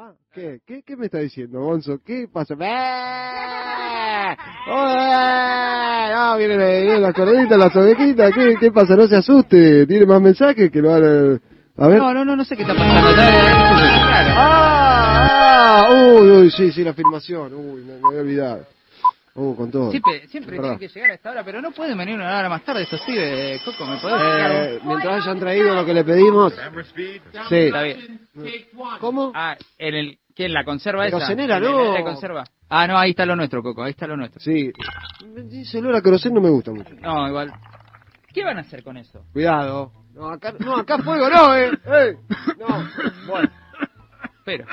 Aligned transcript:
Ah, 0.00 0.12
¿qué? 0.32 0.60
¿Qué, 0.64 0.84
qué 0.84 0.96
me 0.96 1.06
está 1.06 1.18
diciendo, 1.18 1.58
Gonzo? 1.58 1.98
¿Qué 2.06 2.28
pasa? 2.32 2.54
¡Ah! 2.60 4.36
¡Ah! 4.68 6.36
viene, 6.38 6.56
viene 6.56 7.00
la 7.00 7.12
corredita, 7.12 7.56
la 7.56 7.66
ovejitas. 7.66 8.32
¿Qué, 8.32 8.54
¿Qué 8.60 8.70
pasa? 8.70 8.94
No 8.94 9.08
se 9.08 9.16
asuste. 9.16 9.88
¿Tiene 9.88 10.06
más 10.06 10.22
mensajes 10.22 10.70
que 10.70 10.80
lo 10.80 10.90
van 10.90 11.02
a... 11.02 11.40
A 11.82 11.88
ver. 11.88 11.98
No, 11.98 12.14
no, 12.14 12.24
no, 12.24 12.36
no 12.36 12.44
sé 12.44 12.54
qué 12.54 12.62
está 12.62 12.76
pasando. 12.76 13.10
¡Ah! 14.36 15.82
ah 15.82 15.90
uy, 15.90 16.30
uy, 16.30 16.50
sí, 16.52 16.70
sí, 16.70 16.84
la 16.84 16.94
filmación. 16.94 17.52
Uy, 17.54 17.82
me, 17.82 17.98
me 17.98 18.06
había 18.06 18.20
olvidado. 18.20 18.77
Uh, 19.40 19.54
con 19.54 19.70
todo. 19.70 19.92
Siempre, 19.92 20.26
siempre 20.26 20.58
tiene 20.58 20.78
que 20.78 20.88
llegar 20.88 21.10
a 21.12 21.14
esta 21.14 21.30
hora, 21.30 21.44
pero 21.44 21.62
no 21.62 21.70
pueden 21.70 21.96
venir 21.96 22.16
una 22.16 22.36
hora 22.36 22.48
más 22.48 22.64
tarde 22.64 22.82
estos 22.82 23.00
pibes, 23.02 23.62
Coco, 23.62 23.86
¿me 23.86 23.98
podés 23.98 24.20
eh, 24.20 24.80
Mientras 24.84 25.22
hayan 25.22 25.38
traído 25.38 25.76
lo 25.76 25.86
que 25.86 25.94
le 25.94 26.02
pedimos. 26.02 26.52
Sí. 27.48 27.54
Está 27.54 27.82
bien. 27.82 28.20
¿Cómo? 28.98 29.30
Ah, 29.32 29.56
en 29.78 29.94
el, 29.94 30.18
¿qué 30.34 30.46
es 30.46 30.50
la 30.50 30.64
conserva 30.64 31.06
esa? 31.06 31.20
Cocinera, 31.20 31.60
no. 31.60 31.92
La 31.94 32.02
conserva. 32.02 32.44
Ah, 32.68 32.88
no, 32.88 32.98
ahí 32.98 33.10
está 33.10 33.24
lo 33.26 33.36
nuestro, 33.36 33.62
Coco, 33.62 33.84
ahí 33.84 33.92
está 33.92 34.08
lo 34.08 34.16
nuestro. 34.16 34.40
Sí. 34.40 34.72
Dice 35.44 35.78
olor 35.78 35.94
a 35.94 36.30
no 36.30 36.40
me 36.40 36.50
gusta 36.50 36.72
mucho. 36.72 36.94
No, 37.00 37.28
igual. 37.28 37.52
¿Qué 38.34 38.42
van 38.42 38.58
a 38.58 38.62
hacer 38.62 38.82
con 38.82 38.96
eso? 38.96 39.24
Cuidado. 39.32 39.92
No, 40.14 40.30
acá, 40.30 40.52
no, 40.58 40.76
acá 40.76 40.98
fuego 40.98 41.30
no, 41.30 41.56
eh. 41.56 41.70
eh. 41.86 42.16
No, 42.58 42.88
bueno. 43.28 43.50
Pero. 44.44 44.64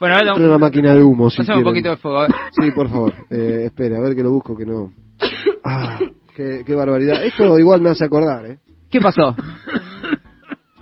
Bueno, 0.00 0.16
ahora 0.16 0.34
una 0.34 0.58
máquina 0.58 0.94
de 0.94 1.02
humo, 1.02 1.30
si 1.30 1.38
Pasamos 1.38 1.58
un 1.58 1.64
poquito 1.64 1.90
de 1.90 1.96
fuego. 1.96 2.26
Sí, 2.60 2.70
por 2.74 2.88
favor. 2.88 3.12
Eh, 3.30 3.62
espere, 3.66 3.96
a 3.96 4.00
ver 4.00 4.14
que 4.16 4.22
lo 4.22 4.30
busco, 4.32 4.56
que 4.56 4.66
no. 4.66 4.92
Ah, 5.64 5.98
qué, 6.34 6.62
qué 6.66 6.74
barbaridad. 6.74 7.24
Esto 7.24 7.58
igual 7.58 7.80
me 7.80 7.90
hace 7.90 8.04
acordar, 8.04 8.44
¿eh? 8.46 8.58
¿Qué 8.90 9.00
pasó? 9.00 9.34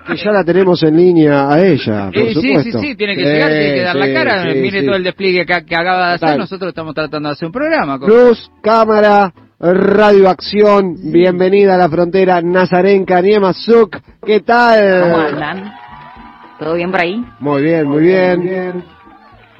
Que 0.07 0.16
ya 0.16 0.33
la 0.33 0.43
tenemos 0.45 0.83
en 0.83 0.97
línea 0.97 1.48
a 1.48 1.65
ella, 1.65 2.07
por 2.07 2.23
eh, 2.23 2.35
supuesto. 2.35 2.62
Sí, 2.62 2.73
sí, 2.73 2.88
sí, 2.88 2.97
tiene 2.97 3.15
que 3.15 3.23
llegar, 3.23 3.51
tiene 3.51 3.75
que 3.75 3.83
dar 3.83 3.97
la 3.97 4.12
cara. 4.12 4.45
Mire 4.55 4.83
todo 4.83 4.97
el 4.97 5.05
despliegue 5.05 5.47
que, 5.47 5.65
que 5.65 5.77
acaba 5.77 6.09
de 6.09 6.15
hacer. 6.15 6.38
Nosotros 6.38 6.71
estamos 6.71 6.95
tratando 6.95 7.29
de 7.29 7.33
hacer 7.35 7.47
un 7.47 7.52
programa. 7.52 7.99
Luz, 7.99 8.51
cámara, 8.63 9.32
radioacción. 9.60 10.97
Bienvenida 11.13 11.76
a 11.76 11.79
la 11.79 11.88
frontera 11.88 12.41
nazarenca, 12.43 13.23
Niema 13.23 13.52
Suk. 13.52 13.97
¿Qué 14.26 14.41
tal? 14.41 15.02
¿Cómo 15.02 15.16
andan? 15.19 15.73
¿Todo 16.59 16.74
bien 16.74 16.91
por 16.91 17.01
ahí? 17.01 17.24
Muy 17.41 17.63
bien, 17.63 17.87
muy 17.87 18.02
bien. 18.02 18.85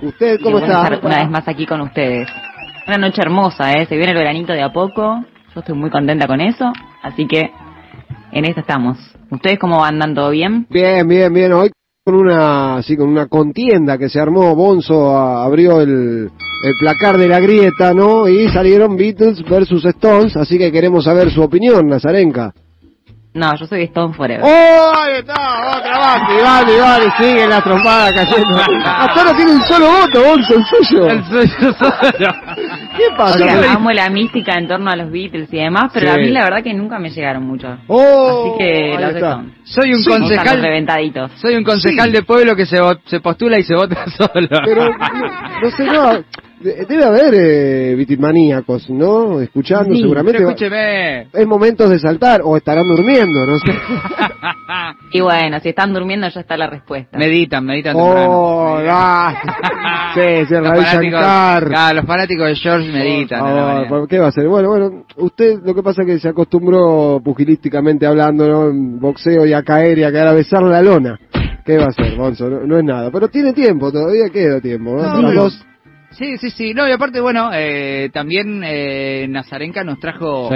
¿Usted 0.03 0.41
cómo 0.43 0.59
está? 0.59 0.83
Estar 0.83 1.01
una 1.05 1.19
vez 1.19 1.31
más 1.31 1.47
aquí 1.47 1.65
con 1.65 1.81
ustedes. 1.81 2.29
Una 2.89 2.99
noche 2.99 3.23
hermosa, 3.23 3.73
¿eh? 3.73 3.87
Se 3.87 3.97
viene 3.97 4.11
el 4.11 4.19
veranito 4.19 4.53
de 4.53 4.63
a 4.63 4.73
poco. 4.73 5.25
Yo 5.55 5.61
estoy 5.61 5.77
muy 5.77 5.91
contenta 5.91 6.27
con 6.27 6.41
eso. 6.41 6.73
Así 7.03 7.27
que 7.29 7.53
en 8.33 8.45
esto 8.45 8.61
estamos. 8.61 8.99
¿Ustedes 9.31 9.61
cómo 9.61 9.85
andan? 9.85 10.15
¿Todo 10.15 10.31
bien? 10.31 10.67
Bien, 10.69 11.07
bien, 11.07 11.33
bien. 11.33 11.53
Hoy 11.53 11.71
con 12.05 12.17
una, 12.17 12.77
así 12.79 12.97
con 12.97 13.09
una 13.09 13.29
contienda 13.29 13.97
que 13.97 14.09
se 14.09 14.19
armó. 14.19 14.57
Bonzo 14.57 15.17
abrió 15.17 15.81
el, 15.81 16.31
el 16.65 16.75
placar 16.81 17.17
de 17.17 17.29
la 17.29 17.39
grieta, 17.39 17.95
¿no? 17.95 18.29
Y 18.29 18.49
salieron 18.49 18.97
Beatles 18.97 19.49
versus 19.49 19.85
Stones. 19.85 20.37
Así 20.37 20.59
que 20.59 20.73
queremos 20.73 21.05
saber 21.05 21.31
su 21.31 21.43
opinión, 21.43 21.87
Nazarenka. 21.87 22.53
No, 23.35 23.57
yo 23.57 23.67
soy 23.67 23.85
Stone 23.85 24.13
Forever. 24.13 24.45
¡Oh! 24.45 24.93
Ahí 24.95 25.15
está, 25.21 25.33
otra 25.79 25.99
más. 25.99 26.31
Y 26.31 26.43
vale, 26.43 26.81
vale, 26.81 27.07
sigue 27.19 27.47
la 27.47 27.63
trompada 27.63 28.13
cayendo. 28.13 28.59
Hasta 28.59 29.21
ahora 29.21 29.35
tiene 29.35 29.53
un 29.53 29.63
solo 29.63 29.87
voto, 29.87 30.23
Bonzo, 30.23 30.55
el 30.55 30.65
suyo. 30.67 31.07
El 31.09 31.25
suyo 31.25 31.73
solo. 31.73 32.35
¿Qué 32.95 33.05
pasa? 33.17 33.39
Porque 33.39 33.69
amo 33.69 33.91
la 33.91 34.11
mística 34.11 34.59
en 34.59 34.69
torno 34.69 34.91
a 34.91 34.97
los 34.97 35.11
Beatles 35.11 35.49
y 35.51 35.57
demás, 35.57 35.91
pero 35.95 36.13
a 36.13 36.17
mí 36.17 36.29
la 36.29 36.45
verdad 36.45 36.63
que 36.63 36.75
nunca 36.75 36.99
me 36.99 37.09
llegaron 37.09 37.45
mucho. 37.45 37.79
Oh, 37.87 38.55
Así 38.55 38.59
que 38.59 38.97
los 39.01 39.15
Stone. 39.15 39.55
Soy 39.65 39.95
un 39.95 40.05
concejal. 40.05 40.61
Reventaditos. 40.61 41.31
Soy 41.41 41.55
un 41.57 41.65
concejal 41.65 42.13
de 42.13 42.23
pueblo 42.25 42.55
que 42.55 42.67
se, 42.67 42.77
se 43.07 43.21
postula 43.21 43.59
y 43.59 43.63
se 43.63 43.75
vota 43.75 44.05
solo. 44.17 44.49
Pero, 44.63 44.91
no, 44.91 45.61
no 45.63 45.71
sé, 45.71 45.85
no. 45.87 46.25
Debe 46.63 47.05
haber 47.05 47.35
eh, 47.35 47.95
vitimaníacos, 47.97 48.89
¿no? 48.91 49.41
Escuchando, 49.41 49.95
seguramente. 49.97 50.43
escúcheme. 50.43 51.23
Es 51.33 51.47
momento 51.47 51.89
de 51.89 51.99
saltar, 51.99 52.41
o 52.45 52.57
estarán 52.57 52.87
durmiendo, 52.87 53.45
no 53.47 53.59
sé. 53.59 53.73
y 55.13 55.21
bueno, 55.21 55.59
si 55.61 55.71
están 55.71 55.93
durmiendo 55.93 56.29
ya 56.29 56.41
está 56.41 56.57
la 56.57 56.69
respuesta. 56.69 57.19
Meditan, 57.19 57.65
meditan 57.65 57.97
oh, 57.99 58.77
temprano. 58.77 59.39
sí, 60.15 60.47
se 60.47 60.61
los 60.61 60.69
fanáticos, 60.69 61.95
los 61.95 62.07
fanáticos 62.07 62.49
de 62.49 62.57
George 62.57 62.93
meditan. 62.93 64.07
¿Qué 64.09 64.19
va 64.19 64.27
a 64.27 64.29
hacer? 64.29 64.49
Bueno, 64.49 64.69
bueno, 64.69 65.05
usted 65.17 65.59
lo 65.65 65.75
que 65.75 65.83
pasa 65.83 66.03
es 66.03 66.07
que 66.07 66.19
se 66.19 66.29
acostumbró 66.29 67.21
pugilísticamente 67.25 68.07
hablando, 68.07 68.49
¿no? 68.49 68.69
En 68.69 69.01
boxeo 69.01 69.47
y 69.47 69.53
a 69.53 69.63
caer 69.63 69.99
y 69.99 70.05
a 70.05 70.13
caer 70.13 70.29
a 70.29 70.33
besar 70.33 70.63
la 70.63 70.83
lona. 70.83 71.19
¿Qué 71.65 71.77
va 71.77 71.85
a 71.85 71.89
hacer, 71.89 72.17
Bonzo? 72.17 72.49
No, 72.49 72.77
es 72.77 72.85
nada. 72.85 73.11
Pero 73.13 73.29
tiene 73.29 73.53
tiempo, 73.53 73.93
todavía 73.93 74.29
queda 74.33 74.61
tiempo. 74.61 74.97
¿no? 74.97 75.49
Sí, 76.13 76.37
sí, 76.39 76.51
sí. 76.51 76.75
No, 76.75 76.87
y 76.89 76.93
aparte, 76.93 77.21
bueno, 77.21 77.51
eh, 77.53 78.11
también 78.13 78.63
eh, 78.65 79.27
Nazarenka 79.29 79.83
nos 79.83 79.99
trajo 79.99 80.51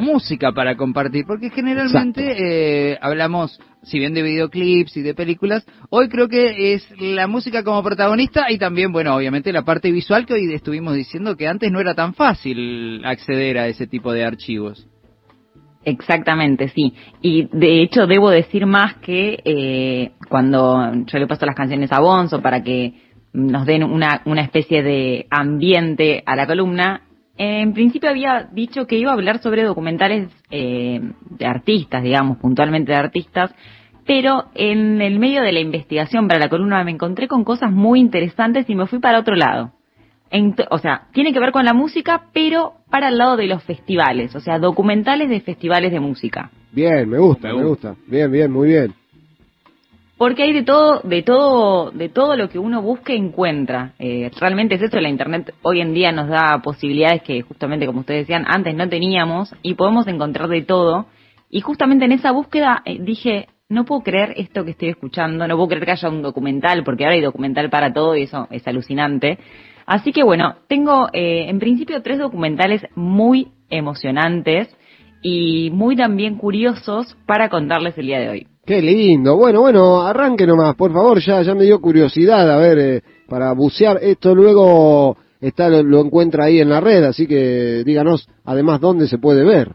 música 0.00 0.52
para 0.52 0.76
compartir, 0.76 1.24
porque 1.26 1.50
generalmente 1.50 2.92
eh, 2.92 2.98
hablamos, 3.00 3.58
si 3.82 3.98
bien 3.98 4.14
de 4.14 4.22
videoclips 4.22 4.96
y 4.96 5.02
de 5.02 5.14
películas, 5.14 5.66
hoy 5.90 6.08
creo 6.08 6.28
que 6.28 6.74
es 6.74 6.86
la 7.00 7.26
música 7.26 7.64
como 7.64 7.82
protagonista 7.82 8.50
y 8.50 8.58
también, 8.58 8.92
bueno, 8.92 9.14
obviamente 9.16 9.52
la 9.52 9.64
parte 9.64 9.90
visual 9.90 10.26
que 10.26 10.34
hoy 10.34 10.52
estuvimos 10.52 10.94
diciendo 10.94 11.36
que 11.36 11.48
antes 11.48 11.72
no 11.72 11.80
era 11.80 11.94
tan 11.94 12.14
fácil 12.14 13.02
acceder 13.04 13.58
a 13.58 13.68
ese 13.68 13.86
tipo 13.86 14.12
de 14.12 14.24
archivos. 14.24 14.86
Exactamente, 15.84 16.68
sí. 16.68 16.92
Y 17.22 17.48
de 17.50 17.82
hecho 17.82 18.06
debo 18.06 18.28
decir 18.28 18.66
más 18.66 18.96
que 18.96 19.38
eh, 19.42 20.12
cuando 20.28 20.92
yo 21.06 21.18
le 21.18 21.26
paso 21.26 21.46
las 21.46 21.54
canciones 21.54 21.90
a 21.92 22.00
Bonzo 22.00 22.42
para 22.42 22.62
que 22.62 23.07
nos 23.32 23.66
den 23.66 23.84
una, 23.84 24.22
una 24.24 24.42
especie 24.42 24.82
de 24.82 25.26
ambiente 25.30 26.22
a 26.26 26.36
la 26.36 26.46
columna, 26.46 27.02
en 27.38 27.72
principio 27.72 28.10
había 28.10 28.48
dicho 28.52 28.86
que 28.86 28.98
iba 28.98 29.10
a 29.10 29.14
hablar 29.14 29.40
sobre 29.40 29.62
documentales 29.62 30.28
eh, 30.50 31.00
de 31.30 31.46
artistas, 31.46 32.02
digamos, 32.02 32.38
puntualmente 32.38 32.90
de 32.90 32.98
artistas, 32.98 33.54
pero 34.04 34.46
en 34.54 35.00
el 35.00 35.20
medio 35.20 35.42
de 35.42 35.52
la 35.52 35.60
investigación 35.60 36.26
para 36.26 36.40
la 36.40 36.48
columna 36.48 36.82
me 36.82 36.90
encontré 36.90 37.28
con 37.28 37.44
cosas 37.44 37.70
muy 37.70 38.00
interesantes 38.00 38.68
y 38.68 38.74
me 38.74 38.86
fui 38.86 38.98
para 38.98 39.20
otro 39.20 39.36
lado. 39.36 39.72
o 40.70 40.78
sea, 40.78 41.06
tiene 41.12 41.32
que 41.32 41.38
ver 41.38 41.52
con 41.52 41.64
la 41.64 41.74
música, 41.74 42.24
pero 42.32 42.72
para 42.90 43.08
el 43.08 43.18
lado 43.18 43.36
de 43.36 43.46
los 43.46 43.62
festivales, 43.62 44.34
o 44.34 44.40
sea, 44.40 44.58
documentales 44.58 45.28
de 45.28 45.40
festivales 45.40 45.92
de 45.92 46.00
música. 46.00 46.50
Bien, 46.72 47.08
me 47.08 47.18
gusta, 47.18 47.54
me 47.54 47.64
gusta. 47.64 47.94
Bien, 48.08 48.32
bien, 48.32 48.50
muy 48.50 48.68
bien 48.68 48.97
porque 50.18 50.42
hay 50.42 50.52
de 50.52 50.64
todo, 50.64 51.00
de 51.04 51.22
todo, 51.22 51.92
de 51.92 52.08
todo 52.08 52.36
lo 52.36 52.48
que 52.48 52.58
uno 52.58 52.82
busque 52.82 53.14
encuentra. 53.14 53.94
Eh, 54.00 54.30
realmente 54.38 54.74
es 54.74 54.82
eso, 54.82 55.00
la 55.00 55.08
internet 55.08 55.54
hoy 55.62 55.80
en 55.80 55.94
día 55.94 56.10
nos 56.10 56.28
da 56.28 56.60
posibilidades 56.60 57.22
que 57.22 57.42
justamente 57.42 57.86
como 57.86 58.00
ustedes 58.00 58.26
decían, 58.26 58.44
antes 58.48 58.74
no 58.74 58.88
teníamos 58.88 59.54
y 59.62 59.74
podemos 59.74 60.08
encontrar 60.08 60.48
de 60.48 60.62
todo. 60.62 61.06
Y 61.48 61.60
justamente 61.60 62.04
en 62.04 62.12
esa 62.12 62.32
búsqueda 62.32 62.82
eh, 62.84 62.98
dije, 63.00 63.46
no 63.68 63.84
puedo 63.84 64.02
creer 64.02 64.34
esto 64.36 64.64
que 64.64 64.72
estoy 64.72 64.88
escuchando, 64.88 65.46
no 65.46 65.54
puedo 65.54 65.68
creer 65.68 65.84
que 65.84 65.92
haya 65.92 66.08
un 66.08 66.22
documental, 66.22 66.82
porque 66.82 67.04
ahora 67.04 67.14
hay 67.14 67.22
documental 67.22 67.70
para 67.70 67.92
todo 67.92 68.16
y 68.16 68.22
eso 68.22 68.48
es 68.50 68.66
alucinante. 68.66 69.38
Así 69.86 70.12
que 70.12 70.24
bueno, 70.24 70.56
tengo 70.66 71.08
eh, 71.12 71.48
en 71.48 71.60
principio 71.60 72.02
tres 72.02 72.18
documentales 72.18 72.84
muy 72.96 73.52
emocionantes 73.70 74.68
y 75.22 75.70
muy 75.70 75.96
también 75.96 76.36
curiosos 76.36 77.16
para 77.24 77.48
contarles 77.48 77.96
el 77.98 78.06
día 78.06 78.18
de 78.18 78.28
hoy. 78.28 78.46
Qué 78.68 78.82
lindo. 78.82 79.34
Bueno, 79.34 79.62
bueno, 79.62 80.02
arranque 80.02 80.46
nomás, 80.46 80.74
por 80.74 80.92
favor, 80.92 81.18
ya, 81.20 81.40
ya 81.40 81.54
me 81.54 81.64
dio 81.64 81.80
curiosidad, 81.80 82.52
a 82.52 82.58
ver, 82.58 82.78
eh, 82.78 83.02
para 83.26 83.50
bucear. 83.52 83.98
Esto 84.02 84.34
luego 84.34 85.16
está 85.40 85.70
lo, 85.70 86.02
encuentra 86.02 86.44
ahí 86.44 86.60
en 86.60 86.68
la 86.68 86.78
red, 86.78 87.02
así 87.04 87.26
que 87.26 87.82
díganos 87.86 88.28
además 88.44 88.78
dónde 88.78 89.08
se 89.08 89.16
puede 89.16 89.42
ver. 89.42 89.72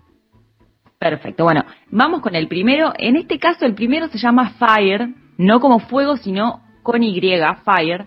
Perfecto, 1.00 1.44
bueno, 1.44 1.64
vamos 1.90 2.22
con 2.22 2.36
el 2.36 2.48
primero. 2.48 2.94
En 2.96 3.16
este 3.16 3.40
caso 3.40 3.66
el 3.66 3.74
primero 3.74 4.10
se 4.10 4.20
llama 4.20 4.54
Fire, 4.60 5.10
no 5.40 5.60
como 5.60 5.80
fuego, 5.80 6.16
sino 6.18 6.62
con 6.84 7.02
Y, 7.02 7.20
Fire. 7.66 8.06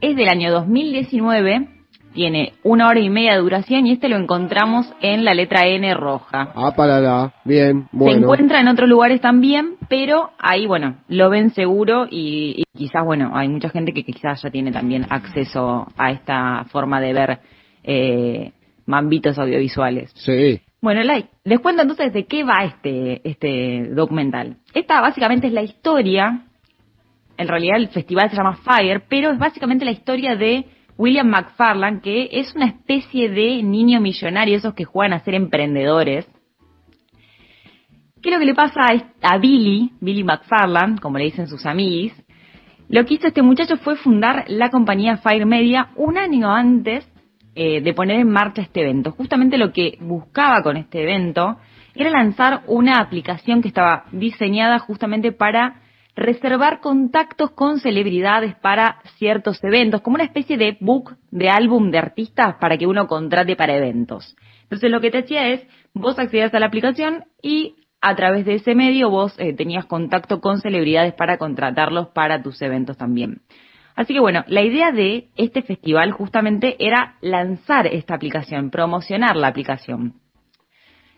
Es 0.00 0.16
del 0.16 0.28
año 0.28 0.50
2019 0.50 1.73
tiene 2.14 2.54
una 2.62 2.88
hora 2.88 3.00
y 3.00 3.10
media 3.10 3.34
de 3.34 3.40
duración 3.40 3.86
y 3.86 3.92
este 3.92 4.08
lo 4.08 4.16
encontramos 4.16 4.90
en 5.00 5.24
la 5.24 5.34
letra 5.34 5.66
N 5.66 5.92
roja. 5.94 6.52
Ah, 6.54 6.72
para 6.74 7.00
la, 7.00 7.34
bien, 7.44 7.88
bueno. 7.92 8.12
Se 8.12 8.18
encuentra 8.20 8.60
en 8.60 8.68
otros 8.68 8.88
lugares 8.88 9.20
también, 9.20 9.74
pero 9.88 10.30
ahí, 10.38 10.66
bueno, 10.66 10.96
lo 11.08 11.28
ven 11.28 11.50
seguro 11.50 12.06
y, 12.10 12.62
quizás, 12.74 13.04
bueno, 13.04 13.32
hay 13.34 13.48
mucha 13.48 13.68
gente 13.68 13.92
que 13.92 14.04
quizás 14.04 14.40
ya 14.40 14.50
tiene 14.50 14.72
también 14.72 15.06
acceso 15.10 15.86
a 15.98 16.12
esta 16.12 16.64
forma 16.70 17.00
de 17.00 17.12
ver 17.12 17.38
eh, 17.82 18.52
mambitos 18.86 19.38
audiovisuales. 19.38 20.12
Sí. 20.14 20.60
Bueno, 20.80 21.02
like, 21.02 21.28
les 21.44 21.60
cuento 21.60 21.82
entonces 21.82 22.12
de 22.12 22.26
qué 22.26 22.44
va 22.44 22.64
este, 22.64 23.20
este 23.28 23.88
documental. 23.90 24.58
Esta 24.72 25.00
básicamente 25.00 25.48
es 25.48 25.52
la 25.52 25.62
historia, 25.62 26.44
en 27.36 27.48
realidad 27.48 27.78
el 27.78 27.88
festival 27.88 28.30
se 28.30 28.36
llama 28.36 28.58
Fire, 28.62 29.02
pero 29.08 29.32
es 29.32 29.38
básicamente 29.38 29.84
la 29.84 29.90
historia 29.90 30.36
de 30.36 30.66
William 30.96 31.28
McFarland, 31.28 32.02
que 32.02 32.28
es 32.32 32.54
una 32.54 32.66
especie 32.66 33.28
de 33.28 33.62
niño 33.62 34.00
millonario, 34.00 34.56
esos 34.56 34.74
que 34.74 34.84
juegan 34.84 35.12
a 35.12 35.20
ser 35.20 35.34
emprendedores. 35.34 36.26
¿Qué 38.22 38.30
es 38.30 38.32
lo 38.32 38.38
que 38.38 38.46
le 38.46 38.54
pasa 38.54 38.80
a, 39.22 39.38
Billy, 39.38 39.92
Billy 40.00 40.24
McFarland, 40.24 41.00
como 41.00 41.18
le 41.18 41.24
dicen 41.24 41.46
sus 41.46 41.66
amigos? 41.66 42.16
Lo 42.88 43.04
que 43.04 43.14
hizo 43.14 43.26
este 43.26 43.42
muchacho 43.42 43.76
fue 43.78 43.96
fundar 43.96 44.44
la 44.48 44.70
compañía 44.70 45.16
Fire 45.18 45.46
Media 45.46 45.90
un 45.96 46.16
año 46.16 46.50
antes 46.50 47.06
eh, 47.54 47.80
de 47.80 47.94
poner 47.94 48.20
en 48.20 48.30
marcha 48.30 48.62
este 48.62 48.82
evento. 48.82 49.12
Justamente 49.12 49.58
lo 49.58 49.72
que 49.72 49.98
buscaba 50.00 50.62
con 50.62 50.76
este 50.76 51.02
evento 51.02 51.58
era 51.94 52.10
lanzar 52.10 52.62
una 52.66 52.98
aplicación 52.98 53.62
que 53.62 53.68
estaba 53.68 54.04
diseñada 54.12 54.78
justamente 54.78 55.32
para 55.32 55.82
reservar 56.16 56.80
contactos 56.80 57.50
con 57.50 57.80
celebridades 57.80 58.54
para 58.56 59.00
ciertos 59.16 59.62
eventos, 59.64 60.00
como 60.00 60.14
una 60.14 60.24
especie 60.24 60.56
de 60.56 60.76
book 60.80 61.16
de 61.30 61.48
álbum 61.50 61.90
de 61.90 61.98
artistas 61.98 62.56
para 62.60 62.78
que 62.78 62.86
uno 62.86 63.06
contrate 63.06 63.56
para 63.56 63.76
eventos. 63.76 64.36
Entonces 64.62 64.90
lo 64.90 65.00
que 65.00 65.10
te 65.10 65.18
hacía 65.18 65.48
es, 65.48 65.66
vos 65.92 66.18
accedías 66.18 66.54
a 66.54 66.60
la 66.60 66.66
aplicación 66.66 67.24
y 67.42 67.76
a 68.00 68.14
través 68.14 68.44
de 68.44 68.54
ese 68.54 68.74
medio 68.74 69.10
vos 69.10 69.34
eh, 69.38 69.54
tenías 69.54 69.86
contacto 69.86 70.40
con 70.40 70.60
celebridades 70.60 71.14
para 71.14 71.38
contratarlos 71.38 72.08
para 72.08 72.42
tus 72.42 72.60
eventos 72.62 72.96
también. 72.96 73.40
Así 73.96 74.12
que 74.12 74.20
bueno, 74.20 74.44
la 74.48 74.62
idea 74.62 74.92
de 74.92 75.28
este 75.36 75.62
festival 75.62 76.12
justamente 76.12 76.76
era 76.78 77.16
lanzar 77.20 77.86
esta 77.86 78.14
aplicación, 78.14 78.70
promocionar 78.70 79.36
la 79.36 79.48
aplicación. 79.48 80.14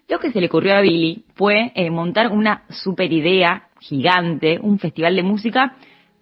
Lo 0.09 0.21
que 0.21 0.31
se 0.31 0.41
le 0.41 0.47
ocurrió 0.47 0.77
a 0.77 0.81
Billy 0.81 1.25
fue 1.35 1.73
eh, 1.75 1.91
montar 1.91 2.31
una 2.31 2.65
super 2.69 3.13
idea 3.13 3.66
gigante, 3.81 4.59
un 4.61 4.79
festival 4.79 5.17
de 5.17 5.23
música, 5.23 5.77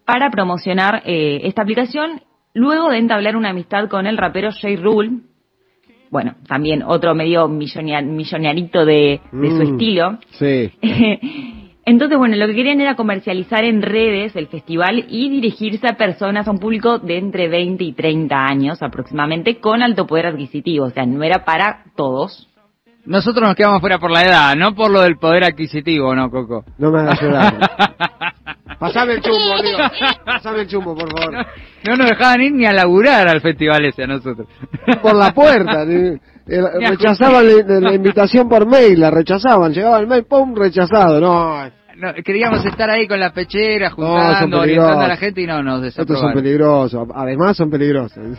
para 0.05 0.31
promocionar 0.31 1.03
eh, 1.07 1.41
esta 1.45 1.63
aplicación, 1.63 2.23
luego 2.53 2.91
de 2.91 2.99
entablar 2.99 3.37
una 3.37 3.51
amistad 3.51 3.89
con 3.89 4.07
el 4.07 4.17
rapero 4.17 4.51
Jay 4.53 4.77
Rule, 4.77 5.21
bueno, 6.11 6.37
también 6.47 6.85
otro 6.87 7.15
medio 7.15 7.49
millonarito 7.49 8.85
de, 8.85 9.21
de 9.33 9.51
su 9.51 9.57
mm, 9.57 9.73
estilo. 9.73 10.19
Sí. 10.31 10.71
Entonces, 11.87 12.17
bueno, 12.17 12.37
lo 12.37 12.47
que 12.47 12.55
querían 12.55 12.81
era 12.81 12.95
comercializar 12.95 13.65
en 13.65 13.83
redes 13.83 14.35
el 14.37 14.47
festival 14.47 15.05
y 15.09 15.29
dirigirse 15.29 15.87
a 15.87 15.97
personas, 15.97 16.49
a 16.49 16.51
un 16.51 16.59
público 16.59 16.99
de 16.99 17.19
entre 17.19 17.49
20 17.49 17.83
y 17.85 17.93
30 17.93 18.47
años 18.47 18.83
aproximadamente, 18.83 19.57
con 19.57 19.83
alto 19.83 20.07
poder 20.07 20.27
adquisitivo. 20.27 20.87
O 20.87 20.91
sea, 20.91 21.05
no 21.05 21.23
era 21.23 21.45
para 21.45 21.85
todos, 21.95 22.49
nosotros 23.07 23.47
nos 23.47 23.55
quedamos 23.55 23.81
fuera 23.81 23.99
por 23.99 24.11
la 24.11 24.23
edad, 24.23 24.57
no 24.57 24.75
por 24.75 24.91
lo 24.91 25.03
del 25.03 25.17
poder 25.17 25.45
adquisitivo, 25.45 26.15
¿no, 26.15 26.31
Coco? 26.31 26.65
No 26.79 26.91
me 26.91 27.01
hagas 27.01 27.21
llorar. 27.21 27.55
Pasame 28.79 29.15
el 29.15 29.21
chumbo, 29.21 29.55
amigo. 29.59 29.79
Pasame 30.25 30.61
el 30.63 30.67
chumbo, 30.67 30.95
por 30.95 31.09
favor. 31.11 31.47
No, 31.87 31.97
nos 31.97 32.11
dejaban 32.11 32.41
ir 32.43 32.53
ni 32.53 32.67
a 32.67 32.73
laburar 32.73 33.29
al 33.29 33.41
festival 33.41 33.85
ese 33.85 34.05
a 34.05 34.07
nosotros. 34.07 34.49
Por 35.03 35.15
la 35.15 35.33
puerta. 35.33 35.85
rechazaban 36.47 37.47
la, 37.83 37.95
invitación 37.95 38.49
por 38.49 38.67
mail, 38.67 39.01
la 39.01 39.11
rechazaban. 39.11 39.73
Llegaba 39.73 39.99
el 39.99 40.07
mail, 40.07 40.25
¡pum! 40.25 40.55
Rechazado. 40.55 41.21
No. 41.21 42.15
queríamos 42.25 42.65
estar 42.65 42.91
ahí 42.91 43.07
con 43.07 43.21
la 43.21 43.33
pechera, 43.33 43.91
juntando, 43.91 44.61
orientando 44.61 45.05
a 45.05 45.09
la 45.09 45.17
gente 45.17 45.43
y 45.43 45.47
no 45.47 45.63
nos 45.63 45.83
desaprobaron. 45.83 46.17
Estos 46.17 46.21
son 46.21 46.43
peligrosos. 46.43 47.09
Además 47.15 47.57
son 47.57 47.71
peligrosos. 47.71 48.39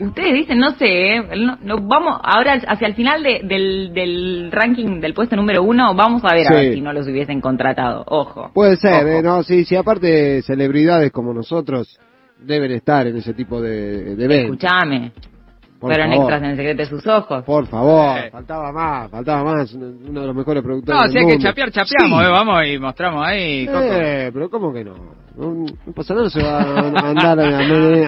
Ustedes 0.00 0.32
dicen, 0.32 0.58
no 0.58 0.70
sé, 0.72 1.16
¿eh? 1.16 1.22
no, 1.62 1.78
vamos 1.80 2.20
ahora 2.22 2.60
hacia 2.66 2.86
el 2.86 2.94
final 2.94 3.22
del, 3.22 3.92
del 3.92 4.48
ranking 4.52 5.00
del 5.00 5.12
puesto 5.12 5.34
número 5.34 5.62
uno, 5.62 5.94
vamos 5.94 6.22
a 6.24 6.34
ver 6.34 6.46
a 6.46 6.52
ver 6.52 6.74
si 6.74 6.80
no 6.80 6.92
los 6.92 7.08
hubiesen 7.08 7.40
contratado. 7.40 8.04
Ojo. 8.06 8.50
Puede 8.54 8.76
ser, 8.76 9.06
¿eh? 9.06 9.22
no, 9.22 9.42
sí, 9.42 9.64
sí, 9.64 9.74
aparte 9.74 10.42
celebridades 10.42 11.10
como 11.10 11.34
nosotros 11.34 11.98
deben 12.40 12.70
estar 12.70 13.06
en 13.06 13.16
ese 13.16 13.34
tipo 13.34 13.60
de, 13.60 14.14
de 14.14 14.24
eventos. 14.24 14.56
Escuchame. 14.56 15.12
Fueron 15.80 16.12
extras 16.12 16.42
en 16.42 16.50
el 16.50 16.56
secreto 16.56 16.82
de 16.82 16.88
sus 16.88 17.06
ojos. 17.06 17.44
Por 17.44 17.66
favor, 17.68 18.30
faltaba 18.30 18.72
más, 18.72 19.10
faltaba 19.10 19.44
más. 19.44 19.72
Uno 19.74 20.20
de 20.20 20.26
los 20.26 20.34
mejores 20.34 20.62
productores. 20.62 21.00
No, 21.00 21.08
si 21.08 21.18
hay 21.18 21.26
que 21.26 21.38
chapear, 21.38 21.70
chapeamos, 21.70 22.24
eh, 22.24 22.28
vamos 22.28 22.66
y 22.66 22.78
mostramos 22.78 23.24
ahí. 23.24 23.68
Eh, 23.68 24.30
pero 24.32 24.50
¿cómo 24.50 24.72
que 24.72 24.84
no? 24.84 24.94
Un, 25.38 25.66
pasador 25.94 26.30
se 26.30 26.42
va 26.42 26.60
a 26.60 27.10
andar 27.10 27.38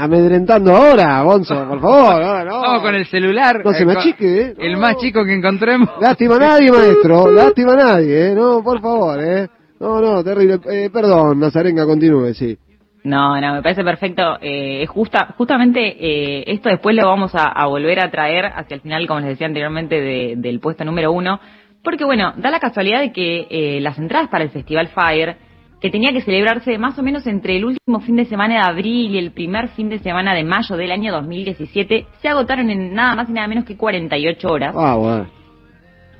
amedrentando 0.00 0.74
ahora, 0.74 1.22
Gonzo, 1.22 1.54
por 1.68 1.80
favor. 1.80 2.44
no. 2.44 2.60
Vamos 2.60 2.82
con 2.82 2.94
el 2.94 3.06
celular. 3.06 3.62
No 3.64 3.72
se 3.72 3.86
me 3.86 3.92
achique, 3.92 4.40
¿eh? 4.40 4.54
El 4.58 4.76
más 4.76 4.96
chico 4.96 5.24
que 5.24 5.34
encontremos. 5.34 5.88
Lástima 6.00 6.36
a 6.36 6.38
nadie, 6.40 6.72
maestro. 6.72 7.30
Lástima 7.30 7.74
a 7.74 7.76
nadie, 7.76 8.30
¿eh? 8.30 8.34
No, 8.34 8.62
por 8.64 8.80
favor, 8.80 9.22
¿eh? 9.22 9.48
No, 9.78 10.00
no, 10.00 10.24
terrible. 10.24 10.58
Eh, 10.70 10.90
perdón, 10.92 11.38
Nazarenga, 11.38 11.86
continúe, 11.86 12.34
sí. 12.34 12.58
No, 13.04 13.40
no, 13.40 13.54
me 13.54 13.62
parece 13.62 13.82
perfecto. 13.82 14.38
Eh, 14.40 14.84
justa, 14.86 15.34
justamente 15.38 15.80
eh, 15.80 16.44
esto 16.48 16.68
después 16.68 16.94
lo 16.94 17.06
vamos 17.06 17.32
a, 17.34 17.66
volver 17.66 18.00
a 18.00 18.10
traer 18.10 18.46
hacia 18.46 18.74
el 18.74 18.80
final, 18.80 19.06
como 19.06 19.20
les 19.20 19.30
decía 19.30 19.46
anteriormente, 19.46 20.36
del 20.36 20.60
puesto 20.60 20.84
número 20.84 21.12
uno, 21.12 21.40
porque 21.82 22.04
bueno, 22.04 22.34
da 22.36 22.50
la 22.50 22.60
casualidad 22.60 23.00
de 23.00 23.12
que 23.12 23.46
eh, 23.50 23.80
las 23.80 23.98
entradas 23.98 24.28
para 24.28 24.44
el 24.44 24.50
Festival 24.50 24.88
Fire, 24.88 25.36
que 25.80 25.90
tenía 25.90 26.12
que 26.12 26.20
celebrarse 26.20 26.76
más 26.78 26.98
o 26.98 27.02
menos 27.02 27.26
entre 27.26 27.56
el 27.56 27.64
último 27.64 28.00
fin 28.00 28.16
de 28.16 28.26
semana 28.26 28.54
de 28.54 28.70
abril 28.70 29.14
y 29.14 29.18
el 29.18 29.32
primer 29.32 29.68
fin 29.68 29.88
de 29.88 29.98
semana 29.98 30.34
de 30.34 30.44
mayo 30.44 30.76
del 30.76 30.92
año 30.92 31.12
2017, 31.12 32.06
se 32.20 32.28
agotaron 32.28 32.70
en 32.70 32.94
nada 32.94 33.14
más 33.14 33.28
y 33.30 33.32
nada 33.32 33.48
menos 33.48 33.64
que 33.64 33.76
48 33.76 34.48
horas. 34.48 34.74
Ah, 34.76 34.94
bueno. 34.96 35.40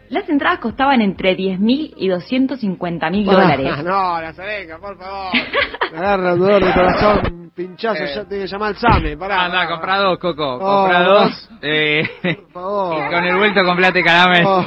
Las 0.08 0.28
entradas 0.28 0.58
costaban 0.58 1.00
entre 1.02 1.36
10 1.36 1.60
mil 1.60 1.94
y 1.96 2.08
250 2.08 3.10
mil 3.10 3.24
dólares. 3.26 3.70
No, 3.84 4.20
la 4.20 4.32
Zarenka, 4.32 4.78
por 4.78 4.98
favor. 4.98 5.32
Me 5.92 5.98
agarra 5.98 6.34
un 6.34 6.40
dolor 6.40 6.64
de 6.64 6.72
corazón, 6.72 7.52
pinchazo, 7.54 8.04
ya 8.04 8.24
tiene 8.24 8.44
que 8.44 8.50
llamar 8.50 8.68
al 8.70 8.76
SAME. 8.76 9.16
Pará, 9.16 9.44
Anda, 9.44 9.68
compra 9.68 9.98
dos, 9.98 10.18
Coco. 10.18 10.58
compra 10.58 11.02
dos. 11.02 11.50
Eh, 11.62 12.02
por 12.22 12.50
favor. 12.52 13.10
con 13.12 13.24
el 13.24 13.36
vuelto 13.36 13.64
con 13.64 13.76
plata 13.76 13.98
y 13.98 14.02
caramel. 14.02 14.44
Oh. 14.46 14.64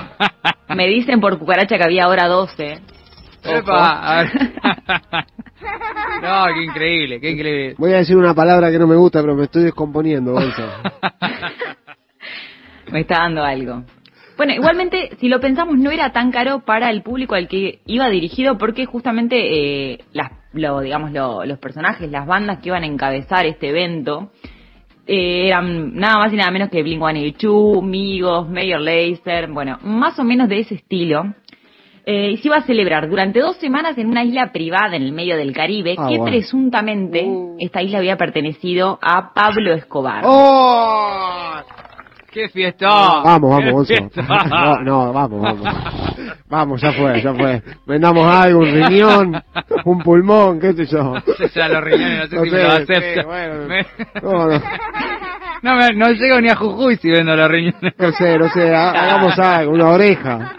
Me 0.75 0.87
dicen 0.87 1.19
por 1.19 1.37
cucaracha 1.37 1.77
que 1.77 1.83
había 1.83 2.05
ahora 2.05 2.27
12. 2.27 2.81
Epa. 3.43 4.25
No, 6.21 6.45
qué 6.53 6.63
increíble, 6.63 7.19
qué 7.19 7.31
increíble. 7.31 7.75
Voy 7.77 7.93
a 7.93 7.97
decir 7.97 8.17
una 8.17 8.33
palabra 8.33 8.71
que 8.71 8.79
no 8.79 8.87
me 8.87 8.95
gusta, 8.95 9.21
pero 9.21 9.35
me 9.35 9.43
estoy 9.43 9.63
descomponiendo, 9.63 10.33
Gonzo. 10.33 10.63
me 12.91 13.01
está 13.01 13.19
dando 13.19 13.43
algo. 13.43 13.83
Bueno, 14.37 14.53
igualmente, 14.53 15.11
si 15.19 15.29
lo 15.29 15.39
pensamos, 15.39 15.77
no 15.77 15.91
era 15.91 16.11
tan 16.11 16.31
caro 16.31 16.59
para 16.65 16.89
el 16.89 17.01
público 17.03 17.35
al 17.35 17.47
que 17.47 17.81
iba 17.85 18.09
dirigido, 18.09 18.57
porque 18.57 18.85
justamente 18.85 19.91
eh, 19.91 19.99
las, 20.11 20.31
lo, 20.53 20.79
digamos, 20.81 21.11
los 21.11 21.59
personajes, 21.59 22.09
las 22.09 22.25
bandas 22.25 22.59
que 22.59 22.69
iban 22.69 22.83
a 22.83 22.87
encabezar 22.87 23.45
este 23.45 23.69
evento, 23.69 24.31
eh, 25.05 25.47
eran 25.47 25.93
nada 25.95 26.17
más 26.17 26.33
y 26.33 26.37
nada 26.37 26.51
menos 26.51 26.69
que 26.69 26.83
Blink-182, 26.83 27.83
Migos, 27.83 28.49
Mayor 28.49 28.81
Lazer, 28.81 29.51
bueno, 29.51 29.77
más 29.83 30.17
o 30.17 30.23
menos 30.23 30.49
de 30.49 30.59
ese 30.59 30.75
estilo. 30.75 31.35
Eh, 32.05 32.31
y 32.31 32.37
se 32.37 32.49
iba 32.49 32.57
a 32.57 32.63
celebrar 32.63 33.09
durante 33.09 33.39
dos 33.39 33.55
semanas 33.57 33.97
en 33.97 34.07
una 34.07 34.25
isla 34.25 34.51
privada 34.51 34.97
en 34.97 35.03
el 35.03 35.13
medio 35.13 35.37
del 35.37 35.53
Caribe, 35.53 35.95
ah, 35.97 36.07
que 36.09 36.19
presuntamente 36.19 37.23
uh. 37.23 37.55
esta 37.59 37.81
isla 37.81 37.99
había 37.99 38.17
pertenecido 38.17 38.99
a 39.01 39.33
Pablo 39.33 39.73
Escobar. 39.73 40.23
¡Oh! 40.25 41.61
¡Qué 42.29 42.49
fiesta! 42.49 42.87
Vamos, 43.23 43.51
vamos, 43.51 43.71
Gonzo. 43.71 43.93
No, 44.49 44.77
no, 44.79 45.13
vamos, 45.13 45.41
vamos. 45.41 45.67
Vamos, 46.49 46.81
ya 46.81 46.91
fue, 46.91 47.21
ya 47.21 47.33
fue. 47.33 47.61
Vendamos 47.87 48.27
algo, 48.27 48.59
un 48.59 48.71
riñón, 48.71 49.43
un 49.85 49.99
pulmón, 49.99 50.59
qué 50.59 50.73
sé 50.73 50.85
yo. 50.85 51.11
O 51.13 51.47
sea, 51.49 51.69
los 51.69 51.83
riñones, 51.83 52.31
no 52.31 52.43
sé 52.43 52.45
si 52.45 52.51
me 52.51 52.63
lo 52.63 52.71
acepta. 52.71 53.25
bueno, 53.25 53.53
no, 54.21 54.47
no. 54.47 54.61
No, 55.61 55.75
me, 55.77 55.95
no 55.95 56.11
llego 56.11 56.41
ni 56.41 56.49
a 56.49 56.55
Jujuy 56.55 56.97
si 56.97 57.09
vendo 57.09 57.35
los 57.35 57.49
riñones. 57.49 57.93
No 57.97 58.11
sé, 58.11 58.37
no 58.37 58.49
sé, 58.49 58.75
hagamos 58.75 59.39
algo, 59.39 59.71
una 59.71 59.87
oreja. 59.87 60.55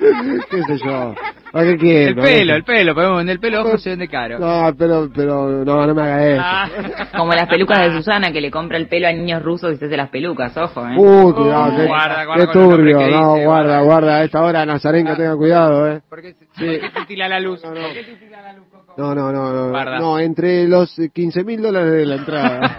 ¿Qué 0.50 0.62
sé 0.62 0.78
yo? 0.84 1.14
¿A 1.52 1.62
qué 1.62 1.76
quiero? 1.76 2.22
El 2.22 2.28
pelo, 2.28 2.54
el 2.54 2.64
pelo, 2.64 2.94
podemos 2.94 3.18
vender 3.18 3.34
el 3.34 3.40
pelo, 3.40 3.60
ojo 3.62 3.76
se 3.78 3.90
vende 3.90 4.08
caro. 4.08 4.38
No, 4.38 4.72
pero, 4.78 5.10
pero, 5.14 5.64
no, 5.64 5.86
no 5.86 5.94
me 5.94 6.02
haga 6.02 6.26
eso. 6.26 6.42
Ah. 6.42 6.68
Como 7.16 7.32
las 7.32 7.48
pelucas 7.48 7.80
de 7.80 7.92
Susana, 7.92 8.32
que 8.32 8.40
le 8.40 8.50
compra 8.50 8.78
el 8.78 8.86
pelo 8.86 9.08
a 9.08 9.12
niños 9.12 9.42
rusos 9.42 9.74
y 9.74 9.76
se 9.76 9.86
hace 9.86 9.96
las 9.96 10.08
pelucas, 10.08 10.56
ojo, 10.56 10.86
eh. 10.86 10.94
Uy, 10.96 11.32
cuidado, 11.34 11.72
uh, 11.72 11.76
qué, 11.76 11.86
guarda, 11.86 12.24
guarda 12.24 12.46
qué 12.46 12.52
turbio, 12.52 13.10
no, 13.10 13.36
guarda, 13.42 13.80
guarda, 13.82 14.16
a 14.16 14.24
esta 14.24 14.42
hora 14.42 14.64
Nazarenka 14.64 15.16
tenga 15.16 15.36
cuidado, 15.36 15.90
eh. 15.90 16.00
¿Por 16.08 16.22
qué, 16.22 16.32
sí. 16.32 16.78
¿por 16.94 17.06
qué 17.06 17.14
te 17.14 17.16
la 17.16 17.40
luz? 17.40 17.62
No, 17.64 17.74
no. 17.74 17.80
¿Por 17.80 17.92
qué 17.92 18.04
te 18.04 18.16
tira 18.16 18.42
la 18.42 18.52
luz, 18.54 18.66
Coco? 18.70 18.94
No, 18.96 19.14
no, 19.14 19.32
no, 19.32 19.52
no, 19.52 19.98
no, 19.98 20.18
entre 20.18 20.66
los 20.66 20.94
15 21.12 21.44
mil 21.44 21.60
dólares 21.60 21.92
de 21.92 22.06
la 22.06 22.14
entrada. 22.16 22.78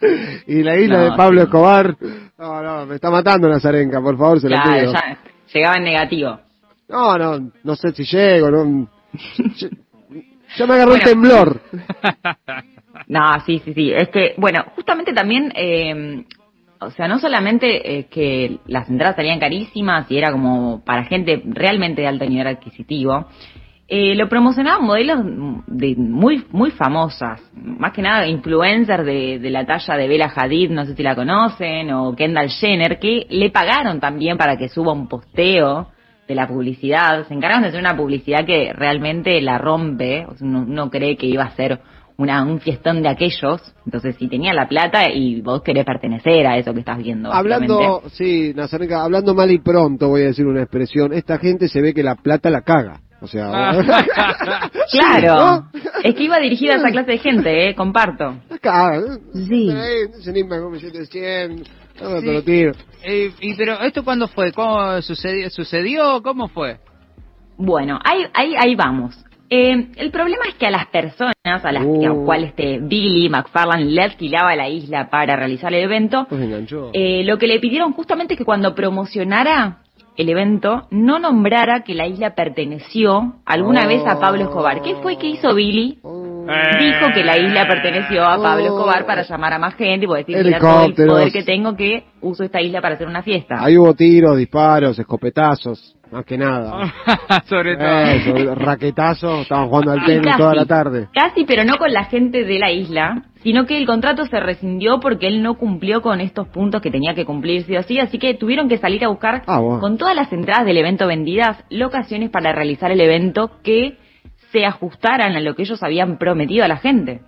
y 0.46 0.62
la 0.62 0.76
isla 0.76 0.98
de 1.00 1.16
Pablo 1.16 1.42
Escobar, 1.42 1.96
no, 2.36 2.62
no, 2.62 2.86
me 2.86 2.96
está 2.96 3.10
matando 3.10 3.48
Nazarenka, 3.48 4.00
por 4.00 4.18
favor, 4.18 4.40
se 4.40 4.48
lo 4.48 4.56
pido. 4.62 4.92
Ya 4.92 5.18
llegaba 5.52 5.76
en 5.76 5.84
negativo. 5.84 6.40
No, 6.88 7.18
no, 7.18 7.50
no 7.62 7.76
sé 7.76 7.92
si 7.92 8.04
llego, 8.04 8.50
no. 8.50 8.88
Ya 10.56 10.66
me 10.66 10.74
agarró 10.74 10.94
el 10.94 11.02
temblor. 11.02 11.60
No, 13.06 13.40
sí, 13.46 13.62
sí, 13.64 13.72
sí. 13.74 13.92
Es 13.92 14.08
que, 14.08 14.34
bueno, 14.38 14.64
justamente 14.74 15.12
también, 15.12 15.52
eh, 15.54 16.24
o 16.80 16.90
sea, 16.90 17.06
no 17.06 17.18
solamente 17.18 18.06
que 18.10 18.58
las 18.66 18.88
entradas 18.88 19.16
salían 19.16 19.38
carísimas 19.38 20.10
y 20.10 20.18
era 20.18 20.32
como 20.32 20.84
para 20.84 21.04
gente 21.04 21.40
realmente 21.46 22.02
de 22.02 22.08
alto 22.08 22.26
nivel 22.26 22.48
adquisitivo, 22.48 23.28
eh, 23.90 24.14
lo 24.14 24.28
promocionaban 24.28 24.84
modelos 24.84 25.18
de 25.66 25.96
muy 25.96 26.44
muy 26.50 26.70
famosas, 26.70 27.40
más 27.54 27.92
que 27.92 28.02
nada 28.02 28.26
influencers 28.26 29.04
de, 29.04 29.38
de 29.38 29.50
la 29.50 29.64
talla 29.64 29.96
de 29.96 30.06
Bella 30.06 30.30
Hadid, 30.34 30.70
no 30.70 30.84
sé 30.84 30.94
si 30.94 31.02
la 31.02 31.14
conocen, 31.14 31.90
o 31.92 32.14
Kendall 32.14 32.50
Jenner, 32.50 32.98
que 32.98 33.26
le 33.30 33.50
pagaron 33.50 33.98
también 33.98 34.36
para 34.36 34.58
que 34.58 34.68
suba 34.68 34.92
un 34.92 35.08
posteo 35.08 35.88
de 36.28 36.34
la 36.34 36.46
publicidad, 36.46 37.26
se 37.26 37.32
encargan 37.32 37.62
de 37.62 37.68
hacer 37.68 37.80
una 37.80 37.96
publicidad 37.96 38.44
que 38.44 38.74
realmente 38.74 39.40
la 39.40 39.56
rompe, 39.56 40.26
uno, 40.42 40.90
cree 40.90 41.16
que 41.16 41.26
iba 41.26 41.44
a 41.44 41.56
ser 41.56 41.80
una, 42.18 42.42
un 42.42 42.60
fiestón 42.60 43.00
de 43.02 43.08
aquellos, 43.08 43.74
entonces 43.86 44.16
si 44.16 44.28
tenía 44.28 44.52
la 44.52 44.68
plata 44.68 45.10
y 45.10 45.40
vos 45.40 45.62
querés 45.62 45.86
pertenecer 45.86 46.46
a 46.46 46.58
eso 46.58 46.74
que 46.74 46.80
estás 46.80 46.98
viendo. 46.98 47.32
Hablando, 47.32 48.02
sí, 48.12 48.52
Nazarenka, 48.54 49.02
hablando 49.02 49.34
mal 49.34 49.50
y 49.50 49.60
pronto 49.60 50.08
voy 50.08 50.22
a 50.22 50.26
decir 50.26 50.44
una 50.44 50.60
expresión, 50.60 51.14
esta 51.14 51.38
gente 51.38 51.68
se 51.68 51.80
ve 51.80 51.94
que 51.94 52.02
la 52.02 52.16
plata 52.16 52.50
la 52.50 52.60
caga. 52.60 53.00
O 53.20 53.26
sea, 53.26 53.72
claro. 54.90 55.64
Es 56.04 56.14
que 56.14 56.22
iba 56.22 56.38
dirigida 56.38 56.74
a 56.74 56.76
esa 56.76 56.90
clase 56.90 57.12
de 57.12 57.18
gente, 57.18 57.68
¿eh? 57.68 57.74
Comparto. 57.74 58.36
Caga. 58.60 59.18
Sí. 59.34 59.70
Sí. 62.22 62.66
Eh, 63.02 63.32
y 63.40 63.54
pero 63.54 63.80
esto 63.80 64.04
cuándo 64.04 64.28
fue? 64.28 64.52
¿Cómo 64.52 65.02
sucedió? 65.02 65.50
¿Sucedió? 65.50 66.22
¿Cómo 66.22 66.48
fue? 66.48 66.78
Bueno, 67.56 67.98
ahí, 68.04 68.24
ahí, 68.34 68.54
ahí 68.56 68.74
vamos. 68.76 69.16
Eh, 69.50 69.88
el 69.96 70.10
problema 70.10 70.44
es 70.46 70.54
que 70.54 70.66
a 70.66 70.70
las 70.70 70.86
personas 70.88 71.34
a 71.44 71.72
las 71.72 71.82
uh. 71.84 72.24
cuales 72.24 72.50
este 72.50 72.78
Billy 72.80 73.30
McFarland 73.30 73.90
le 73.90 74.02
alquilaba 74.02 74.54
la 74.54 74.68
isla 74.68 75.08
para 75.08 75.36
realizar 75.36 75.72
el 75.72 75.84
evento, 75.84 76.26
pues 76.28 76.42
eh, 76.92 77.24
lo 77.24 77.38
que 77.38 77.46
le 77.46 77.58
pidieron 77.58 77.92
justamente 77.94 78.34
es 78.34 78.38
que 78.38 78.44
cuando 78.44 78.74
promocionara 78.74 79.78
el 80.18 80.28
evento 80.28 80.88
no 80.90 81.20
nombrara 81.20 81.84
que 81.84 81.94
la 81.94 82.08
isla 82.08 82.34
perteneció 82.34 83.36
alguna 83.46 83.86
vez 83.86 84.02
a 84.04 84.18
Pablo 84.18 84.42
Escobar. 84.42 84.82
¿Qué 84.82 84.96
fue 84.96 85.16
que 85.16 85.28
hizo 85.28 85.54
Billy? 85.54 86.00
Oh. 86.02 86.44
Dijo 86.80 87.12
que 87.14 87.22
la 87.22 87.38
isla 87.38 87.68
perteneció 87.68 88.24
a 88.24 88.36
Pablo 88.36 88.64
Escobar 88.64 89.06
para 89.06 89.22
llamar 89.22 89.52
a 89.52 89.58
más 89.60 89.74
gente 89.76 90.06
y 90.06 90.12
decir, 90.12 90.44
mira 90.44 90.58
todo 90.58 90.86
el 90.86 90.94
poder 90.94 91.32
que 91.32 91.44
tengo 91.44 91.76
que 91.76 92.04
uso 92.20 92.42
esta 92.42 92.60
isla 92.60 92.80
para 92.80 92.96
hacer 92.96 93.06
una 93.06 93.22
fiesta. 93.22 93.62
Ahí 93.62 93.78
hubo 93.78 93.94
tiros, 93.94 94.36
disparos, 94.36 94.98
escopetazos. 94.98 95.97
Más 96.10 96.24
que 96.24 96.38
nada. 96.38 96.92
Sobre 97.48 97.76
todo. 97.76 98.54
raquetazos, 98.54 99.42
estaban 99.42 99.68
jugando 99.68 99.92
al 99.92 100.04
tenis 100.04 100.36
toda 100.36 100.54
la 100.54 100.64
tarde. 100.64 101.08
Casi, 101.12 101.44
pero 101.44 101.64
no 101.64 101.76
con 101.76 101.92
la 101.92 102.04
gente 102.04 102.44
de 102.44 102.58
la 102.58 102.70
isla, 102.70 103.24
sino 103.42 103.66
que 103.66 103.76
el 103.76 103.86
contrato 103.86 104.24
se 104.26 104.40
rescindió 104.40 105.00
porque 105.00 105.26
él 105.26 105.42
no 105.42 105.54
cumplió 105.54 106.02
con 106.02 106.20
estos 106.20 106.48
puntos 106.48 106.80
que 106.80 106.90
tenía 106.90 107.14
que 107.14 107.24
cumplir 107.24 107.64
sí 107.64 107.76
o 107.76 107.82
sí, 107.82 107.98
así 107.98 108.18
que 108.18 108.34
tuvieron 108.34 108.68
que 108.68 108.78
salir 108.78 109.04
a 109.04 109.08
buscar 109.08 109.42
ah, 109.46 109.60
con 109.80 109.98
todas 109.98 110.16
las 110.16 110.32
entradas 110.32 110.64
del 110.64 110.78
evento 110.78 111.06
vendidas 111.06 111.62
locaciones 111.70 112.30
para 112.30 112.52
realizar 112.52 112.90
el 112.90 113.00
evento 113.00 113.50
que 113.62 113.98
se 114.50 114.64
ajustaran 114.64 115.36
a 115.36 115.40
lo 115.40 115.54
que 115.54 115.62
ellos 115.62 115.82
habían 115.82 116.18
prometido 116.18 116.64
a 116.64 116.68
la 116.68 116.78
gente. 116.78 117.20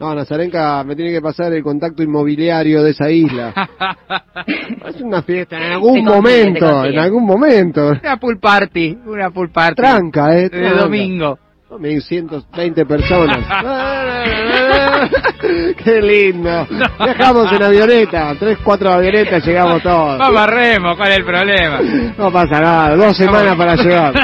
No, 0.00 0.14
Nazarenka, 0.14 0.82
me 0.82 0.96
tiene 0.96 1.12
que 1.12 1.20
pasar 1.20 1.52
el 1.52 1.62
contacto 1.62 2.02
inmobiliario 2.02 2.82
de 2.82 2.92
esa 2.92 3.10
isla. 3.10 3.52
es 4.86 4.98
una 5.02 5.20
fiesta, 5.20 5.58
en 5.58 5.72
algún 5.72 6.02
momento, 6.02 6.86
en 6.86 6.98
algún 6.98 7.26
momento. 7.26 7.88
Una 7.88 8.16
pool 8.16 8.38
party, 8.38 8.96
una 9.04 9.28
pool 9.30 9.50
party. 9.50 9.74
Tranca, 9.74 10.34
eh. 10.38 10.48
De 10.48 10.70
domingo. 10.70 11.38
120 11.78 12.86
personas. 12.86 13.46
Qué 15.84 16.00
lindo. 16.00 16.66
Viajamos 16.98 17.52
en 17.52 17.62
avioneta, 17.62 18.34
tres, 18.38 18.56
cuatro 18.64 18.90
avionetas, 18.90 19.44
llegamos 19.46 19.82
todos. 19.82 20.18
Vamos 20.18 20.46
remo, 20.46 20.96
¿cuál 20.96 21.10
es 21.10 21.18
el 21.18 21.24
problema? 21.26 21.78
No 22.16 22.32
pasa 22.32 22.58
nada, 22.58 22.96
dos 22.96 23.14
semanas 23.14 23.54
para 23.54 23.76
llegar. 23.76 24.14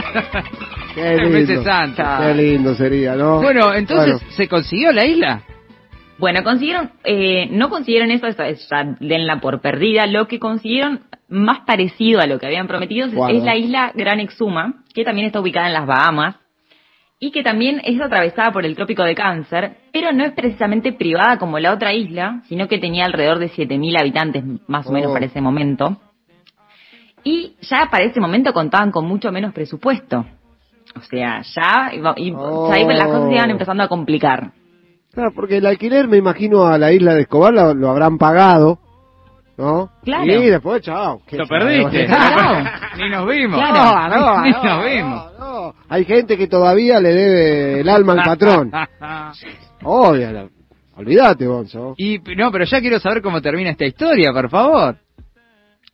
Qué 0.95 1.17
lindo. 1.19 1.63
Qué 2.19 2.35
lindo 2.35 2.75
sería, 2.75 3.15
¿no? 3.15 3.43
Bueno, 3.43 3.75
entonces, 3.75 4.23
¿se 4.35 4.49
consiguió 4.49 4.91
la 4.91 5.05
isla? 5.05 5.43
Bueno, 6.19 6.43
consiguieron, 6.43 6.93
eh, 7.05 7.49
no 7.51 7.69
consiguieron 7.69 8.11
eso, 8.11 8.27
ya 8.29 8.97
denla 9.01 9.41
por 9.41 9.61
perdida. 9.61 10.07
Lo 10.07 10.27
que 10.27 10.39
consiguieron 10.39 11.03
más 11.29 11.61
parecido 11.61 12.21
a 12.21 12.27
lo 12.27 12.39
que 12.39 12.47
habían 12.47 12.67
prometido 12.67 13.07
es 13.29 13.43
la 13.43 13.57
isla 13.57 13.93
Gran 13.95 14.21
Exuma, 14.21 14.85
que 14.95 15.05
también 15.05 15.27
está 15.27 15.41
ubicada 15.41 15.67
en 15.67 15.75
las 15.75 15.87
Bahamas 15.87 16.37
y 17.19 17.31
que 17.33 17.43
también 17.43 17.81
es 17.85 18.01
atravesada 18.01 18.51
por 18.51 18.65
el 18.65 18.77
trópico 18.77 19.03
de 19.03 19.15
Cáncer, 19.15 19.77
pero 19.93 20.13
no 20.13 20.25
es 20.25 20.33
precisamente 20.33 20.93
privada 20.93 21.39
como 21.39 21.59
la 21.59 21.73
otra 21.73 21.93
isla, 21.93 22.43
sino 22.47 22.69
que 22.69 22.79
tenía 22.79 23.07
alrededor 23.07 23.39
de 23.39 23.51
7.000 23.51 24.01
habitantes 24.01 24.45
más 24.67 24.87
o 24.87 24.93
menos 24.93 25.11
oh. 25.11 25.15
para 25.15 25.27
ese 25.27 25.41
momento. 25.41 25.99
Y 27.25 27.57
ya 27.63 27.89
para 27.91 28.05
ese 28.05 28.21
momento 28.21 28.53
contaban 28.53 28.91
con 28.91 29.07
mucho 29.07 29.33
menos 29.33 29.53
presupuesto. 29.53 30.25
O 30.95 31.01
sea, 31.03 31.43
ya, 31.43 31.91
y, 31.93 32.31
ya 32.31 32.95
las 32.95 33.07
cosas 33.07 33.29
se 33.29 33.35
iban 33.35 33.49
oh. 33.49 33.53
empezando 33.53 33.83
a 33.83 33.89
complicar. 33.89 34.53
Claro, 35.17 35.33
porque 35.35 35.57
el 35.57 35.65
alquiler, 35.65 36.09
me 36.09 36.19
imagino, 36.19 36.67
a 36.67 36.77
la 36.77 36.93
isla 36.93 37.15
de 37.15 37.23
Escobar 37.23 37.51
lo, 37.55 37.89
habrán 37.89 38.19
pagado, 38.19 38.79
¿no? 39.57 39.89
Claro. 40.05 40.27
Y 40.27 40.51
después, 40.51 40.83
chao. 40.83 41.23
Lo 41.31 41.47
perdiste. 41.47 42.07
Ni 42.99 43.09
nos 43.09 43.27
vimos. 43.27 43.59
No, 43.59 44.09
no, 44.11 44.43
Ni 44.43 44.51
nos 44.51 44.85
vimos. 44.85 45.33
No, 45.39 45.75
Hay 45.89 46.05
gente 46.05 46.37
que 46.37 46.49
todavía 46.49 47.01
le 47.01 47.15
debe 47.15 47.81
el 47.81 47.89
alma 47.89 48.13
al 48.13 48.25
patrón. 48.25 48.71
Obvio, 49.85 50.51
olvídate, 50.97 51.47
Bonzo. 51.47 51.95
Y, 51.97 52.19
no, 52.37 52.53
pero 52.53 52.67
ya 52.67 52.79
quiero 52.83 52.99
saber 52.99 53.23
cómo 53.23 53.41
termina 53.41 53.71
esta 53.71 53.87
historia, 53.87 54.35
por 54.35 54.51
favor. 54.51 54.99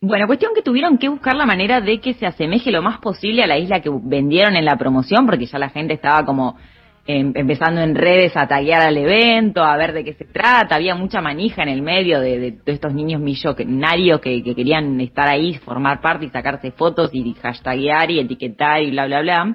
Bueno, 0.00 0.26
cuestión 0.26 0.50
que 0.52 0.62
tuvieron 0.62 0.98
que 0.98 1.08
buscar 1.08 1.36
la 1.36 1.46
manera 1.46 1.80
de 1.80 2.00
que 2.00 2.14
se 2.14 2.26
asemeje 2.26 2.72
lo 2.72 2.82
más 2.82 2.98
posible 2.98 3.44
a 3.44 3.46
la 3.46 3.56
isla 3.56 3.80
que 3.80 3.90
vendieron 4.02 4.56
en 4.56 4.64
la 4.64 4.76
promoción, 4.76 5.26
porque 5.26 5.46
ya 5.46 5.60
la 5.60 5.68
gente 5.68 5.94
estaba 5.94 6.24
como 6.24 6.56
Em, 7.04 7.32
empezando 7.34 7.80
en 7.80 7.96
redes 7.96 8.36
a 8.36 8.46
taguear 8.46 8.82
al 8.82 8.96
evento, 8.96 9.60
a 9.60 9.76
ver 9.76 9.92
de 9.92 10.04
qué 10.04 10.12
se 10.12 10.24
trata, 10.24 10.76
había 10.76 10.94
mucha 10.94 11.20
manija 11.20 11.64
en 11.64 11.68
el 11.68 11.82
medio 11.82 12.20
de, 12.20 12.38
de, 12.38 12.58
estos 12.66 12.94
niños 12.94 13.20
millonarios 13.20 14.20
que, 14.20 14.40
que, 14.40 14.54
querían 14.54 15.00
estar 15.00 15.26
ahí, 15.26 15.54
formar 15.54 16.00
parte 16.00 16.26
y 16.26 16.30
sacarse 16.30 16.70
fotos 16.70 17.10
y 17.12 17.34
hashtaguear 17.34 18.08
y 18.12 18.20
etiquetar 18.20 18.82
y 18.82 18.92
bla, 18.92 19.06
bla, 19.06 19.20
bla. 19.20 19.52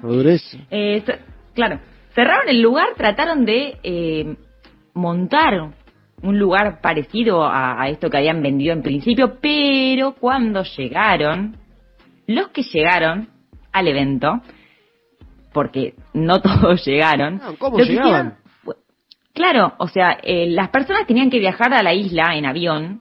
Eh, 0.70 1.02
claro, 1.54 1.80
cerraron 2.14 2.50
el 2.50 2.60
lugar, 2.60 2.88
trataron 2.98 3.46
de 3.46 3.78
eh, 3.82 4.36
montar 4.92 5.70
un 6.20 6.38
lugar 6.38 6.82
parecido 6.82 7.46
a, 7.46 7.82
a 7.82 7.88
esto 7.88 8.10
que 8.10 8.18
habían 8.18 8.42
vendido 8.42 8.74
en 8.74 8.82
principio, 8.82 9.38
pero 9.40 10.16
cuando 10.20 10.64
llegaron, 10.64 11.56
los 12.26 12.48
que 12.48 12.62
llegaron 12.62 13.30
al 13.72 13.88
evento, 13.88 14.42
porque 15.52 15.94
no 16.12 16.40
todos 16.42 16.84
llegaron. 16.84 17.40
Ah, 17.42 17.52
¿Cómo 17.58 17.78
llegaban? 17.78 18.38
claro, 19.32 19.74
o 19.78 19.86
sea, 19.86 20.18
eh, 20.22 20.46
las 20.48 20.68
personas 20.70 21.06
tenían 21.06 21.30
que 21.30 21.38
viajar 21.38 21.72
a 21.72 21.82
la 21.82 21.94
isla 21.94 22.34
en 22.34 22.44
avión 22.44 23.00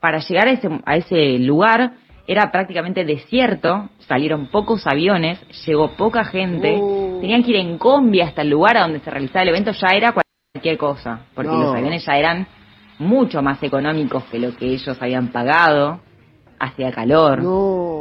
para 0.00 0.18
llegar 0.18 0.48
a 0.48 0.52
ese, 0.52 0.68
a 0.84 0.96
ese 0.96 1.38
lugar. 1.38 1.92
Era 2.26 2.50
prácticamente 2.52 3.04
desierto, 3.04 3.88
salieron 3.98 4.48
pocos 4.48 4.86
aviones, 4.86 5.40
llegó 5.66 5.92
poca 5.96 6.24
gente, 6.24 6.78
oh. 6.80 7.18
tenían 7.20 7.42
que 7.42 7.50
ir 7.50 7.56
en 7.56 7.78
combi 7.78 8.20
hasta 8.20 8.42
el 8.42 8.50
lugar 8.50 8.76
a 8.76 8.82
donde 8.82 9.00
se 9.00 9.10
realizaba 9.10 9.42
el 9.42 9.48
evento, 9.48 9.72
ya 9.72 9.88
era 9.96 10.12
cualquier 10.12 10.78
cosa, 10.78 11.20
porque 11.34 11.50
los 11.50 11.74
aviones 11.74 12.04
ya 12.04 12.16
eran 12.16 12.46
mucho 12.98 13.42
más 13.42 13.60
económicos 13.62 14.24
que 14.24 14.38
lo 14.38 14.56
que 14.56 14.66
ellos 14.66 14.96
habían 15.00 15.28
pagado 15.28 16.00
hacía 16.60 16.92
calor. 16.92 17.42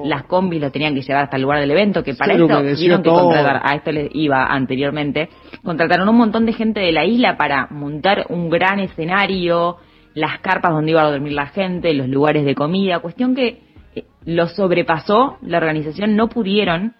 Las 0.05 0.23
combis 0.23 0.61
lo 0.61 0.71
tenían 0.71 0.93
que 0.93 1.01
llevar 1.01 1.23
hasta 1.23 1.37
el 1.37 1.43
lugar 1.43 1.59
del 1.59 1.71
evento, 1.71 2.03
que 2.03 2.13
para 2.13 2.33
eso 2.33 2.47
tuvieron 2.47 3.01
que 3.01 3.09
contratar, 3.09 3.61
a 3.63 3.75
esto 3.75 3.91
les 3.91 4.09
iba 4.13 4.45
anteriormente, 4.45 5.29
contrataron 5.63 6.07
un 6.09 6.17
montón 6.17 6.45
de 6.45 6.53
gente 6.53 6.81
de 6.81 6.91
la 6.91 7.05
isla 7.05 7.37
para 7.37 7.67
montar 7.71 8.25
un 8.29 8.49
gran 8.49 8.79
escenario, 8.79 9.77
las 10.13 10.39
carpas 10.39 10.73
donde 10.73 10.91
iba 10.91 11.01
a 11.01 11.11
dormir 11.11 11.33
la 11.33 11.47
gente, 11.47 11.93
los 11.93 12.09
lugares 12.09 12.45
de 12.45 12.53
comida, 12.53 12.99
cuestión 12.99 13.33
que 13.33 13.61
eh, 13.95 14.03
lo 14.25 14.47
sobrepasó, 14.47 15.37
la 15.41 15.57
organización 15.57 16.15
no 16.15 16.27
pudieron, 16.27 16.93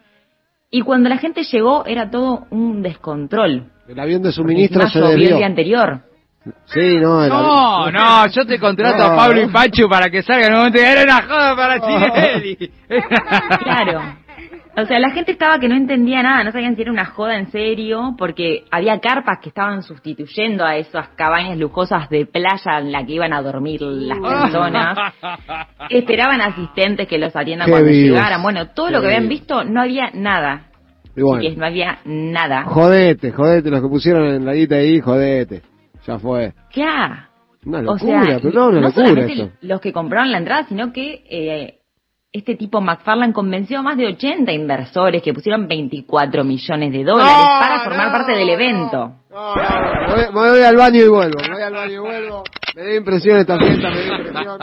y 0.71 0.81
cuando 0.81 1.09
la 1.09 1.17
gente 1.17 1.43
llegó 1.43 1.85
era 1.85 2.09
todo 2.09 2.45
un 2.51 2.81
descontrol. 2.81 3.71
El 3.87 3.99
avión 3.99 4.21
de 4.21 4.31
suministro 4.31 4.87
se 4.87 4.99
debió. 4.99 5.29
el 5.29 5.37
día 5.37 5.45
anterior. 5.47 6.01
Sí, 6.65 6.95
no, 6.97 7.27
no, 7.27 7.91
no, 7.91 8.27
yo 8.27 8.45
te 8.45 8.59
contrato 8.59 9.03
a 9.03 9.15
Pablo 9.15 9.41
y 9.41 9.47
Pachu 9.47 9.89
para 9.89 10.09
que 10.09 10.23
salgan 10.23 10.51
en 10.51 10.53
un 10.53 10.57
momento 10.59 10.79
era 10.79 11.03
una 11.03 11.21
joda 11.21 11.55
para 11.55 11.79
Tinelli. 11.79 12.71
claro. 13.63 14.19
O 14.77 14.85
sea, 14.85 14.99
la 14.99 15.09
gente 15.09 15.33
estaba 15.33 15.59
que 15.59 15.67
no 15.67 15.75
entendía 15.75 16.23
nada, 16.23 16.43
no 16.43 16.51
sabían 16.51 16.75
si 16.75 16.83
era 16.83 16.91
una 16.91 17.05
joda 17.05 17.37
en 17.37 17.51
serio, 17.51 18.15
porque 18.17 18.63
había 18.71 18.99
carpas 18.99 19.39
que 19.41 19.49
estaban 19.49 19.83
sustituyendo 19.83 20.63
a 20.63 20.77
esas 20.77 21.09
cabañas 21.09 21.57
lujosas 21.57 22.09
de 22.09 22.25
playa 22.25 22.79
en 22.79 22.91
la 22.91 23.05
que 23.05 23.13
iban 23.13 23.33
a 23.33 23.41
dormir 23.41 23.81
las 23.81 24.19
personas. 24.19 24.97
Esperaban 25.89 26.39
asistentes 26.39 27.07
que 27.07 27.17
los 27.17 27.35
atiendan 27.35 27.69
cuando 27.69 27.89
llegaran. 27.89 28.41
Bueno, 28.41 28.69
todo 28.69 28.89
lo 28.89 29.01
que 29.01 29.07
habían 29.07 29.27
visto, 29.27 29.65
no 29.65 29.81
había 29.81 30.11
nada. 30.13 30.67
Y 31.15 31.55
no 31.57 31.65
había 31.65 31.99
nada. 32.05 32.63
Jodete, 32.63 33.31
jodete, 33.31 33.69
los 33.69 33.81
que 33.81 33.89
pusieron 33.89 34.27
en 34.27 34.45
la 34.45 34.53
guita 34.53 34.75
ahí, 34.75 35.01
jodete. 35.01 35.63
Ya 36.05 36.19
fue. 36.19 36.53
¿Qué? 36.71 36.85
Una 37.65 37.81
locura, 37.81 38.39
pero 38.41 38.51
no, 38.51 38.67
una 38.67 38.81
locura 38.81 39.51
los 39.61 39.81
que 39.81 39.91
compraron 39.91 40.31
la 40.31 40.37
entrada, 40.37 40.63
sino 40.63 40.93
que 40.93 41.23
eh, 41.29 41.79
este 42.31 42.55
tipo 42.55 42.79
McFarland 42.79 43.33
convenció 43.33 43.79
a 43.79 43.81
más 43.81 43.97
de 43.97 44.05
80 44.07 44.51
inversores 44.51 45.21
que 45.21 45.33
pusieron 45.33 45.67
24 45.67 46.43
millones 46.43 46.93
de 46.93 47.03
dólares 47.03 47.47
para 47.59 47.79
formar 47.81 48.11
parte 48.11 48.33
del 48.33 48.49
evento. 48.49 49.13
Me 49.29 50.29
voy, 50.31 50.61
al 50.61 50.75
baño 50.75 51.01
y 51.01 51.07
vuelvo, 51.07 51.39
me 51.41 51.53
voy 51.53 51.63
al 51.63 51.73
baño 51.73 51.93
y 51.93 51.97
vuelvo. 51.97 52.43
Me 52.75 52.83
dio 52.83 52.95
impresión 52.95 53.39
esta 53.39 53.57
fiesta, 53.57 53.89
me 53.89 54.01
dio 54.03 54.15
impresión. 54.15 54.57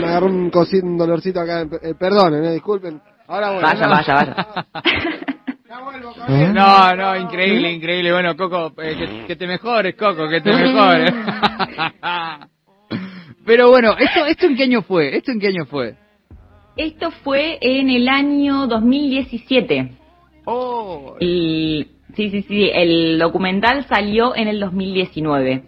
me, 0.00 0.06
agarró 0.06 0.26
un, 0.26 0.50
cosito, 0.50 0.86
un 0.86 0.98
dolorcito 0.98 1.40
acá. 1.40 1.66
Eh, 1.82 1.94
perdonen, 1.98 2.44
eh, 2.44 2.52
disculpen. 2.52 3.00
Ahora 3.28 3.50
vaya, 3.50 3.86
vaya, 3.86 4.14
vaya. 4.14 4.66
No, 6.52 6.96
no, 6.96 7.16
increíble, 7.16 7.72
increíble. 7.72 8.12
Bueno, 8.12 8.36
Coco, 8.36 8.72
eh, 8.82 9.24
que, 9.26 9.36
te 9.36 9.46
mejores, 9.46 9.94
Coco, 9.94 10.28
que 10.28 10.40
te 10.40 10.52
mejores. 10.52 11.14
Pero 13.46 13.70
bueno, 13.70 13.96
¿esto, 13.98 14.26
¿esto 14.26 14.46
en 14.46 14.56
qué 14.56 14.64
año 14.64 14.82
fue? 14.82 15.16
¿Esto 15.16 15.32
en 15.32 15.40
qué 15.40 15.48
año 15.48 15.64
fue? 15.64 15.96
Esto 16.76 17.10
fue 17.10 17.58
en 17.60 17.90
el 17.90 18.08
año 18.08 18.66
2017. 18.66 19.92
Oh. 20.44 21.16
Y, 21.20 21.86
sí, 22.14 22.30
sí, 22.30 22.42
sí, 22.42 22.70
el 22.72 23.18
documental 23.18 23.86
salió 23.88 24.36
en 24.36 24.48
el 24.48 24.60
2019. 24.60 25.64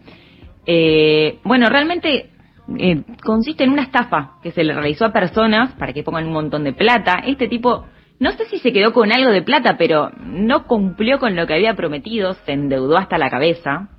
Eh, 0.66 1.38
bueno, 1.44 1.68
realmente 1.68 2.30
eh, 2.78 3.02
consiste 3.22 3.64
en 3.64 3.70
una 3.70 3.82
estafa 3.82 4.38
que 4.42 4.50
se 4.50 4.64
le 4.64 4.72
realizó 4.72 5.06
a 5.06 5.12
personas 5.12 5.72
para 5.72 5.92
que 5.92 6.02
pongan 6.02 6.26
un 6.26 6.32
montón 6.32 6.64
de 6.64 6.72
plata. 6.72 7.22
Este 7.26 7.48
tipo, 7.48 7.84
no 8.24 8.32
sé 8.32 8.46
si 8.46 8.58
se 8.58 8.72
quedó 8.72 8.94
con 8.94 9.12
algo 9.12 9.30
de 9.30 9.42
plata, 9.42 9.76
pero 9.76 10.10
no 10.18 10.66
cumplió 10.66 11.18
con 11.18 11.36
lo 11.36 11.46
que 11.46 11.52
había 11.52 11.74
prometido, 11.74 12.32
se 12.32 12.52
endeudó 12.52 12.96
hasta 12.96 13.18
la 13.18 13.28
cabeza. 13.28 13.90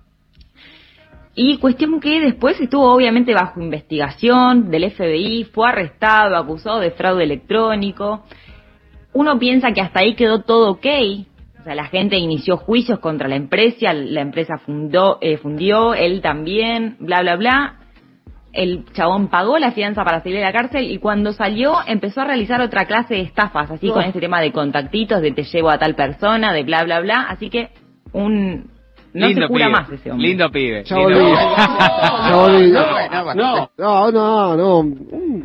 Y 1.36 1.60
cuestión 1.60 2.00
que 2.00 2.20
después 2.20 2.60
estuvo 2.60 2.91
obviamente 2.91 3.36
bajo 3.36 3.62
investigación 3.62 4.72
del 4.72 4.89
FBI, 4.89 5.44
fue 5.53 5.70
arrestado, 5.70 6.38
acusado 6.38 6.79
de 6.79 6.89
fraude 6.89 7.24
electrónico. 7.24 8.25
Uno 9.13 9.38
piensa 9.38 9.74
que 9.74 9.82
hasta 9.82 10.00
ahí 10.00 10.15
quedó 10.15 10.41
todo 10.41 10.72
ok. 10.72 10.88
O 11.60 11.63
sea, 11.63 11.75
la 11.75 11.86
gente 11.86 12.17
inició 12.17 12.58
juicios 12.58 12.98
contra 12.98 13.27
la 13.27 13.36
empresa, 13.36 13.94
la 13.94 14.22
empresa 14.22 14.58
fundó, 14.58 15.20
eh, 15.22 15.38
fundió, 15.38 15.94
él 15.94 16.22
también, 16.22 16.96
bla, 17.00 17.22
bla, 17.22 17.36
bla. 17.36 17.79
El 18.55 18.85
chabón 18.93 19.27
pagó 19.27 19.57
la 19.57 19.71
fianza 19.71 20.03
para 20.03 20.21
salir 20.21 20.38
de 20.38 20.43
la 20.43 20.53
cárcel 20.53 20.89
y 20.89 20.97
cuando 20.97 21.33
salió 21.33 21.75
empezó 21.85 22.21
a 22.21 22.25
realizar 22.25 22.62
otra 22.62 22.85
clase 22.85 23.15
de 23.15 23.21
estafas, 23.21 23.69
así 23.69 23.89
con 23.89 24.03
este 24.03 24.19
tema 24.19 24.39
de 24.39 24.51
contactitos, 24.51 25.21
de 25.21 25.31
te 25.31 25.43
llevo 25.43 25.69
a 25.69 25.77
tal 25.77 25.95
persona, 25.95 26.53
de 26.53 26.63
bla, 26.63 26.83
bla, 26.83 27.01
bla. 27.01 27.25
Así 27.29 27.50
que 27.50 27.69
un 28.13 28.75
no 29.15 29.27
lindo 29.27 29.41
se 29.43 29.48
cura 29.48 29.65
pibe. 29.65 29.72
más 29.72 29.89
ese 29.91 30.12
hombre. 30.12 30.27
Lindo 30.27 30.50
pibe. 30.51 30.84
Ya 30.84 30.95
volví. 32.36 32.72
No, 32.72 33.69
no, 33.77 34.12
no, 34.12 34.55
no. 34.57 34.95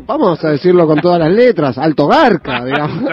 Vamos 0.06 0.44
a 0.44 0.50
decirlo 0.50 0.86
con 0.86 1.00
todas 1.00 1.20
las 1.20 1.30
letras. 1.30 1.78
Alto 1.78 2.08
Garca, 2.08 2.64
digamos. 2.64 3.04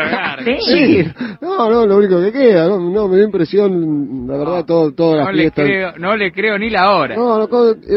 Sí. 0.65 1.05
No, 1.41 1.69
no, 1.69 1.85
lo 1.85 1.97
único 1.97 2.19
que 2.21 2.31
queda. 2.31 2.67
No, 2.67 2.79
no 2.79 3.07
me 3.07 3.17
da 3.17 3.23
impresión, 3.23 4.25
la 4.27 4.37
verdad, 4.37 4.65
todo, 4.65 4.93
toda 4.93 5.17
la 5.17 5.25
no. 5.25 5.31
Le 5.31 5.51
creo, 5.51 5.93
no 5.97 6.15
le 6.15 6.31
creo 6.31 6.57
ni 6.57 6.71
la 6.71 6.95
hora. 6.95 7.15
No, 7.15 7.47
no, 7.47 7.47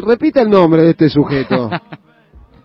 repita 0.07 0.43
el 0.43 0.50
nombre 0.50 0.83
de 0.83 0.90
este 0.90 1.09
sujeto. 1.09 1.71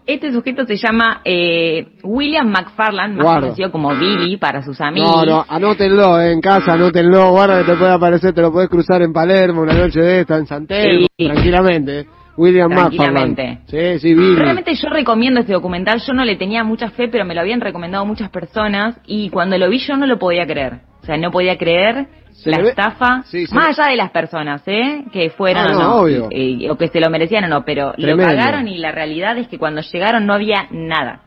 Este 0.08 0.32
sujeto 0.32 0.66
se 0.66 0.76
llama 0.76 1.22
eh, 1.26 1.88
William 2.04 2.48
McFarland, 2.48 3.18
más 3.18 3.42
conocido 3.42 3.72
como 3.72 3.96
Billy 3.96 4.38
para 4.38 4.62
sus 4.62 4.80
amigos. 4.80 5.26
No, 5.26 5.38
no, 5.38 5.46
anótenlo 5.48 6.20
eh, 6.22 6.32
en 6.32 6.42
casa, 6.42 6.74
anótenlo, 6.74 7.32
guarda 7.32 7.60
que 7.60 7.72
te 7.72 7.78
puede 7.78 7.92
aparecer, 7.92 8.34
te 8.34 8.42
lo 8.42 8.52
puedes 8.52 8.70
cruzar 8.70 9.02
en 9.02 9.12
Palermo 9.12 9.62
una 9.62 9.74
noche 9.74 10.00
de 10.00 10.20
esta, 10.22 10.38
en 10.38 10.46
Santelmo, 10.46 11.08
tranquilamente. 11.18 12.00
Eh. 12.02 12.06
William 12.38 12.70
McFarland. 12.70 13.66
Sí, 13.66 14.00
sí, 14.00 14.14
Billy. 14.14 14.36
Realmente 14.36 14.76
yo 14.76 14.90
recomiendo 14.90 15.40
este 15.40 15.54
documental, 15.54 16.02
yo 16.06 16.14
no 16.14 16.26
le 16.26 16.36
tenía 16.36 16.64
mucha 16.64 16.90
fe, 16.90 17.08
pero 17.08 17.26
me 17.26 17.34
lo 17.34 17.42
habían 17.42 17.62
recomendado 17.62 18.06
muchas 18.06 18.30
personas 18.30 19.00
y 19.08 19.30
cuando 19.30 19.58
lo 19.58 19.70
vi 19.70 19.80
yo 19.80 19.96
no 19.96 20.06
lo 20.06 20.20
podía 20.20 20.46
creer. 20.46 20.82
O 21.02 21.06
sea, 21.06 21.18
no 21.18 21.32
podía 21.32 21.58
creer 21.58 22.08
la 22.44 22.58
estafa, 22.58 23.24
más 23.51 23.80
allá 23.80 23.89
de 23.89 23.96
las 23.96 24.12
personas, 24.12 24.62
¿eh? 24.68 25.06
Que 25.12 25.30
fueran 25.30 25.72
ah, 25.72 25.96
o 25.96 26.08
no, 26.08 26.27
eh, 26.32 26.70
o 26.70 26.77
que 26.77 26.88
se 26.88 27.00
lo 27.00 27.10
merecían 27.10 27.46
o 27.46 27.48
no, 27.48 27.65
pero 27.65 27.94
lo 27.98 28.18
pagaron 28.18 28.68
y 28.68 28.77
la 28.77 28.92
realidad 28.92 29.38
es 29.38 29.48
que 29.48 29.58
cuando 29.58 29.82
llegaron 29.82 30.25
no 30.25 30.34
había 30.34 30.68
nada. 30.72 31.22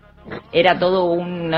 Era 0.53 0.79
todo 0.79 1.13
un, 1.13 1.51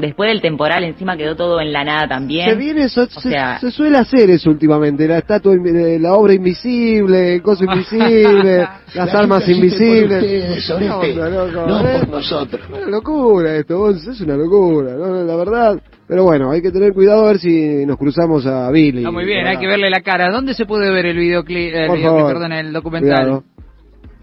después 0.00 0.28
del 0.28 0.40
temporal 0.40 0.84
encima 0.84 1.16
quedó 1.16 1.36
todo 1.36 1.60
en 1.60 1.72
la 1.72 1.84
nada 1.84 2.08
también. 2.08 2.48
Se 2.48 2.56
viene 2.56 2.84
eso, 2.84 3.06
se, 3.06 3.70
suele 3.70 3.98
hacer 3.98 4.30
eso 4.30 4.50
últimamente, 4.50 5.06
la 5.06 5.18
estatua, 5.18 5.54
la 5.56 6.14
obra 6.14 6.34
invisible, 6.34 7.34
el 7.34 7.42
coso 7.42 7.64
invisible, 7.64 8.66
las 8.94 9.14
armas 9.14 9.48
invisibles. 9.48 10.68
no, 10.80 11.46
no, 11.46 11.82
por 11.82 12.08
nosotros. 12.08 12.62
Es 12.62 12.70
una 12.70 12.90
locura 12.90 13.56
esto, 13.56 13.90
es 13.90 14.20
una 14.20 14.36
locura, 14.36 14.94
la 14.94 15.36
verdad. 15.36 15.80
Pero 16.12 16.24
bueno, 16.24 16.50
hay 16.50 16.60
que 16.60 16.70
tener 16.70 16.92
cuidado 16.92 17.24
a 17.24 17.28
ver 17.28 17.38
si 17.38 17.86
nos 17.86 17.96
cruzamos 17.96 18.44
a 18.44 18.70
Billy. 18.70 19.04
Ah, 19.04 19.10
muy 19.10 19.24
bien, 19.24 19.46
hay 19.46 19.56
que 19.56 19.66
verle 19.66 19.88
la 19.88 20.02
cara. 20.02 20.30
¿Dónde 20.30 20.52
se 20.52 20.66
puede 20.66 20.90
ver 20.90 21.06
el 21.06 21.16
videoclip, 21.16 21.72
el, 21.74 22.02
perdón, 22.02 22.52
el 22.52 22.72
documental? 22.72 23.42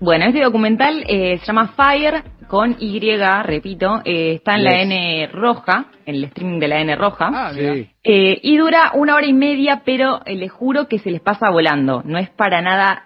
Bueno, 0.02 0.26
este 0.26 0.42
documental 0.42 1.04
eh, 1.08 1.38
se 1.40 1.46
llama 1.46 1.74
Fire 1.76 2.24
con 2.48 2.78
Y, 2.80 3.00
repito, 3.44 4.02
eh, 4.06 4.36
está 4.36 4.56
en 4.56 4.64
la 4.64 4.82
N 4.82 5.28
roja, 5.28 5.86
en 6.06 6.16
el 6.16 6.24
streaming 6.26 6.60
de 6.60 6.68
la 6.68 6.80
N 6.82 6.96
roja. 6.96 7.30
Ah, 7.34 7.52
sí. 7.54 7.88
Eh, 8.04 8.40
y 8.42 8.58
dura 8.58 8.92
una 8.96 9.16
hora 9.16 9.26
y 9.26 9.34
media, 9.34 9.84
pero 9.86 10.22
les 10.26 10.52
juro 10.52 10.88
que 10.88 11.00
se 11.00 11.12
les 11.12 11.22
pasa 11.22 11.52
volando. 11.52 12.02
No 12.06 12.18
es 12.18 12.30
para 12.30 12.62
nada 12.62 13.04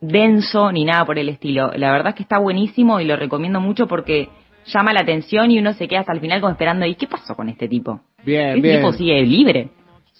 denso 0.00 0.72
ni 0.72 0.84
nada 0.84 1.04
por 1.04 1.18
el 1.18 1.28
estilo. 1.28 1.70
La 1.76 1.92
verdad 1.92 2.08
es 2.08 2.14
que 2.16 2.22
está 2.22 2.38
buenísimo 2.38 3.00
y 3.00 3.04
lo 3.04 3.16
recomiendo 3.16 3.60
mucho 3.60 3.86
porque 3.86 4.28
llama 4.66 4.92
la 4.92 5.00
atención 5.00 5.50
y 5.50 5.58
uno 5.58 5.74
se 5.74 5.86
queda 5.86 6.00
hasta 6.00 6.12
el 6.12 6.20
final 6.20 6.40
como 6.40 6.52
esperando, 6.52 6.86
¿y 6.86 6.94
qué 6.94 7.06
pasó 7.06 7.34
con 7.34 7.48
este 7.48 7.68
tipo? 7.68 8.00
Bien, 8.24 8.56
este 8.56 8.76
tipo 8.76 8.92
sigue 8.92 9.22
libre. 9.22 9.68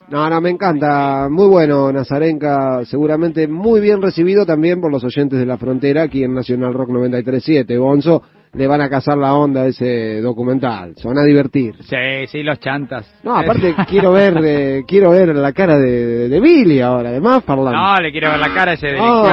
No, 0.09 0.29
no, 0.29 0.40
me 0.40 0.51
encanta. 0.51 1.29
Muy 1.31 1.49
bueno, 1.49 1.90
Nazarenka. 1.90 2.85
Seguramente 2.85 3.49
muy 3.49 3.81
bien 3.81 4.03
recibido 4.03 4.45
también 4.45 4.81
por 4.81 4.93
los 4.93 5.03
oyentes 5.03 5.38
de 5.38 5.47
la 5.47 5.57
frontera 5.57 6.03
aquí 6.03 6.23
en 6.23 6.35
Nacional 6.35 6.75
Rock 6.75 6.90
93.7. 6.90 7.79
Gonzo, 7.79 8.23
le 8.55 8.67
van 8.67 8.81
a 8.81 8.88
cazar 8.88 9.19
la 9.19 9.35
onda 9.35 9.62
a 9.62 9.67
ese 9.67 10.21
documental. 10.21 10.95
Se 10.97 11.07
van 11.09 11.19
a 11.19 11.25
divertir. 11.25 11.75
Sí, 11.81 12.27
sí, 12.29 12.43
los 12.43 12.59
chantas. 12.61 13.12
No, 13.23 13.37
aparte 13.37 13.75
quiero 13.88 14.12
ver 14.12 14.35
eh, 14.45 14.85
quiero 14.87 15.11
ver 15.11 15.35
la 15.35 15.53
cara 15.53 15.79
de, 15.79 16.29
de, 16.29 16.40
Billy 16.40 16.81
ahora, 16.81 17.11
además 17.11 17.45
Farland. 17.45 17.77
No, 17.77 17.97
le 17.97 18.12
quiero 18.12 18.31
ver 18.31 18.40
la 18.40 18.55
cara 18.55 18.73
a 18.73 18.75
ese 18.75 18.97
oh, 18.99 19.29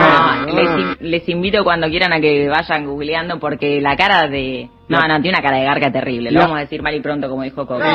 les, 0.53 1.01
les, 1.01 1.29
invito 1.29 1.63
cuando 1.63 1.87
quieran 1.87 2.13
a 2.13 2.19
que 2.19 2.49
vayan 2.49 2.85
googleando 2.85 3.39
porque 3.39 3.79
la 3.81 3.95
cara 3.95 4.27
de... 4.27 4.69
No, 4.89 4.99
no, 5.07 5.21
tiene 5.21 5.37
una 5.37 5.41
cara 5.41 5.57
de 5.59 5.63
garca 5.63 5.89
terrible. 5.89 6.31
Lo 6.31 6.41
vamos 6.41 6.57
a 6.57 6.61
decir 6.61 6.81
mal 6.81 6.93
y 6.93 6.99
pronto, 6.99 7.29
como 7.29 7.43
dijo 7.43 7.65
Coco. 7.65 7.79
Sí, 7.79 7.87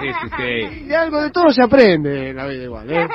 sí, 0.00 0.08
sí, 0.08 0.28
sí. 0.36 0.86
Y 0.88 0.92
algo 0.94 1.20
de 1.20 1.30
todo 1.30 1.50
se 1.50 1.64
aprende 1.64 2.30
en 2.30 2.36
la 2.36 2.46
vida 2.46 2.62
igual, 2.62 2.88
¿eh? 2.88 3.08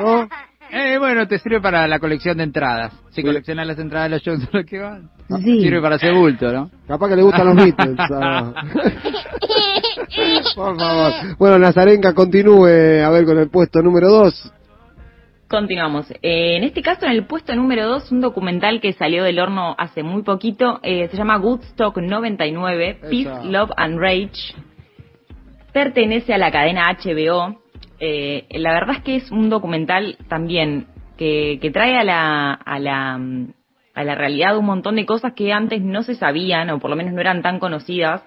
¿No? 0.00 0.26
Eh, 0.74 0.96
bueno, 0.98 1.28
te 1.28 1.38
sirve 1.38 1.60
para 1.60 1.86
la 1.86 1.98
colección 1.98 2.38
de 2.38 2.44
entradas. 2.44 2.94
Si 3.10 3.22
coleccionas 3.22 3.66
las 3.66 3.78
entradas 3.78 4.08
de 4.08 4.16
los 4.16 4.22
shows 4.22 4.40
de 4.40 4.48
los 4.50 4.64
que 4.64 4.78
van, 4.78 5.10
sirve 5.44 5.82
para 5.82 5.96
ese 5.96 6.10
bulto, 6.12 6.50
¿no? 6.50 6.70
Capaz 6.88 7.10
que 7.10 7.16
le 7.16 7.22
gustan 7.22 7.48
los 7.48 7.56
Beatles. 7.56 7.94
Por 10.56 10.78
favor. 10.78 11.12
Bueno, 11.38 11.58
Nazarenka 11.58 12.14
continúe, 12.14 13.02
a 13.04 13.10
ver, 13.10 13.26
con 13.26 13.38
el 13.38 13.50
puesto 13.50 13.82
número 13.82 14.08
2. 14.08 14.50
Continuamos. 15.46 16.10
Eh, 16.22 16.56
en 16.56 16.64
este 16.64 16.80
caso, 16.80 17.04
en 17.04 17.12
el 17.12 17.26
puesto 17.26 17.54
número 17.54 17.86
2, 17.86 18.10
un 18.10 18.22
documental 18.22 18.80
que 18.80 18.94
salió 18.94 19.24
del 19.24 19.40
horno 19.40 19.74
hace 19.76 20.02
muy 20.02 20.22
poquito, 20.22 20.80
eh, 20.82 21.06
se 21.10 21.18
llama 21.18 21.36
Woodstock 21.36 21.98
99, 21.98 22.98
Peace, 23.10 23.44
Love 23.44 23.72
and 23.76 23.98
Rage. 23.98 24.54
Pertenece 25.74 26.32
a 26.32 26.38
la 26.38 26.50
cadena 26.50 26.90
HBO 26.90 27.61
eh, 28.04 28.46
la 28.58 28.72
verdad 28.72 28.96
es 28.96 29.04
que 29.04 29.14
es 29.14 29.30
un 29.30 29.48
documental 29.48 30.16
también 30.28 30.86
que, 31.16 31.70
trae 31.72 31.96
a 31.96 32.02
la, 32.02 32.52
a, 32.52 32.80
la, 32.80 33.14
a 33.94 34.04
la 34.04 34.14
realidad 34.16 34.58
un 34.58 34.66
montón 34.66 34.96
de 34.96 35.06
cosas 35.06 35.34
que 35.34 35.52
antes 35.52 35.80
no 35.80 36.02
se 36.02 36.16
sabían 36.16 36.68
o 36.70 36.80
por 36.80 36.90
lo 36.90 36.96
menos 36.96 37.12
no 37.12 37.20
eran 37.20 37.42
tan 37.42 37.60
conocidas. 37.60 38.24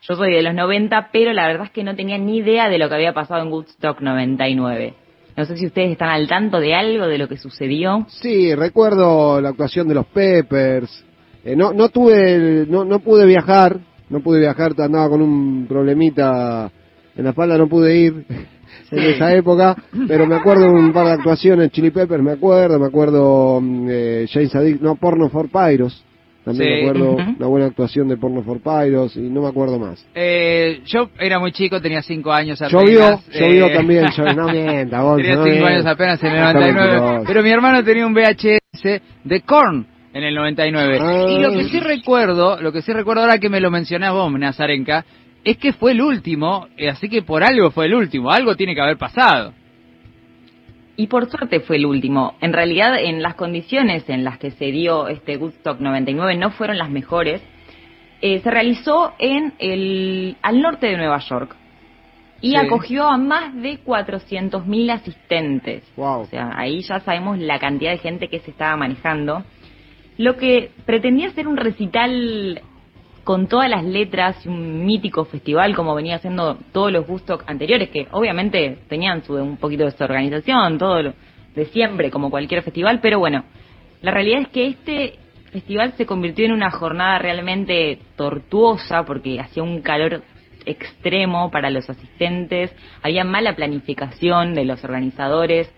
Yo 0.00 0.16
soy 0.16 0.32
de 0.32 0.42
los 0.42 0.54
90, 0.54 1.10
pero 1.12 1.32
la 1.32 1.46
verdad 1.46 1.66
es 1.66 1.70
que 1.70 1.84
no 1.84 1.94
tenía 1.94 2.18
ni 2.18 2.38
idea 2.38 2.68
de 2.68 2.78
lo 2.78 2.88
que 2.88 2.96
había 2.96 3.12
pasado 3.12 3.40
en 3.42 3.52
Woodstock 3.52 4.00
99. 4.00 4.94
No 5.36 5.44
sé 5.44 5.56
si 5.56 5.66
ustedes 5.66 5.92
están 5.92 6.08
al 6.08 6.26
tanto 6.26 6.58
de 6.58 6.74
algo 6.74 7.06
de 7.06 7.18
lo 7.18 7.28
que 7.28 7.36
sucedió. 7.36 8.04
Sí, 8.08 8.52
recuerdo 8.56 9.40
la 9.40 9.50
actuación 9.50 9.86
de 9.86 9.94
los 9.94 10.06
Peppers. 10.06 11.04
Eh, 11.44 11.54
no, 11.54 11.72
no 11.72 11.90
tuve, 11.90 12.66
no, 12.68 12.84
no 12.84 12.98
pude 12.98 13.24
viajar, 13.24 13.78
no 14.10 14.18
pude 14.18 14.40
viajar, 14.40 14.72
andaba 14.78 15.08
con 15.08 15.22
un 15.22 15.66
problemita 15.68 16.72
en 17.14 17.22
la 17.22 17.30
espalda, 17.30 17.56
no 17.56 17.68
pude 17.68 17.96
ir 17.96 18.26
en 18.90 18.98
esa 18.98 19.34
época, 19.34 19.76
pero 20.06 20.26
me 20.26 20.36
acuerdo 20.36 20.70
un 20.70 20.92
par 20.92 21.06
de 21.06 21.12
actuaciones, 21.12 21.70
Chili 21.70 21.90
Peppers, 21.90 22.22
me 22.22 22.32
acuerdo, 22.32 22.78
me 22.78 22.86
acuerdo 22.86 23.60
mm, 23.60 23.88
eh, 23.90 24.26
James 24.30 24.54
Addict, 24.54 24.80
no, 24.80 24.96
Porno 24.96 25.28
for 25.28 25.48
Pyros, 25.48 26.04
también 26.44 26.70
me 26.70 26.80
acuerdo 26.88 27.12
una 27.14 27.46
buena 27.46 27.66
actuación 27.66 28.08
de 28.08 28.16
Porno 28.16 28.42
for 28.42 28.60
Pyros 28.60 29.16
y 29.16 29.20
no 29.20 29.42
me 29.42 29.48
acuerdo 29.48 29.78
más. 29.78 30.04
Eh, 30.14 30.80
yo 30.86 31.10
era 31.18 31.38
muy 31.38 31.52
chico, 31.52 31.80
tenía 31.80 32.02
cinco 32.02 32.32
años 32.32 32.60
apenas. 32.60 32.84
Llovió, 32.84 33.20
llovió 33.32 33.66
eh, 33.66 33.74
también, 33.74 34.06
yo, 34.16 34.24
no 34.24 34.48
mienta, 34.48 35.16
Tenía 35.16 35.44
cinco 35.44 35.66
años 35.66 35.86
apenas 35.86 36.22
en 36.22 36.32
el 36.32 36.52
99, 36.52 37.24
pero 37.26 37.42
mi 37.42 37.50
hermano 37.50 37.84
tenía 37.84 38.06
un 38.06 38.14
VHS 38.14 39.00
de 39.24 39.40
Korn 39.42 39.86
en 40.12 40.24
el 40.24 40.34
99. 40.34 40.98
Ah. 41.00 41.26
Y 41.28 41.38
lo 41.38 41.52
que 41.52 41.64
sí 41.64 41.80
recuerdo, 41.80 42.60
lo 42.60 42.72
que 42.72 42.82
sí 42.82 42.92
recuerdo 42.92 43.22
ahora 43.22 43.38
que 43.38 43.48
me 43.48 43.60
lo 43.60 43.70
mencionás 43.70 44.12
vos, 44.12 44.30
Nazarenka, 44.32 45.04
es 45.44 45.56
que 45.58 45.72
fue 45.72 45.92
el 45.92 46.02
último, 46.02 46.68
eh, 46.76 46.88
así 46.88 47.08
que 47.08 47.22
por 47.22 47.42
algo 47.42 47.70
fue 47.70 47.86
el 47.86 47.94
último, 47.94 48.30
algo 48.30 48.54
tiene 48.56 48.74
que 48.74 48.80
haber 48.80 48.96
pasado. 48.96 49.52
Y 50.96 51.06
por 51.06 51.28
suerte 51.30 51.60
fue 51.60 51.76
el 51.76 51.86
último. 51.86 52.36
En 52.40 52.52
realidad, 52.52 53.00
en 53.00 53.22
las 53.22 53.34
condiciones 53.34 54.08
en 54.08 54.24
las 54.24 54.38
que 54.38 54.50
se 54.50 54.66
dio 54.66 55.08
este 55.08 55.36
Woodstock 55.36 55.80
99 55.80 56.36
no 56.36 56.50
fueron 56.50 56.78
las 56.78 56.90
mejores. 56.90 57.42
Eh, 58.20 58.40
se 58.40 58.50
realizó 58.50 59.14
en 59.18 59.54
el, 59.58 60.36
al 60.42 60.60
norte 60.60 60.86
de 60.86 60.96
Nueva 60.96 61.18
York. 61.18 61.56
y 62.40 62.56
acogió 62.56 63.06
a 63.06 63.16
más 63.18 63.54
de 63.54 63.78
400.000 63.84 64.90
asistentes. 64.90 65.84
Wow. 65.96 66.22
O 66.22 66.26
sea, 66.26 66.50
ahí 66.56 66.82
ya 66.82 66.98
sabemos 67.00 67.38
la 67.38 67.58
cantidad 67.58 67.92
de 67.92 67.98
gente 67.98 68.28
que 68.28 68.40
se 68.40 68.50
estaba 68.50 68.76
manejando. 68.76 69.44
Lo 70.18 70.36
que 70.36 70.70
pretendía 70.84 71.30
ser 71.30 71.48
un 71.48 71.56
recital 71.56 72.60
con 73.24 73.46
todas 73.46 73.70
las 73.70 73.84
letras 73.84 74.44
y 74.44 74.48
un 74.48 74.84
mítico 74.84 75.24
festival 75.24 75.74
como 75.76 75.94
venía 75.94 76.16
haciendo 76.16 76.58
todos 76.72 76.90
los 76.92 77.06
gustos 77.06 77.40
anteriores, 77.46 77.90
que 77.90 78.08
obviamente 78.10 78.78
tenían 78.88 79.24
su, 79.24 79.34
un 79.34 79.56
poquito 79.56 79.84
de 79.84 79.90
desorganización, 79.90 80.78
todo 80.78 81.02
lo 81.02 81.14
de 81.54 81.66
siempre, 81.66 82.10
como 82.10 82.30
cualquier 82.30 82.62
festival, 82.62 83.00
pero 83.00 83.18
bueno, 83.18 83.44
la 84.00 84.10
realidad 84.10 84.42
es 84.42 84.48
que 84.48 84.66
este 84.66 85.18
festival 85.52 85.92
se 85.96 86.06
convirtió 86.06 86.46
en 86.46 86.52
una 86.52 86.70
jornada 86.70 87.18
realmente 87.18 87.98
tortuosa 88.16 89.04
porque 89.04 89.38
hacía 89.38 89.62
un 89.62 89.82
calor 89.82 90.22
extremo 90.64 91.50
para 91.50 91.70
los 91.70 91.88
asistentes, 91.90 92.74
había 93.02 93.24
mala 93.24 93.54
planificación 93.54 94.54
de 94.54 94.64
los 94.64 94.82
organizadores, 94.82 95.70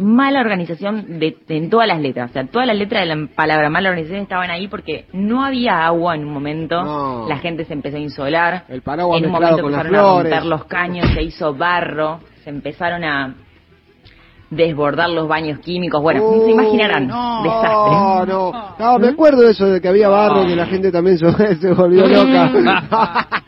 mala 0.00 0.40
organización 0.40 1.18
de, 1.18 1.36
en 1.48 1.68
todas 1.68 1.86
las 1.86 2.00
letras, 2.00 2.30
o 2.30 2.32
sea, 2.32 2.46
todas 2.46 2.66
las 2.66 2.76
letras 2.76 3.06
de 3.06 3.14
la 3.14 3.28
palabra 3.34 3.68
mala 3.68 3.90
organización 3.90 4.22
estaban 4.22 4.50
ahí 4.50 4.66
porque 4.66 5.04
no 5.12 5.44
había 5.44 5.84
agua 5.84 6.14
en 6.14 6.24
un 6.24 6.32
momento, 6.32 7.26
la 7.28 7.38
gente 7.38 7.64
se 7.66 7.74
empezó 7.74 7.98
a 7.98 8.00
insolar, 8.00 8.64
el 8.68 8.82
paraguas 8.82 9.20
en 9.20 9.26
un 9.26 9.32
momento 9.32 9.58
empezaron 9.58 9.94
a 9.94 10.02
romper 10.02 10.44
los 10.46 10.64
caños, 10.64 11.06
se 11.14 11.22
hizo 11.22 11.54
barro, 11.54 12.20
se 12.42 12.50
empezaron 12.50 13.04
a 13.04 13.34
desbordar 14.50 15.08
los 15.10 15.28
baños 15.28 15.60
químicos. 15.60 16.02
Bueno, 16.02 16.22
se 16.44 16.50
imaginarán. 16.50 17.06
No, 17.06 17.42
desastre. 17.42 17.70
No, 17.70 18.26
no. 18.26 18.52
No, 18.78 18.98
me 18.98 19.08
acuerdo 19.08 19.42
de 19.42 19.52
eso 19.52 19.66
de 19.66 19.80
que 19.80 19.88
había 19.88 20.08
barro, 20.08 20.44
que 20.46 20.56
la 20.56 20.66
gente 20.66 20.90
también 20.90 21.18
se, 21.18 21.56
se 21.60 21.72
volvió 21.72 22.06
loca. 22.06 23.28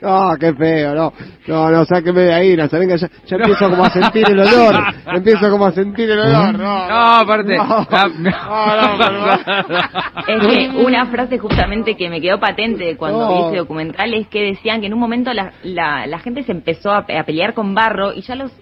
no, 0.00 0.36
qué 0.40 0.54
feo, 0.54 0.94
no. 0.94 1.12
No, 1.46 1.70
no, 1.70 1.84
sáqueme 1.84 2.22
de 2.22 2.34
ahí, 2.34 2.56
Nazarenga. 2.56 2.96
Ya, 2.96 3.08
ya 3.26 3.36
empiezo 3.36 3.70
como 3.70 3.84
a 3.84 3.90
sentir 3.90 4.24
el 4.28 4.40
olor. 4.40 4.74
empiezo 5.14 5.50
como 5.50 5.66
a 5.66 5.72
sentir 5.72 6.10
el 6.10 6.18
olor. 6.18 6.52
No, 6.52 6.88
no, 6.88 7.14
aparte. 7.16 7.56
No, 7.56 7.86
es 10.28 10.46
que 10.46 10.70
una 10.84 11.06
frase 11.06 11.38
justamente 11.38 11.96
que 11.96 12.08
me 12.08 12.20
quedó 12.20 12.40
patente 12.40 12.96
cuando 12.96 13.28
vi 13.28 13.48
ese 13.48 13.58
documental 13.58 14.14
es 14.14 14.26
que 14.28 14.42
decían 14.42 14.80
que 14.80 14.86
en 14.86 14.94
un 14.94 15.00
momento 15.00 15.32
la, 15.32 15.52
la, 15.62 16.06
la 16.06 16.18
gente 16.18 16.42
se 16.42 16.52
empezó 16.52 16.90
a, 16.90 16.98
a 16.98 17.24
pelear 17.24 17.54
con 17.54 17.74
barro 17.74 18.12
y 18.12 18.22
ya 18.22 18.34
los 18.34 18.52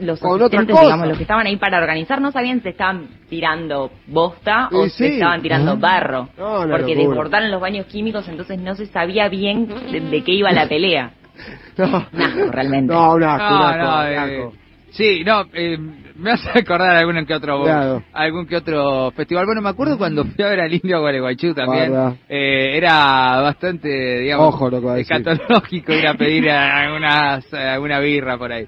los 0.00 0.22
asistentes, 0.22 0.80
digamos, 0.80 1.08
los 1.08 1.16
que 1.16 1.22
estaban 1.22 1.46
ahí 1.46 1.56
para 1.56 1.78
organizar, 1.78 2.20
no 2.20 2.32
sabían 2.32 2.62
si 2.62 2.68
estaban 2.70 3.08
tirando 3.28 3.90
bosta 4.06 4.68
o 4.72 4.88
si 4.88 5.06
estaban 5.06 5.42
tirando 5.42 5.76
barro. 5.76 6.28
porque 6.36 6.94
desbordaron 6.94 7.50
los 7.50 7.60
baños 7.60 7.86
químicos, 7.86 8.26
entonces 8.28 8.58
no 8.58 8.74
se 8.74 8.86
sabía 8.86 9.28
bien 9.28 9.68
de, 9.68 10.22
qué 10.22 10.32
iba 10.32 10.52
la 10.52 10.68
pelea. 10.68 11.12
no. 11.76 12.06
realmente. 12.50 12.92
No, 12.92 13.14
un 13.14 13.24
asco, 13.24 14.04
eh, 14.06 14.50
Sí, 14.90 15.22
no, 15.24 15.44
eh, 15.52 15.78
me 16.16 16.32
hace 16.32 16.50
acordar 16.58 16.96
algún 16.96 17.24
que 17.24 17.34
otro 17.34 18.02
algún 18.12 18.46
que 18.46 18.56
otro 18.56 19.12
festival. 19.12 19.46
Bueno, 19.46 19.62
me 19.62 19.68
acuerdo 19.68 19.96
cuando 19.96 20.24
fui 20.24 20.44
a 20.44 20.48
ver 20.48 20.60
al 20.60 20.74
Indio 20.74 21.00
Gualeguaychú 21.00 21.54
también. 21.54 21.92
Eh, 22.28 22.76
era 22.76 23.40
bastante, 23.40 23.88
digamos, 23.88 24.54
escatológico 24.98 25.92
ir 25.92 26.06
a 26.06 26.14
pedir 26.14 26.50
algunas, 26.50 27.52
alguna 27.54 28.00
birra 28.00 28.36
por 28.36 28.52
ahí. 28.52 28.66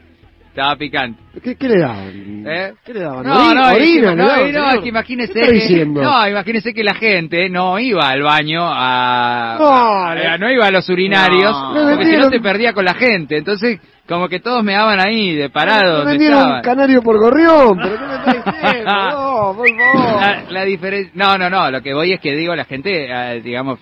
Estaba 0.53 0.77
picante. 0.77 1.19
¿Qué, 1.43 1.57
qué 1.57 1.67
le 1.67 1.79
daban? 1.79 2.45
¿Eh? 2.47 2.75
¿Qué 2.85 2.93
le 2.93 3.01
daban? 3.01 3.25
No, 3.25 3.55
no, 3.55 3.73
orina, 3.73 4.15
no, 4.15 4.27
no, 4.27 4.53
no, 4.53 4.71
es 4.73 4.81
que 4.81 4.89
imagínese 4.91 5.33
que, 5.33 5.87
no, 5.87 6.29
imagínese 6.29 6.75
que 6.75 6.85
la 6.85 6.93
gente 6.93 7.49
no 7.49 7.79
iba 7.79 8.07
al 8.07 8.21
baño 8.21 8.61
a, 8.63 9.57
no, 9.59 10.39
no 10.39 10.53
iba 10.53 10.67
a 10.67 10.71
los 10.71 10.87
urinarios, 10.91 11.57
porque 11.73 12.05
si 12.05 12.17
no 12.19 12.29
se 12.29 12.39
perdía 12.41 12.75
con 12.75 12.85
la 12.85 12.93
gente, 12.93 13.39
entonces 13.39 13.81
como 14.07 14.29
que 14.29 14.41
todos 14.41 14.63
me 14.63 14.75
daban 14.75 15.01
ahí 15.01 15.35
de 15.35 15.49
parado. 15.49 16.05
Me 16.05 16.11
vendieron 16.11 16.61
canario 16.61 17.03
por 17.03 17.19
gorrión, 17.19 17.79
pero 17.83 17.97
¿qué 17.97 18.07
me 18.07 18.15
está 18.17 18.33
diciendo? 18.67 18.93
No, 18.93 19.55
por 19.57 19.69
favor. 19.71 20.21
La, 20.21 20.45
la 20.51 20.65
diferencia, 20.65 21.13
no, 21.15 21.39
no, 21.39 21.49
no, 21.49 21.71
lo 21.71 21.81
que 21.81 21.95
voy 21.95 22.13
es 22.13 22.21
que 22.21 22.37
digo, 22.37 22.55
la 22.55 22.67
gente, 22.67 23.07
eh, 23.09 23.41
digamos, 23.41 23.79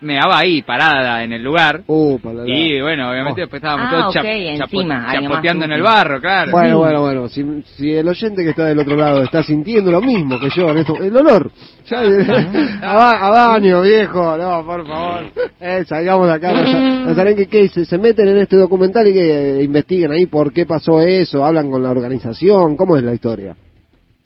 me 0.00 0.14
daba 0.14 0.38
ahí, 0.38 0.62
parada 0.62 1.22
en 1.22 1.32
el 1.32 1.42
lugar. 1.42 1.82
Uh, 1.86 2.18
y 2.46 2.80
bueno, 2.80 3.10
obviamente 3.10 3.42
después 3.42 3.62
estábamos 3.62 3.88
ah, 3.88 3.90
todos 3.90 4.16
okay, 4.16 4.58
chapoteando 4.58 5.64
en 5.64 5.72
el 5.72 5.82
barro, 5.82 6.20
claro. 6.20 6.52
Bueno, 6.52 6.78
bueno, 6.78 7.00
bueno. 7.00 7.28
Si, 7.28 7.44
si, 7.76 7.92
el 7.92 8.08
oyente 8.08 8.42
que 8.42 8.50
está 8.50 8.64
del 8.64 8.78
otro 8.78 8.96
lado 8.96 9.22
está 9.22 9.42
sintiendo 9.42 9.90
lo 9.90 10.00
mismo 10.00 10.38
que 10.38 10.48
yo 10.50 10.70
en 10.70 10.78
esto, 10.78 10.96
el 10.96 11.16
olor. 11.16 11.50
Ya, 11.86 12.00
a, 12.82 13.26
a, 13.26 13.30
baño, 13.30 13.82
viejo. 13.82 14.36
No, 14.36 14.64
por 14.64 14.86
favor. 14.86 15.24
Eh, 15.60 15.84
salgamos 15.86 16.28
de 16.28 16.34
acá. 16.34 16.52
No, 16.52 17.14
saben 17.14 17.36
que, 17.36 17.46
que 17.46 17.68
se, 17.68 17.84
se, 17.84 17.98
meten 17.98 18.28
en 18.28 18.38
este 18.38 18.56
documental 18.56 19.06
y 19.08 19.12
que 19.12 19.60
eh, 19.60 19.62
investiguen 19.62 20.12
ahí 20.12 20.26
por 20.26 20.52
qué 20.52 20.66
pasó 20.66 21.00
eso, 21.00 21.44
hablan 21.44 21.70
con 21.70 21.82
la 21.82 21.90
organización. 21.90 22.76
¿Cómo 22.76 22.96
es 22.96 23.02
la 23.02 23.14
historia? 23.14 23.56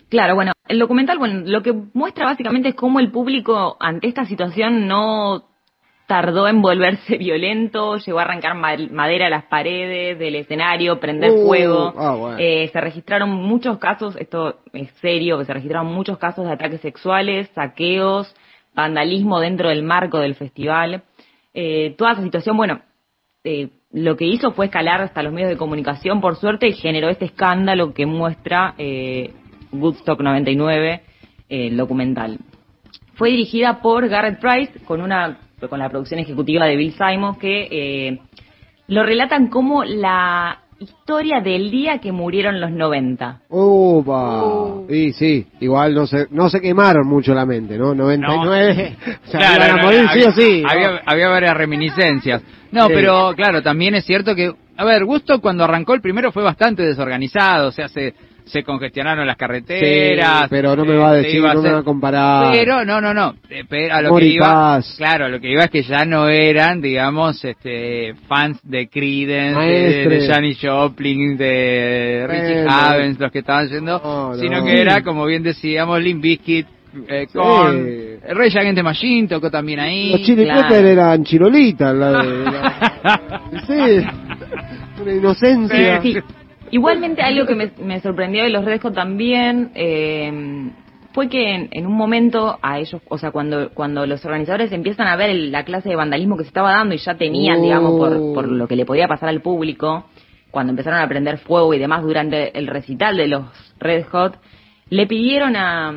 Claro, 0.08 0.36
bueno, 0.36 0.52
el 0.68 0.78
documental, 0.78 1.18
bueno, 1.18 1.42
lo 1.44 1.62
que 1.62 1.72
muestra 1.92 2.26
básicamente 2.26 2.68
es 2.68 2.74
cómo 2.74 3.00
el 3.00 3.10
público 3.10 3.76
ante 3.80 4.06
esta 4.06 4.24
situación 4.24 4.86
no 4.86 5.53
tardó 6.06 6.48
en 6.48 6.60
volverse 6.60 7.16
violento, 7.18 7.96
llegó 7.96 8.18
a 8.18 8.22
arrancar 8.22 8.54
madera 8.54 9.26
a 9.26 9.30
las 9.30 9.44
paredes 9.44 10.18
del 10.18 10.36
escenario, 10.36 11.00
prender 11.00 11.30
uh, 11.32 11.46
fuego. 11.46 11.94
Ah, 11.96 12.36
eh, 12.38 12.68
se 12.72 12.80
registraron 12.80 13.30
muchos 13.30 13.78
casos, 13.78 14.16
esto 14.16 14.60
es 14.72 14.90
serio, 15.00 15.38
que 15.38 15.44
se 15.44 15.54
registraron 15.54 15.92
muchos 15.92 16.18
casos 16.18 16.44
de 16.46 16.52
ataques 16.52 16.80
sexuales, 16.80 17.48
saqueos, 17.54 18.34
vandalismo 18.74 19.40
dentro 19.40 19.68
del 19.68 19.82
marco 19.82 20.18
del 20.18 20.34
festival. 20.34 21.02
Eh, 21.54 21.94
toda 21.96 22.12
esa 22.12 22.22
situación, 22.22 22.56
bueno, 22.56 22.80
eh, 23.44 23.68
lo 23.92 24.16
que 24.16 24.26
hizo 24.26 24.52
fue 24.52 24.66
escalar 24.66 25.00
hasta 25.00 25.22
los 25.22 25.32
medios 25.32 25.50
de 25.50 25.56
comunicación, 25.56 26.20
por 26.20 26.36
suerte, 26.36 26.66
y 26.66 26.72
generó 26.72 27.08
este 27.08 27.26
escándalo 27.26 27.94
que 27.94 28.06
muestra 28.06 28.74
Woodstock 29.70 30.20
99, 30.20 31.02
el 31.48 31.76
documental. 31.76 32.38
Fue 33.14 33.30
dirigida 33.30 33.80
por 33.80 34.08
Garrett 34.08 34.40
Price 34.40 34.80
con 34.84 35.00
una 35.00 35.38
con 35.68 35.78
la 35.78 35.88
producción 35.88 36.20
ejecutiva 36.20 36.66
de 36.66 36.76
Bill 36.76 36.94
Simon, 36.94 37.36
que 37.38 37.68
eh, 37.70 38.18
lo 38.88 39.04
relatan 39.04 39.48
como 39.48 39.84
la 39.84 40.60
historia 40.78 41.40
del 41.40 41.70
día 41.70 41.98
que 41.98 42.12
murieron 42.12 42.60
los 42.60 42.70
90. 42.70 43.42
¡Upa! 43.48 44.44
Uh. 44.44 44.86
Sí, 44.88 45.12
sí, 45.12 45.46
igual 45.60 45.94
no 45.94 46.06
se, 46.06 46.26
no 46.30 46.48
se 46.48 46.60
quemaron 46.60 47.06
mucho 47.06 47.34
la 47.34 47.46
mente, 47.46 47.78
¿no? 47.78 47.94
99, 47.94 48.96
o 49.26 49.30
sea, 49.30 49.40
claro, 49.56 49.80
a 49.80 49.82
morir 49.82 50.08
sí 50.12 50.22
o 50.22 50.32
sí. 50.32 50.62
Había, 50.68 51.00
había 51.06 51.28
varias 51.28 51.56
reminiscencias. 51.56 52.42
No, 52.70 52.88
pero 52.88 53.32
claro, 53.36 53.62
también 53.62 53.94
es 53.94 54.04
cierto 54.04 54.34
que, 54.34 54.52
a 54.76 54.84
ver, 54.84 55.04
Gusto 55.04 55.40
cuando 55.40 55.64
arrancó 55.64 55.94
el 55.94 56.00
primero 56.00 56.32
fue 56.32 56.42
bastante 56.42 56.82
desorganizado, 56.82 57.68
o 57.68 57.72
sea, 57.72 57.88
se 57.88 58.14
se 58.44 58.62
congestionaron 58.62 59.26
las 59.26 59.36
carreteras. 59.36 60.48
pero 60.48 60.76
no 60.76 60.84
me 60.84 60.96
va 60.96 61.10
a 61.10 61.14
decir, 61.14 61.42
no 61.42 61.62
me 61.62 61.72
va 61.72 61.78
a 61.78 61.82
comparar. 61.82 62.52
Pero, 62.52 62.84
no, 62.84 63.00
no, 63.00 63.14
no. 63.14 63.34
Eh, 63.48 63.90
a 63.90 64.02
lo 64.02 64.16
que 64.16 64.26
iba, 64.26 64.80
claro, 64.96 65.28
lo 65.28 65.40
que 65.40 65.50
iba 65.50 65.64
es 65.64 65.70
que 65.70 65.82
ya 65.82 66.04
no 66.04 66.28
eran, 66.28 66.80
digamos, 66.80 67.44
este, 67.44 68.14
fans 68.28 68.60
de 68.62 68.88
Creedence, 68.88 69.60
de, 69.60 70.08
de, 70.08 70.26
Janis 70.26 70.58
Joplin, 70.60 71.36
de 71.36 72.26
Richie 72.28 72.66
Havens, 72.68 73.18
los 73.18 73.32
que 73.32 73.38
estaban 73.40 73.68
yendo, 73.68 74.34
sino 74.38 74.64
que 74.64 74.80
era, 74.80 75.02
como 75.02 75.24
bien 75.26 75.42
decíamos, 75.42 76.00
Limp 76.00 76.22
Bizkit, 76.22 76.66
eh, 77.08 77.26
con 77.32 77.76
el 77.76 78.36
Rey 78.36 78.50
Agente 78.50 78.82
Machine 78.82 79.26
tocó 79.26 79.50
también 79.50 79.80
ahí. 79.80 80.12
Los 80.12 80.22
Chili 80.22 80.44
claro. 80.44 80.74
eran 80.76 81.24
chirolitas, 81.24 81.94
la 81.94 82.22
de, 82.22 82.44
sí, 83.66 84.06
una 85.02 85.12
inocencia. 85.12 86.00
Sí. 86.00 86.16
Igualmente 86.74 87.22
algo 87.22 87.46
que 87.46 87.54
me, 87.54 88.00
sorprendió 88.02 88.42
de 88.42 88.50
los 88.50 88.64
Redco 88.64 88.90
también 88.90 89.70
eh, 89.76 90.72
fue 91.12 91.28
que 91.28 91.68
en, 91.70 91.86
un 91.86 91.92
momento 91.92 92.58
a 92.60 92.80
ellos, 92.80 93.00
o 93.06 93.16
sea, 93.16 93.30
cuando 93.30 93.70
cuando 93.70 94.04
los 94.06 94.24
organizadores 94.24 94.72
empiezan 94.72 95.06
a 95.06 95.14
ver 95.14 95.36
la 95.36 95.62
clase 95.62 95.88
de 95.88 95.94
vandalismo 95.94 96.36
que 96.36 96.42
se 96.42 96.48
estaba 96.48 96.72
dando 96.72 96.96
y 96.96 96.98
ya 96.98 97.14
temían, 97.14 97.62
digamos, 97.62 97.92
por, 97.96 98.34
por 98.34 98.48
lo 98.48 98.66
que 98.66 98.74
le 98.74 98.84
podía 98.84 99.06
pasar 99.06 99.28
al 99.28 99.40
público, 99.40 100.06
cuando 100.50 100.72
empezaron 100.72 100.98
a 100.98 101.06
prender 101.06 101.38
fuego 101.38 101.72
y 101.74 101.78
demás 101.78 102.02
durante 102.02 102.58
el 102.58 102.66
recital 102.66 103.16
de 103.16 103.28
los 103.28 103.44
Red 103.78 104.06
Hot, 104.06 104.40
le 104.90 105.06
pidieron 105.06 105.54
a, 105.54 105.94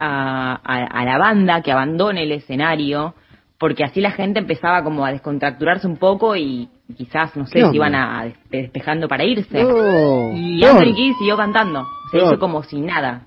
a, 0.00 0.54
a 0.64 1.04
la 1.04 1.18
banda 1.18 1.60
que 1.60 1.72
abandone 1.72 2.22
el 2.22 2.32
escenario 2.32 3.14
porque 3.58 3.84
así 3.84 4.00
la 4.00 4.12
gente 4.12 4.38
empezaba 4.38 4.82
como 4.82 5.04
a 5.04 5.12
descontracturarse 5.12 5.86
un 5.86 5.98
poco 5.98 6.36
y 6.36 6.70
quizás, 6.96 7.36
no 7.36 7.46
sé, 7.46 7.60
se 7.60 7.74
iban 7.76 7.94
a 7.94 8.32
despejando 8.50 9.08
para 9.08 9.24
irse. 9.24 9.60
y 10.34 10.64
Anthony 10.64 10.94
Kidd 10.94 11.14
siguió 11.18 11.36
cantando, 11.36 11.86
se 12.10 12.18
hizo 12.18 12.38
como 12.38 12.62
sin 12.62 12.86
nada. 12.86 13.24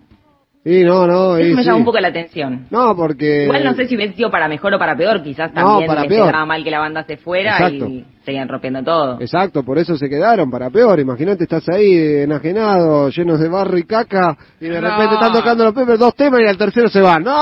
Y 0.64 0.84
no, 0.84 1.08
no. 1.08 1.38
Eso 1.38 1.56
me 1.56 1.64
llama 1.64 1.78
un 1.78 1.86
poco 1.86 2.00
la 2.00 2.10
atención. 2.10 2.68
No, 2.70 2.96
porque. 2.96 3.46
Igual 3.46 3.64
no 3.64 3.74
sé 3.74 3.88
si 3.88 3.96
hubiese 3.96 4.16
sido 4.16 4.30
para 4.30 4.48
mejor 4.48 4.72
o 4.76 4.78
para 4.78 4.96
peor. 4.96 5.24
Quizás 5.24 5.52
también 5.52 5.88
no, 5.88 6.04
les 6.04 6.48
mal 6.48 6.64
que 6.64 6.70
la 6.70 6.80
banda 6.80 7.04
se 7.04 7.18
fuera 7.18 7.68
y 7.72 8.06
seguían 8.24 8.48
rompiendo 8.48 8.84
todo. 8.84 9.20
Exacto, 9.20 9.64
por 9.64 9.80
eso 9.80 9.98
se 9.98 10.08
quedaron 10.08 10.52
para 10.52 10.70
peor. 10.70 11.00
Imagínate, 11.00 11.46
estás 11.46 11.68
ahí 11.68 12.22
enajenado, 12.22 13.10
llenos 13.10 13.40
de 13.40 13.50
barro 13.50 13.76
y 13.76 13.86
caca, 13.86 14.38
y 14.60 14.68
de 14.68 14.80
repente 14.80 15.16
están 15.16 15.34
tocando 15.34 15.64
los 15.64 15.74
pepes 15.74 15.98
dos 15.98 16.14
temas 16.14 16.42
y 16.42 16.48
al 16.48 16.58
tercero 16.58 16.90
se 16.90 17.02
van. 17.02 17.24
¡No! 17.24 17.40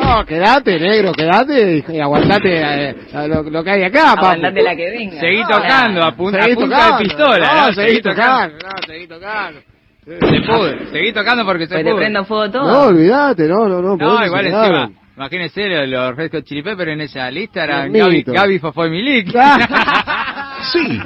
No, 0.00 0.24
quédate, 0.24 0.78
negro, 0.80 1.12
quédate 1.12 1.84
y, 1.86 2.00
aguantate 2.00 2.88
eh, 2.88 2.96
lo, 3.28 3.62
que 3.62 3.70
hay 3.70 3.82
acá, 3.84 4.12
Aguantate 4.12 4.62
la 4.62 4.74
que 4.74 4.90
venga. 4.90 5.20
Seguí 5.20 5.42
tocando, 5.42 6.02
a 6.02 6.16
punta, 6.16 6.46
de 6.46 6.56
pistola. 6.98 7.66
No, 7.66 7.72
seguí, 7.74 8.00
tocando, 8.00 8.56
no, 8.56 8.86
seguí 8.86 9.06
tocando. 9.06 9.60
Se 10.04 10.16
pude. 10.16 10.86
Seguí 10.90 11.12
tocando 11.12 11.44
porque 11.44 11.66
se 11.66 11.74
pues 11.74 11.84
te 11.84 11.94
prendo 11.94 12.24
fuego 12.24 12.50
todo. 12.50 12.66
No, 12.66 12.82
olvídate, 12.88 13.46
no, 13.46 13.68
no, 13.68 13.80
no. 13.80 13.96
No, 13.96 14.26
igual 14.26 14.46
encima. 14.46 14.90
Imagínense 15.14 15.86
los 15.86 16.16
Red 16.16 16.32
Hot 16.32 16.44
Chili 16.44 16.62
Peppers 16.62 16.92
en 16.92 17.02
esa 17.02 17.30
lista 17.30 17.64
eran 17.64 17.92
Gaby, 17.92 18.22
Gaby 18.22 18.58
Fofo 18.58 18.86
y 18.86 18.90
Milik. 18.90 19.26
sí. 20.72 21.00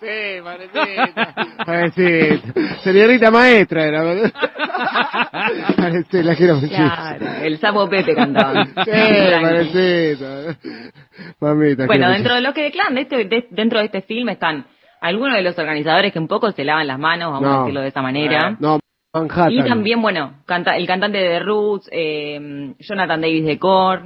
sí, 0.00 0.40
parecita. 0.42 1.34
Parecita. 1.64 2.80
Señorita 2.82 3.30
maestra 3.30 3.84
era. 3.84 4.02
Parecita, 5.76 6.22
la 6.22 6.34
quiero 6.34 6.56
mucho. 6.56 6.74
Claro, 6.74 7.26
el 7.42 7.58
sapo 7.58 7.88
Pepe 7.88 8.14
cantaba. 8.14 8.64
Sí, 8.64 8.90
parecita. 9.42 10.56
Mamita. 11.38 11.86
Bueno, 11.86 12.10
dentro 12.10 12.34
de 12.34 12.40
lo 12.40 12.52
que 12.54 12.62
declaran, 12.62 12.94
de 12.94 13.02
este, 13.02 13.46
dentro 13.50 13.78
de 13.78 13.84
este 13.84 14.02
film 14.02 14.30
están 14.30 14.64
algunos 15.02 15.36
de 15.36 15.42
los 15.42 15.58
organizadores 15.58 16.12
que 16.12 16.18
un 16.18 16.28
poco 16.28 16.50
se 16.52 16.64
lavan 16.64 16.86
las 16.86 16.98
manos, 16.98 17.32
vamos 17.32 17.54
a 17.54 17.58
decirlo 17.60 17.80
de 17.82 17.88
esa 17.88 18.02
manera. 18.02 18.56
No, 18.58 18.78
Manhattan. 19.12 19.52
Y 19.52 19.62
también, 19.62 20.00
bueno, 20.00 20.34
canta, 20.46 20.76
el 20.76 20.86
cantante 20.86 21.18
de 21.18 21.28
The 21.28 21.40
Roots, 21.40 21.88
eh, 21.92 22.74
Jonathan 22.78 23.20
Davis 23.20 23.44
de 23.44 23.58
Core, 23.58 24.02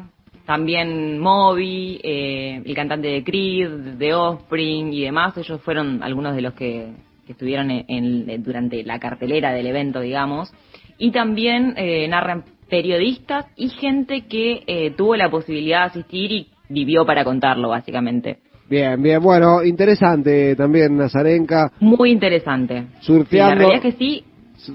también 0.46 1.18
Moby, 1.18 2.00
eh, 2.02 2.62
el 2.64 2.74
cantante 2.74 3.09
de 3.09 3.24
Creed, 3.24 3.68
de 3.98 4.14
Offspring 4.14 4.92
y 4.92 5.02
demás, 5.02 5.37
ellos 5.37 5.61
fueron 5.61 6.02
algunos 6.02 6.35
de 6.35 6.42
los 6.42 6.54
que, 6.54 6.92
estuvieron 7.28 7.70
en, 7.70 8.42
durante 8.44 8.85
la 8.85 9.00
cartelera 9.00 9.52
del 9.52 9.66
evento, 9.66 10.00
digamos. 10.00 10.52
Y 10.96 11.11
también 11.11 11.74
eh, 11.76 12.06
narran 12.06 12.44
periodistas 12.68 13.46
y 13.56 13.68
gente 13.68 14.26
que 14.26 14.62
eh, 14.68 14.92
tuvo 14.96 15.16
la 15.16 15.28
posibilidad 15.28 15.80
de 15.80 15.87
asistir 15.87 16.30
y 16.30 16.48
vivió 16.68 17.04
para 17.04 17.24
contarlo, 17.24 17.68
básicamente. 17.68 18.38
Bien, 18.68 19.00
bien, 19.00 19.22
bueno, 19.22 19.62
interesante 19.62 20.57
también 20.57 20.96
Nazarenka. 20.96 21.70
Muy 21.81 22.11
interesante. 22.11 22.87
Surfeando. 23.00 23.55
la 23.55 23.61
realidad 23.61 23.87
es 23.87 23.94
que 23.94 23.98
sí. 23.98 24.24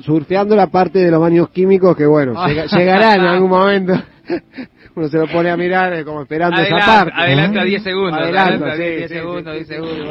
Surfeando 0.01 0.56
la 0.56 0.67
parte 0.67 0.99
de 0.99 1.12
los 1.12 1.19
baños 1.19 1.49
químicos 1.49 1.97
que 1.97 2.06
bueno, 2.06 2.34
llegará 2.47 3.15
en 3.15 3.21
algún 3.21 3.49
momento. 3.58 3.93
Uno 4.95 5.08
se 5.08 5.17
lo 5.17 5.27
pone 5.27 5.49
a 5.49 5.58
mirar 5.58 5.93
eh, 5.93 6.04
como 6.04 6.21
esperando 6.21 6.62
esa 6.62 6.77
parte. 6.77 7.13
Adelanta 7.15 7.63
10 7.63 7.84
segundos. 7.84 8.21
Adelanta 8.21 8.75
10 8.75 9.10
segundos, 9.10 9.54
10 9.54 9.67
segundos. 9.67 10.08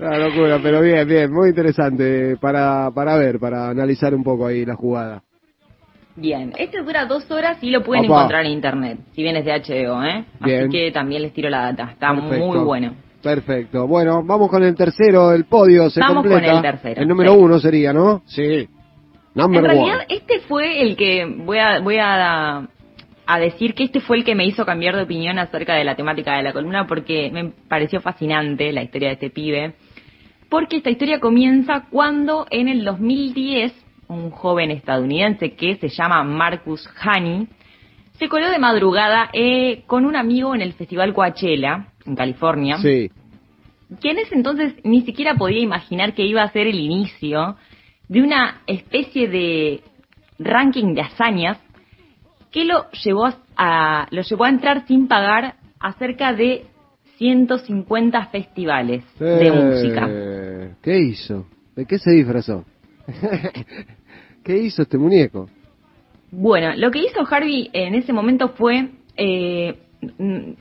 Una 0.00 0.18
locura, 0.18 0.58
pero 0.62 0.80
bien, 0.80 1.06
bien, 1.06 1.32
muy 1.32 1.50
interesante 1.50 2.36
para, 2.40 2.90
para 2.90 3.16
ver, 3.16 3.38
para 3.38 3.68
analizar 3.68 4.14
un 4.14 4.24
poco 4.24 4.46
ahí 4.46 4.64
la 4.64 4.74
jugada. 4.74 5.22
Bien, 6.16 6.52
este 6.56 6.82
dura 6.82 7.04
dos 7.04 7.30
horas 7.30 7.58
y 7.62 7.70
lo 7.70 7.82
pueden 7.82 8.06
encontrar 8.06 8.46
en 8.46 8.52
internet, 8.52 8.98
si 9.12 9.22
bien 9.22 9.36
es 9.36 9.44
de 9.44 9.52
HBO, 9.52 10.02
¿eh? 10.02 10.24
Así 10.40 10.68
que 10.70 10.90
también 10.90 11.22
les 11.22 11.32
tiro 11.32 11.50
la 11.50 11.72
data, 11.72 11.90
está 11.92 12.12
muy 12.12 12.58
bueno. 12.58 12.94
Perfecto, 13.22 13.86
bueno, 13.86 14.22
vamos 14.24 14.48
con 14.48 14.62
el 14.62 14.74
tercero, 14.74 15.32
el 15.32 15.44
podio 15.44 15.90
se 15.90 16.00
vamos 16.00 16.22
completa. 16.22 16.46
con 16.46 16.56
el 16.56 16.62
tercero. 16.62 17.02
El 17.02 17.08
número 17.08 17.34
uno 17.34 17.58
sería, 17.58 17.92
¿no? 17.92 18.22
Sí. 18.24 18.68
en 19.34 19.64
realidad, 19.64 20.06
este 20.08 20.40
fue 20.40 20.80
el 20.80 20.96
que 20.96 21.26
voy 21.26 21.58
a, 21.58 21.80
voy 21.80 21.98
a, 21.98 22.66
a 23.26 23.38
decir 23.38 23.74
que 23.74 23.84
este 23.84 24.00
fue 24.00 24.18
el 24.18 24.24
que 24.24 24.34
me 24.34 24.46
hizo 24.46 24.64
cambiar 24.64 24.96
de 24.96 25.02
opinión 25.02 25.38
acerca 25.38 25.74
de 25.74 25.84
la 25.84 25.96
temática 25.96 26.36
de 26.36 26.44
la 26.44 26.52
columna 26.52 26.86
porque 26.86 27.30
me 27.30 27.50
pareció 27.68 28.00
fascinante 28.00 28.72
la 28.72 28.82
historia 28.82 29.08
de 29.08 29.14
este 29.14 29.30
pibe. 29.30 29.74
Porque 30.48 30.76
esta 30.76 30.90
historia 30.90 31.18
comienza 31.18 31.86
cuando 31.90 32.46
en 32.50 32.68
el 32.68 32.84
2010 32.84 33.85
un 34.08 34.30
joven 34.30 34.70
estadounidense 34.70 35.52
que 35.54 35.76
se 35.76 35.88
llama 35.88 36.22
Marcus 36.22 36.88
Honey, 37.04 37.48
se 38.18 38.28
coló 38.28 38.50
de 38.50 38.58
madrugada 38.58 39.28
eh, 39.32 39.82
con 39.86 40.04
un 40.04 40.16
amigo 40.16 40.54
en 40.54 40.62
el 40.62 40.72
Festival 40.72 41.12
Coachella, 41.12 41.88
en 42.04 42.16
California. 42.16 42.78
Sí. 42.78 43.10
Que 44.00 44.10
en 44.10 44.18
ese 44.18 44.34
entonces 44.34 44.74
ni 44.84 45.02
siquiera 45.02 45.34
podía 45.34 45.60
imaginar 45.60 46.14
que 46.14 46.24
iba 46.24 46.42
a 46.42 46.50
ser 46.50 46.66
el 46.66 46.78
inicio 46.78 47.56
de 48.08 48.22
una 48.22 48.62
especie 48.66 49.28
de 49.28 49.82
ranking 50.38 50.94
de 50.94 51.02
hazañas 51.02 51.58
que 52.50 52.64
lo 52.64 52.90
llevó 52.90 53.28
a, 53.56 54.06
lo 54.10 54.22
llevó 54.22 54.44
a 54.44 54.48
entrar 54.48 54.86
sin 54.86 55.08
pagar 55.08 55.56
a 55.78 55.92
cerca 55.94 56.32
de 56.32 56.66
150 57.18 58.26
festivales 58.26 59.04
de 59.18 59.50
música. 59.52 60.08
¿Qué 60.82 60.98
hizo? 60.98 61.46
¿De 61.74 61.86
qué 61.86 61.98
se 61.98 62.10
disfrazó? 62.10 62.64
¿Qué 64.44 64.58
hizo 64.58 64.82
este 64.82 64.98
muñeco? 64.98 65.48
Bueno, 66.30 66.74
lo 66.76 66.90
que 66.90 67.00
hizo 67.00 67.26
Harvey 67.28 67.70
en 67.72 67.94
ese 67.94 68.12
momento 68.12 68.48
fue 68.50 68.90
eh, 69.16 69.74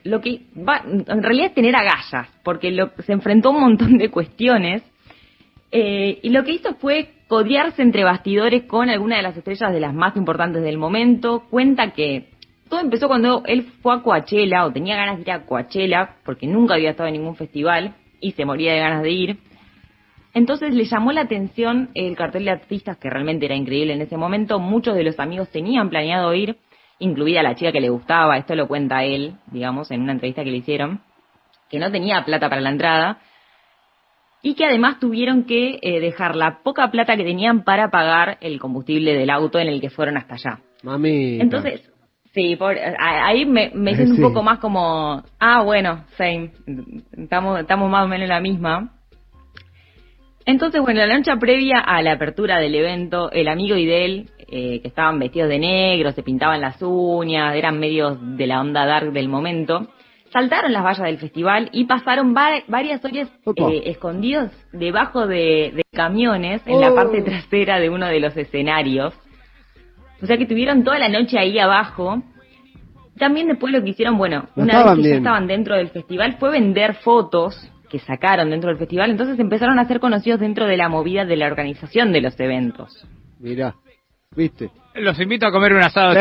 lo 0.03 0.21
que 0.21 0.41
va, 0.58 0.84
en 0.86 1.23
realidad 1.23 1.53
tener 1.53 1.75
agallas, 1.75 2.29
porque 2.43 2.71
lo, 2.71 2.91
se 3.05 3.13
enfrentó 3.13 3.49
a 3.49 3.51
un 3.53 3.62
montón 3.62 3.97
de 3.97 4.10
cuestiones 4.10 4.84
eh, 5.71 6.19
y 6.21 6.29
lo 6.29 6.43
que 6.43 6.53
hizo 6.53 6.75
fue 6.75 7.10
codiarse 7.27 7.81
entre 7.81 8.03
bastidores 8.03 8.63
con 8.63 8.89
alguna 8.89 9.17
de 9.17 9.23
las 9.23 9.36
estrellas 9.36 9.73
de 9.73 9.79
las 9.79 9.93
más 9.93 10.15
importantes 10.15 10.63
del 10.63 10.77
momento. 10.77 11.43
Cuenta 11.49 11.91
que 11.91 12.29
todo 12.69 12.79
empezó 12.79 13.08
cuando 13.08 13.43
él 13.45 13.63
fue 13.81 13.95
a 13.95 14.01
Coachella 14.01 14.65
o 14.65 14.71
tenía 14.71 14.95
ganas 14.95 15.17
de 15.17 15.23
ir 15.23 15.31
a 15.31 15.45
Coachella 15.45 16.15
porque 16.23 16.47
nunca 16.47 16.75
había 16.75 16.91
estado 16.91 17.08
en 17.08 17.13
ningún 17.13 17.36
festival 17.36 17.95
y 18.21 18.31
se 18.31 18.45
moría 18.45 18.73
de 18.73 18.79
ganas 18.79 19.03
de 19.03 19.12
ir. 19.12 19.38
Entonces 20.36 20.74
le 20.74 20.84
llamó 20.84 21.13
la 21.13 21.21
atención 21.21 21.91
el 21.93 22.17
cartel 22.17 22.43
de 22.43 22.52
artistas, 22.52 22.98
que 22.98 23.10
realmente 23.10 23.45
era 23.45 23.56
increíble 23.56 23.93
en 23.93 24.02
ese 24.02 24.17
momento. 24.17 24.60
Muchos 24.60 24.93
de 24.93 25.04
los 25.04 25.17
amigos 25.17 25.50
tenían 25.50 25.89
planeado 25.89 26.34
ir, 26.34 26.58
incluida 27.00 27.41
la 27.41 27.56
chica 27.56 27.71
que 27.71 27.80
le 27.80 27.88
gustaba, 27.88 28.38
esto 28.38 28.54
lo 28.54 28.67
cuenta 28.67 29.06
él, 29.06 29.36
digamos, 29.48 29.91
en 29.91 30.02
una 30.02 30.12
entrevista 30.12 30.43
que 30.43 30.52
le 30.52 30.58
hicieron, 30.58 31.00
que 31.69 31.80
no 31.80 31.89
tenía 31.89 32.26
plata 32.26 32.50
para 32.50 32.60
la 32.60 32.69
entrada 32.69 33.19
y 34.41 34.56
que 34.56 34.65
además 34.65 35.00
tuvieron 35.00 35.45
que 35.45 35.80
eh, 35.82 36.02
dejar 36.02 36.36
la 36.36 36.60
poca 36.63 36.91
plata 36.91 37.15
que 37.15 37.24
tenían 37.24 37.63
para 37.63 37.89
pagar 37.89 38.38
el 38.41 38.60
combustible 38.60 39.13
del 39.13 39.30
auto 39.30 39.58
en 39.58 39.69
el 39.69 39.80
que 39.80 39.89
fueron 39.89 40.17
hasta 40.17 40.34
allá. 40.34 40.60
Mami. 40.84 41.39
Entonces, 41.39 41.89
sí, 42.34 42.60
ahí 43.00 43.45
me, 43.45 43.71
me 43.74 43.95
siento 43.95 44.15
un 44.15 44.21
poco 44.21 44.43
más 44.43 44.60
como, 44.60 45.24
ah, 45.39 45.63
bueno, 45.63 46.04
same, 46.17 46.52
estamos, 47.17 47.62
estamos 47.62 47.89
más 47.89 48.04
o 48.04 48.10
menos 48.10 48.24
en 48.24 48.30
la 48.30 48.41
misma. 48.41 48.94
Entonces, 50.45 50.79
bueno, 50.81 51.03
la 51.05 51.17
noche 51.17 51.36
previa 51.38 51.79
a 51.79 52.01
la 52.03 52.13
apertura 52.13 52.60
del 52.60 52.75
evento, 52.75 53.31
el 53.31 53.47
amigo 53.47 53.75
y 53.75 53.86
de 53.86 54.25
eh, 54.47 54.79
que 54.81 54.88
estaban 54.88 55.17
vestidos 55.17 55.49
de 55.49 55.58
negro, 55.58 56.12
se 56.12 56.21
pintaban 56.21 56.62
las 56.62 56.77
uñas, 56.81 57.55
eran 57.55 57.79
medios 57.79 58.17
de 58.38 58.45
la 58.45 58.62
onda 58.62 58.86
dark 58.86 59.12
del 59.12 59.27
momento, 59.27 59.88
saltaron 60.31 60.71
las 60.71 60.84
vallas 60.84 61.05
del 61.05 61.17
festival 61.17 61.69
y 61.71 61.86
pasaron 61.86 62.36
varias 62.36 63.03
horas 63.03 63.27
eh, 63.55 63.81
escondidos 63.86 64.51
debajo 64.71 65.25
de, 65.25 65.84
camiones 65.91 66.62
en 66.67 66.79
la 66.79 66.93
parte 66.93 67.21
oh. 67.21 67.23
trasera 67.23 67.79
de 67.79 67.89
uno 67.89 68.05
de 68.05 68.19
los 68.19 68.38
escenarios. 68.38 69.15
O 70.21 70.27
sea 70.27 70.38
que 70.38 70.45
tuvieron 70.45 70.84
toda 70.84 70.99
la 70.99 71.10
noche 71.10 71.39
ahí 71.39 71.58
abajo. 71.58 72.21
También 73.17 73.47
después 73.47 73.73
lo 73.73 73.81
que 73.81 73.91
hicieron, 73.91 74.17
bueno, 74.17 74.49
una 74.55 74.84
vez 74.84 74.95
que 74.95 75.10
ya 75.10 75.15
estaban 75.15 75.47
dentro 75.47 75.75
del 75.75 75.88
festival, 75.88 76.36
fue 76.38 76.51
vender 76.51 76.95
fotos 76.95 77.71
que 77.89 78.00
sacaron 78.00 78.50
dentro 78.50 78.69
del 78.69 78.78
festival, 78.78 79.12
entonces 79.12 79.39
empezaron 79.39 79.80
a 79.80 79.88
ser 79.88 80.00
conocidos 80.00 80.39
dentro 80.39 80.65
de 80.65 80.78
la 80.78 80.89
movida 80.89 81.26
de 81.26 81.36
la 81.38 81.48
organización 81.48 82.12
de 82.12 82.21
los 82.21 82.39
eventos. 82.39 83.08
Mira, 83.39 83.76
¿viste? 84.36 84.69
Los 84.95 85.19
invito 85.19 85.45
a 85.45 85.52
comer 85.52 85.74
un 85.74 85.84
asado 85.84 86.13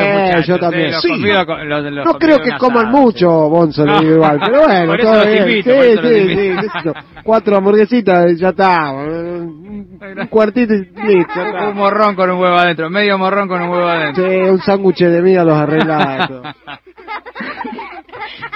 Yo 0.44 0.58
también. 0.58 0.90
no 0.90 2.14
creo 2.18 2.38
que 2.38 2.50
coman 2.58 2.90
mucho, 2.90 3.48
Bonzo, 3.48 3.84
igual, 4.02 4.40
pero 4.44 4.62
bueno, 4.66 4.96
todo 4.96 5.24
bien. 5.26 5.62
sí, 5.62 5.62
sí, 5.62 6.34
sí, 6.34 6.90
Cuatro 7.22 7.56
hamburguesitas 7.56 8.36
ya 8.36 8.48
está. 8.48 8.90
Un 8.90 10.26
cuartito 10.28 10.74
y 10.74 10.78
listo. 11.06 11.40
Un 11.68 11.76
morrón 11.76 12.16
con 12.16 12.30
un 12.30 12.40
huevo 12.40 12.56
adentro, 12.56 12.90
medio 12.90 13.16
morrón 13.16 13.46
con 13.46 13.62
un 13.62 13.68
huevo 13.68 13.86
adentro. 13.86 14.28
Sí, 14.28 14.36
un 14.38 14.58
sándwich 14.58 14.98
de 14.98 15.22
mía 15.22 15.44
los 15.44 15.56
arreglados. 15.56 16.42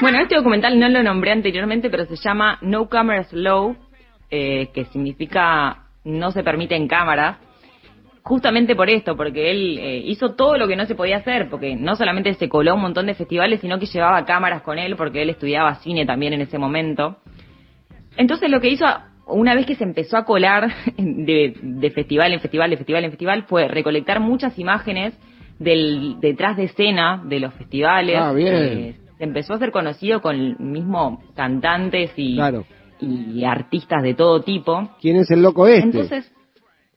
Bueno, 0.01 0.21
este 0.21 0.37
documental 0.37 0.79
no 0.79 0.89
lo 0.89 1.03
nombré 1.03 1.33
anteriormente, 1.33 1.91
pero 1.91 2.05
se 2.07 2.17
llama 2.17 2.59
No 2.63 2.89
Cameras 2.89 3.33
Law, 3.33 3.77
eh, 4.31 4.69
que 4.73 4.85
significa 4.87 5.85
no 6.05 6.31
se 6.31 6.43
permiten 6.43 6.89
cámaras, 6.89 7.39
justamente 8.23 8.77
por 8.77 8.91
esto, 8.91 9.17
porque 9.17 9.51
él 9.51 9.79
eh, 9.79 10.03
hizo 10.05 10.35
todo 10.35 10.59
lo 10.59 10.69
que 10.69 10.77
no 10.77 10.87
se 10.87 10.95
podía 10.95 11.17
hacer, 11.17 11.49
porque 11.49 11.75
no 11.77 11.97
solamente 11.97 12.35
se 12.35 12.49
coló 12.49 12.75
un 12.75 12.83
montón 12.83 13.07
de 13.07 13.15
festivales, 13.15 13.61
sino 13.61 13.79
que 13.79 13.87
llevaba 13.87 14.25
cámaras 14.25 14.63
con 14.63 14.79
él, 14.79 14.97
porque 14.97 15.23
él 15.23 15.31
estudiaba 15.31 15.75
cine 15.77 16.05
también 16.05 16.33
en 16.35 16.43
ese 16.43 16.59
momento. 16.59 17.19
Entonces 18.17 18.51
lo 18.51 18.61
que 18.61 18.69
hizo 18.69 18.87
una 19.27 19.55
vez 19.55 19.67
que 19.67 19.75
se 19.75 19.85
empezó 19.85 20.17
a 20.17 20.25
colar 20.25 20.71
de, 20.97 21.55
de, 21.61 21.91
festival 21.91 22.33
en 22.33 22.41
festival, 22.41 22.71
de 22.71 22.77
festival 22.77 23.05
en 23.05 23.11
festival, 23.11 23.45
fue 23.45 23.69
recolectar 23.69 24.21
muchas 24.21 24.59
imágenes 24.59 25.19
del 25.59 26.17
detrás 26.21 26.57
de 26.57 26.65
escena 26.65 27.23
de 27.25 27.41
los 27.41 27.55
festivales. 27.55 28.17
Ah, 28.19 28.33
bien. 28.33 28.55
Eh, 28.55 28.95
se 29.19 29.25
empezó 29.25 29.55
a 29.55 29.59
ser 29.59 29.73
conocido 29.73 30.23
con 30.23 30.57
mismo 30.59 31.23
cantantes 31.35 32.13
y, 32.17 32.39
y 33.01 33.45
artistas 33.45 34.03
de 34.03 34.15
todo 34.15 34.43
tipo. 34.43 34.91
¿Quién 35.01 35.17
es 35.17 35.31
el 35.31 35.43
loco 35.43 35.67
este? 35.67 35.85
Entonces, 35.85 36.33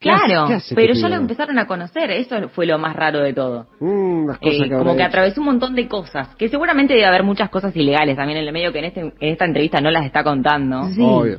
Claro, 0.02 0.48
pero 0.74 0.94
ya 0.94 1.08
lo 1.08 1.14
empezaron 1.14 1.58
a 1.58 1.66
conocer, 1.66 2.10
eso 2.10 2.48
fue 2.48 2.66
lo 2.66 2.76
más 2.76 2.96
raro 2.96 3.20
de 3.20 3.32
todo. 3.32 3.68
Mm, 3.78 4.30
eh, 4.40 4.68
como 4.70 4.96
que 4.96 5.02
atravesó 5.04 5.40
un 5.40 5.46
montón 5.46 5.76
de 5.76 5.86
cosas, 5.86 6.34
que 6.34 6.48
seguramente 6.48 6.94
debe 6.94 7.06
haber 7.06 7.22
muchas 7.22 7.48
cosas 7.50 7.74
ilegales 7.76 8.16
también 8.16 8.38
en 8.38 8.46
el 8.46 8.52
medio 8.52 8.72
que 8.72 8.80
en, 8.80 8.84
este, 8.86 9.00
en 9.00 9.14
esta 9.20 9.44
entrevista 9.44 9.80
no 9.80 9.90
las 9.90 10.04
está 10.04 10.24
contando. 10.24 10.88
Sí. 10.90 11.02
Obvio. 11.02 11.38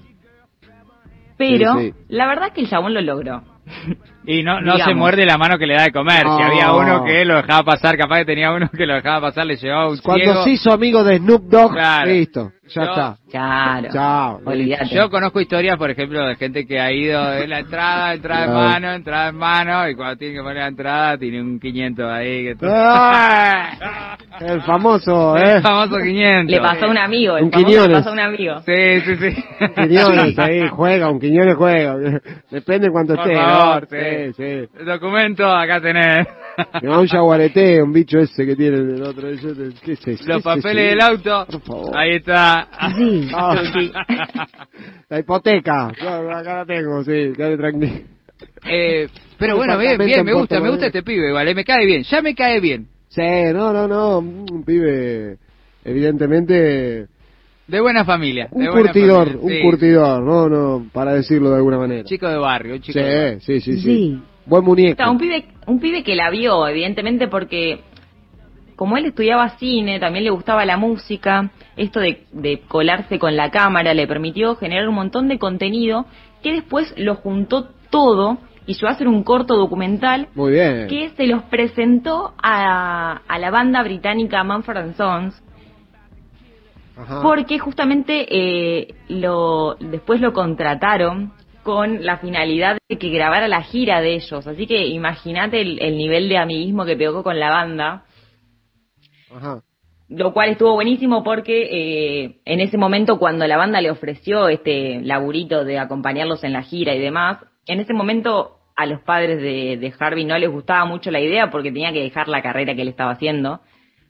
Pero 1.38 1.76
la 2.08 2.26
verdad 2.26 2.48
es 2.48 2.54
que 2.54 2.62
el 2.62 2.70
chabón 2.70 2.94
lo 2.94 3.02
logró. 3.02 3.44
Y 4.26 4.42
no, 4.42 4.62
no 4.62 4.78
se 4.78 4.94
muerde 4.94 5.26
la 5.26 5.38
mano 5.38 5.58
que 5.58 5.68
le 5.68 5.76
da 5.76 5.84
de 5.84 5.92
comer. 5.92 6.22
Si 6.22 6.44
había 6.44 6.72
uno 6.74 7.04
que 7.04 7.26
lo 7.26 7.36
dejaba 7.36 7.64
pasar, 7.64 7.98
capaz 7.98 8.20
que 8.20 8.26
tenía 8.26 8.52
uno 8.54 8.70
que 8.70 8.86
lo 8.86 8.96
dejaba 8.96 9.28
pasar, 9.28 9.46
le 9.46 9.58
llevaba 9.58 9.90
un 9.90 9.98
Cuando 9.98 10.44
se 10.44 10.52
hizo 10.52 10.72
amigo 10.72 11.04
de 11.04 11.18
Snoop 11.18 11.44
Dogg, 11.50 11.76
listo, 12.06 12.52
ya 12.68 12.84
está. 12.84 13.18
Claro. 13.30 13.90
Chao. 13.92 14.42
Yo 14.92 15.10
conozco 15.10 15.42
historias, 15.42 15.78
por 15.78 15.92
ejemplo, 15.92 16.26
de 16.26 16.36
gente 16.38 16.66
que 16.66 16.80
ha 16.80 16.92
ido 16.92 17.34
en 17.34 17.50
la 17.50 17.60
entrada, 17.60 18.14
entrada 18.14 18.46
en 18.46 18.54
mano, 18.54 18.94
entrada 18.94 19.30
en 19.30 19.36
mano, 19.36 19.90
y 19.90 19.96
cuando 19.96 20.16
tiene 20.16 20.36
que 20.36 20.42
poner 20.42 20.58
la 20.58 20.68
entrada, 20.68 21.18
tiene 21.18 21.42
un 21.42 21.60
500 21.60 22.06
ahí. 22.10 22.44
Que 22.44 22.56
¡Ah! 22.64 23.73
El 24.46 24.62
famoso, 24.62 25.38
¿eh? 25.38 25.56
El 25.56 25.62
famoso 25.62 25.98
500. 25.98 26.52
Le 26.52 26.60
pasó 26.60 26.86
a 26.86 26.90
un 26.90 26.98
amigo, 26.98 27.38
el 27.38 27.46
un 27.46 27.52
famoso 27.52 27.88
le 27.88 27.94
pasó 27.94 28.10
a 28.10 28.14
un 28.14 28.20
amigo. 28.20 28.62
Sí, 28.66 29.02
sí, 29.02 29.16
sí. 29.16 29.44
Quiñones 29.76 30.40
ahí, 30.40 30.68
juega, 30.70 31.10
un 31.10 31.20
Quiñones 31.20 31.56
juega. 31.56 31.96
Depende 32.50 32.90
cuánto 32.92 33.16
por 33.16 33.28
esté. 33.28 33.36
Favor, 33.36 33.88
sí. 33.90 33.98
sí, 33.98 34.34
sí. 34.38 34.70
El 34.80 34.86
documento 34.86 35.46
acá 35.48 35.82
tenés. 35.82 36.28
un 36.82 37.08
jaguarete, 37.08 37.82
un 37.82 37.94
bicho 37.94 38.20
ese 38.20 38.46
que 38.46 38.56
tiene 38.56 38.78
el 38.78 39.04
otro. 39.04 39.30
¿Qué 39.84 39.94
es 39.94 40.08
eso? 40.08 40.24
Los 40.28 40.44
papeles 40.44 40.92
del 40.92 41.02
auto. 41.02 41.46
Por 41.50 41.62
favor. 41.62 41.98
Ahí 41.98 42.16
está. 42.16 42.68
Sí. 42.98 43.30
Ah, 43.34 43.56
la 45.10 45.20
hipoteca. 45.20 45.88
acá 45.88 46.58
la 46.58 46.66
tengo, 46.66 47.04
sí, 47.04 47.34
quédate 47.36 47.58
tranquilo. 47.58 48.14
Eh, 48.66 49.08
pero 49.38 49.58
bueno, 49.58 49.78
bien, 49.78 49.98
bien, 49.98 50.26
me 50.26 50.34
gusta, 50.34 50.60
me 50.60 50.70
gusta 50.70 50.88
este 50.88 51.04
pibe, 51.04 51.32
vale, 51.32 51.54
me 51.54 51.64
cae 51.64 51.86
bien, 51.86 52.04
ya 52.04 52.22
me 52.22 52.36
cae 52.36 52.60
bien. 52.60 52.88
Sí, 53.14 53.22
no, 53.54 53.72
no, 53.72 53.88
no, 53.88 54.18
un 54.18 54.64
pibe, 54.66 55.38
evidentemente... 55.86 57.06
De 57.68 57.80
buena 57.80 58.04
familia. 58.04 58.48
Un 58.50 58.66
curtidor, 58.66 59.38
un 59.40 59.62
curtidor, 59.62 60.24
no, 60.24 60.50
no, 60.50 60.88
para 60.92 61.14
decirlo 61.14 61.52
de 61.52 61.58
alguna 61.58 61.78
manera. 61.78 62.04
Chico 62.06 62.28
de 62.28 62.38
barrio, 62.38 62.80
chico 62.80 62.98
sí, 62.98 63.06
de 63.06 63.16
barrio. 63.16 63.40
Sí, 63.42 63.62
sí, 63.62 63.80
sí, 63.80 64.20
Buen 64.48 64.66
muñeco. 64.66 65.12
un 65.12 65.20
pibe, 65.20 65.46
un 65.68 65.80
pibe 65.80 66.04
que 66.04 66.16
la 66.16 66.32
vio, 66.32 66.68
evidentemente, 66.68 67.28
porque 67.28 67.82
como 68.76 68.98
él 68.98 69.06
estudiaba 69.06 69.58
cine, 69.60 70.00
también 70.00 70.26
le 70.26 70.32
gustaba 70.32 70.66
la 70.66 70.78
música, 70.78 71.52
esto 71.78 72.00
de, 72.00 72.24
de, 72.32 72.62
colarse 72.68 73.20
con 73.20 73.36
la 73.36 73.52
cámara 73.52 73.94
le 73.94 74.08
permitió 74.08 74.56
generar 74.56 74.90
un 74.90 74.96
montón 74.96 75.28
de 75.28 75.38
contenido 75.38 76.08
que 76.42 76.52
después 76.52 76.92
lo 76.98 77.14
juntó 77.14 77.70
todo 77.92 78.40
y 78.66 78.74
llegó 78.74 78.88
a 78.88 78.92
hacer 78.92 79.08
un 79.08 79.24
corto 79.24 79.56
documental 79.56 80.30
Muy 80.36 80.54
bien. 80.54 80.88
que 80.88 81.10
se 81.18 81.28
los 81.28 81.44
presentó 81.44 82.34
a, 82.42 83.22
a 83.28 83.40
la 83.40 83.52
banda 83.52 83.84
británica 83.84 84.44
Manfred 84.44 84.96
Sons 84.96 85.42
porque 87.24 87.58
justamente 87.58 88.28
eh, 88.30 88.96
lo 89.10 89.76
después 89.80 90.22
lo 90.22 90.32
contrataron 90.32 91.34
con 91.64 92.06
la 92.06 92.18
finalidad 92.18 92.78
de 92.88 92.98
que 92.98 93.10
grabara 93.10 93.48
la 93.48 93.64
gira 93.64 94.00
de 94.00 94.16
ellos. 94.16 94.46
Así 94.46 94.68
que 94.68 94.86
imagínate 94.88 95.62
el, 95.62 95.82
el 95.82 95.98
nivel 95.98 96.30
de 96.30 96.38
amiguismo 96.38 96.86
que 96.86 96.96
pegó 96.96 97.24
con 97.24 97.40
la 97.40 97.50
banda 97.50 98.04
lo 100.10 100.34
cual 100.34 100.50
estuvo 100.50 100.74
buenísimo 100.74 101.24
porque 101.24 101.64
eh, 101.64 102.42
en 102.46 102.60
ese 102.60 102.78
momento 102.78 103.18
cuando 103.18 103.48
la 103.48 103.58
banda 103.58 103.82
le 103.82 103.90
ofreció 103.90 104.48
este 104.48 105.02
laburito 105.02 105.64
de 105.64 105.80
acompañarlos 105.80 106.44
en 106.44 106.54
la 106.54 106.62
gira 106.62 106.94
y 106.94 107.00
demás, 107.00 107.40
en 107.66 107.80
ese 107.80 107.94
momento 107.94 108.58
a 108.76 108.86
los 108.86 109.02
padres 109.02 109.42
de, 109.42 109.78
de 109.78 109.94
Harvey 110.00 110.26
no 110.26 110.38
les 110.38 110.50
gustaba 110.50 110.86
mucho 110.86 111.12
la 111.12 111.20
idea 111.20 111.50
porque 111.50 111.72
tenía 111.72 111.94
que 111.94 112.02
dejar 112.02 112.28
la 112.28 112.42
carrera 112.42 112.76
que 112.76 112.82
él 112.82 112.88
estaba 112.88 113.12
haciendo. 113.12 113.62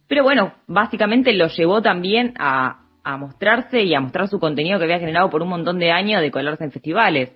Pero 0.07 0.23
bueno, 0.23 0.53
básicamente 0.67 1.33
lo 1.33 1.47
llevó 1.47 1.81
también 1.81 2.33
a, 2.37 2.83
a 3.03 3.17
mostrarse 3.17 3.83
y 3.83 3.93
a 3.93 3.99
mostrar 3.99 4.27
su 4.27 4.39
contenido 4.39 4.77
que 4.77 4.85
había 4.85 4.99
generado 4.99 5.29
por 5.29 5.41
un 5.41 5.49
montón 5.49 5.79
de 5.79 5.91
años 5.91 6.21
de 6.21 6.31
colarse 6.31 6.63
en 6.63 6.71
festivales. 6.71 7.31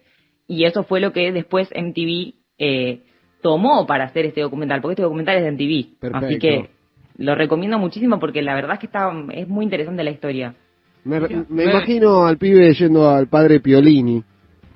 Y 0.47 0.63
eso 0.63 0.83
fue 0.83 1.01
lo 1.01 1.11
que 1.11 1.31
después 1.31 1.69
MTV 1.75 2.33
eh, 2.57 3.03
tomó 3.41 3.85
para 3.85 4.05
hacer 4.05 4.25
este 4.25 4.41
documental, 4.41 4.81
porque 4.81 4.93
este 4.93 5.03
documental 5.03 5.37
es 5.37 5.43
de 5.43 5.51
MTV. 5.51 6.15
Así 6.15 6.39
que 6.39 6.69
lo 7.17 7.35
recomiendo 7.35 7.77
muchísimo 7.79 8.19
porque 8.19 8.41
la 8.41 8.55
verdad 8.55 8.73
es 8.73 8.79
que 8.79 8.85
está 8.85 9.11
es 9.33 9.47
muy 9.47 9.65
interesante 9.65 10.03
la 10.03 10.11
historia. 10.11 10.55
Me, 11.03 11.17
imagino 11.63 12.25
al 12.25 12.37
pibe 12.37 12.73
yendo 12.73 13.09
al 13.09 13.27
padre 13.27 13.59
Piolini. 13.59 14.23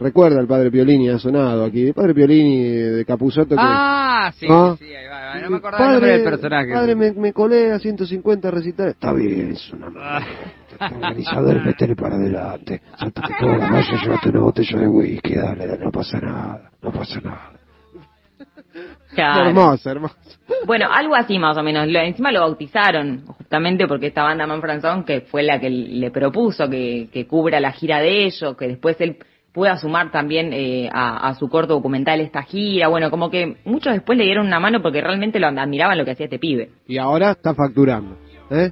Recuerda 0.02 0.40
al 0.40 0.48
padre 0.48 0.72
Piolini, 0.72 1.10
ha 1.10 1.20
sonado 1.20 1.64
aquí. 1.64 1.86
El 1.86 1.94
padre 1.94 2.16
Piolini 2.16 2.66
de 2.72 3.06
Capuzoto. 3.06 3.54
Ah, 3.56 4.32
sí, 4.36 4.48
¿Ah? 4.50 4.76
sí, 4.80 4.86
ahí 4.86 5.08
va, 5.08 5.40
No 5.42 5.50
me 5.52 5.58
acordaba 5.58 5.86
padre, 5.86 6.12
del 6.14 6.24
personaje. 6.24 6.74
Padre, 6.74 6.96
me, 6.96 7.12
me, 7.12 7.32
colé 7.32 7.72
a 7.72 7.78
150 7.78 8.50
recitales. 8.50 8.96
Está 8.96 9.14
bien, 9.14 9.52
es 9.52 9.72
una 9.72 9.92
ah. 10.00 10.22
organizador, 10.92 11.64
metele 11.64 11.96
para 11.96 12.16
adelante. 12.16 12.82
Sáltate 12.98 13.34
toda 13.40 13.58
la 13.58 13.70
malla, 13.70 14.02
llévate 14.04 14.30
una 14.30 14.40
botella 14.40 14.80
de 14.80 14.88
whisky, 14.88 15.36
dale, 15.36 15.78
no 15.78 15.92
pasa 15.92 16.20
nada, 16.20 16.72
no 16.82 16.92
pasa 16.92 17.22
nada. 17.22 17.52
Hermoso, 19.16 19.88
hermoso. 19.88 20.16
Bueno, 20.66 20.88
algo 20.92 21.14
así 21.14 21.38
más 21.38 21.56
o 21.58 21.62
menos. 21.62 21.88
Encima 21.88 22.32
lo 22.32 22.40
bautizaron, 22.40 23.24
justamente 23.28 23.88
porque 23.88 24.08
esta 24.08 24.24
banda 24.24 24.48
Manfranzón, 24.48 25.04
que 25.04 25.22
fue 25.22 25.44
la 25.44 25.60
que 25.60 25.70
le 25.70 26.10
propuso 26.10 26.68
que, 26.68 27.08
que 27.14 27.28
cubra 27.28 27.60
la 27.60 27.72
gira 27.72 28.00
de 28.00 28.26
ellos, 28.26 28.58
que 28.58 28.68
después 28.68 29.00
él 29.00 29.18
pueda 29.54 29.78
sumar 29.78 30.12
también 30.12 30.52
eh, 30.54 30.90
a, 30.92 31.34
su 31.36 31.50
corto 31.50 31.74
documental 31.74 32.22
esta 32.22 32.44
gira. 32.44 32.88
Bueno, 32.88 33.10
como 33.10 33.30
que 33.30 33.58
muchos 33.66 33.94
después 33.94 34.18
le 34.18 34.24
dieron 34.24 34.48
una 34.48 34.60
mano 34.60 34.82
porque 34.82 35.02
realmente 35.02 35.40
lo 35.40 35.48
admiraban 35.48 35.98
lo 35.98 36.06
que 36.06 36.12
hacía 36.12 36.26
este 36.26 36.40
pibe. 36.40 36.70
Y 36.88 36.98
ahora 36.98 37.32
está 37.32 37.54
facturando. 37.54 38.18
¿Eh? 38.50 38.72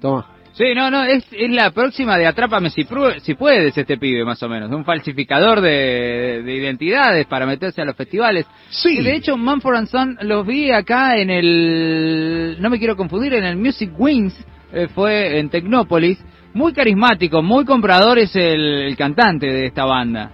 Toma. 0.00 0.36
Sí, 0.56 0.74
no, 0.74 0.90
no, 0.90 1.04
es, 1.04 1.22
es 1.32 1.50
la 1.50 1.70
próxima 1.70 2.16
de 2.16 2.26
Atrápame 2.26 2.70
si, 2.70 2.86
si 3.20 3.34
puedes 3.34 3.76
este 3.76 3.98
pibe, 3.98 4.24
más 4.24 4.42
o 4.42 4.48
menos. 4.48 4.72
Un 4.72 4.86
falsificador 4.86 5.60
de, 5.60 6.42
de 6.42 6.54
identidades 6.54 7.26
para 7.26 7.44
meterse 7.44 7.82
a 7.82 7.84
los 7.84 7.94
festivales. 7.94 8.46
Sí. 8.70 9.02
de 9.02 9.16
hecho, 9.16 9.36
Manford 9.36 9.86
Son 9.86 10.16
los 10.22 10.46
vi 10.46 10.70
acá 10.70 11.18
en 11.18 11.28
el, 11.28 12.56
no 12.58 12.70
me 12.70 12.78
quiero 12.78 12.96
confundir, 12.96 13.34
en 13.34 13.44
el 13.44 13.56
Music 13.56 13.90
Wings, 13.98 14.34
eh, 14.72 14.88
fue 14.94 15.38
en 15.38 15.50
Tecnópolis. 15.50 16.18
Muy 16.56 16.72
carismático, 16.72 17.42
muy 17.42 17.66
comprador 17.66 18.18
es 18.18 18.34
el 18.34 18.96
cantante 18.96 19.46
de 19.46 19.66
esta 19.66 19.84
banda. 19.84 20.30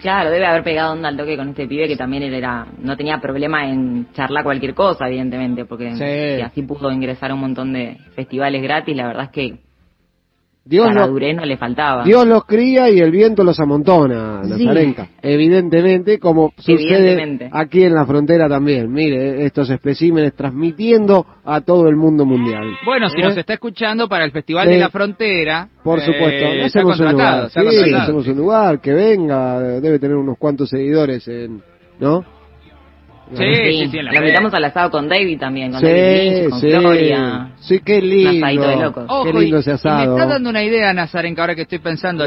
Claro, 0.00 0.30
debe 0.30 0.46
haber 0.46 0.62
pegado 0.62 0.94
un 0.94 1.04
al 1.04 1.16
toque 1.16 1.36
con 1.36 1.48
este 1.48 1.66
pibe 1.66 1.88
que 1.88 1.96
también 1.96 2.22
él 2.22 2.32
era, 2.32 2.68
no 2.78 2.96
tenía 2.96 3.18
problema 3.18 3.68
en 3.68 4.12
charlar 4.12 4.44
cualquier 4.44 4.74
cosa, 4.74 5.08
evidentemente, 5.08 5.64
porque 5.64 5.88
así 6.44 6.62
pudo 6.62 6.92
ingresar 6.92 7.32
a 7.32 7.34
un 7.34 7.40
montón 7.40 7.72
de 7.72 7.96
festivales 8.14 8.62
gratis, 8.62 8.94
la 8.94 9.08
verdad 9.08 9.24
es 9.24 9.30
que 9.30 9.58
Dios 10.64 10.88
no 10.94 11.44
le 11.44 11.56
faltaba. 11.56 12.04
Dios 12.04 12.24
los 12.26 12.44
cría 12.44 12.88
y 12.88 13.00
el 13.00 13.10
viento 13.10 13.42
los 13.42 13.58
amontona, 13.58 14.42
Nazarenka. 14.42 15.08
Evidentemente, 15.20 16.20
como 16.20 16.52
sucede 16.56 17.50
aquí 17.52 17.82
en 17.82 17.94
la 17.94 18.06
frontera 18.06 18.48
también. 18.48 18.92
Mire, 18.92 19.44
estos 19.44 19.70
especímenes 19.70 20.34
transmitiendo 20.34 21.26
a 21.44 21.62
todo 21.62 21.88
el 21.88 21.96
mundo 21.96 22.24
mundial. 22.24 22.76
Bueno, 22.84 23.08
si 23.08 23.20
¿Eh? 23.20 23.24
nos 23.24 23.36
está 23.36 23.54
escuchando 23.54 24.08
para 24.08 24.24
el 24.24 24.30
Festival 24.30 24.68
de 24.68 24.78
la 24.78 24.90
Frontera. 24.90 25.68
Por 25.82 26.00
supuesto, 26.00 26.44
eh, 26.44 26.64
hacemos 26.64 27.00
un 27.00 27.10
lugar. 27.10 27.50
Sí, 27.50 27.94
hacemos 27.94 28.26
un 28.28 28.36
lugar, 28.36 28.80
que 28.80 28.92
venga, 28.92 29.58
debe 29.80 29.98
tener 29.98 30.16
unos 30.16 30.38
cuantos 30.38 30.70
seguidores 30.70 31.26
en, 31.26 31.60
¿no? 31.98 32.24
Sí, 33.34 33.54
sí, 33.54 33.88
sí, 33.90 33.98
Lo 34.02 34.14
invitamos 34.14 34.52
al 34.54 34.64
asado 34.64 34.90
con 34.90 35.08
David 35.08 35.38
también, 35.38 35.72
con 35.72 35.80
sí, 35.80 35.86
David 35.86 36.50
con 36.50 36.60
sí. 36.60 36.68
Gloria. 36.68 37.48
Sí, 37.60 37.80
qué 37.84 38.00
lindo. 38.00 39.06
qué 39.24 39.32
lindo 39.32 39.58
ese 39.58 39.72
asado. 39.72 40.04
Y 40.04 40.06
me 40.06 40.12
está 40.14 40.26
dando 40.26 40.50
una 40.50 40.62
idea, 40.62 40.92
Nazarenka, 40.92 41.42
ahora 41.42 41.54
que 41.54 41.62
estoy 41.62 41.78
pensando. 41.78 42.24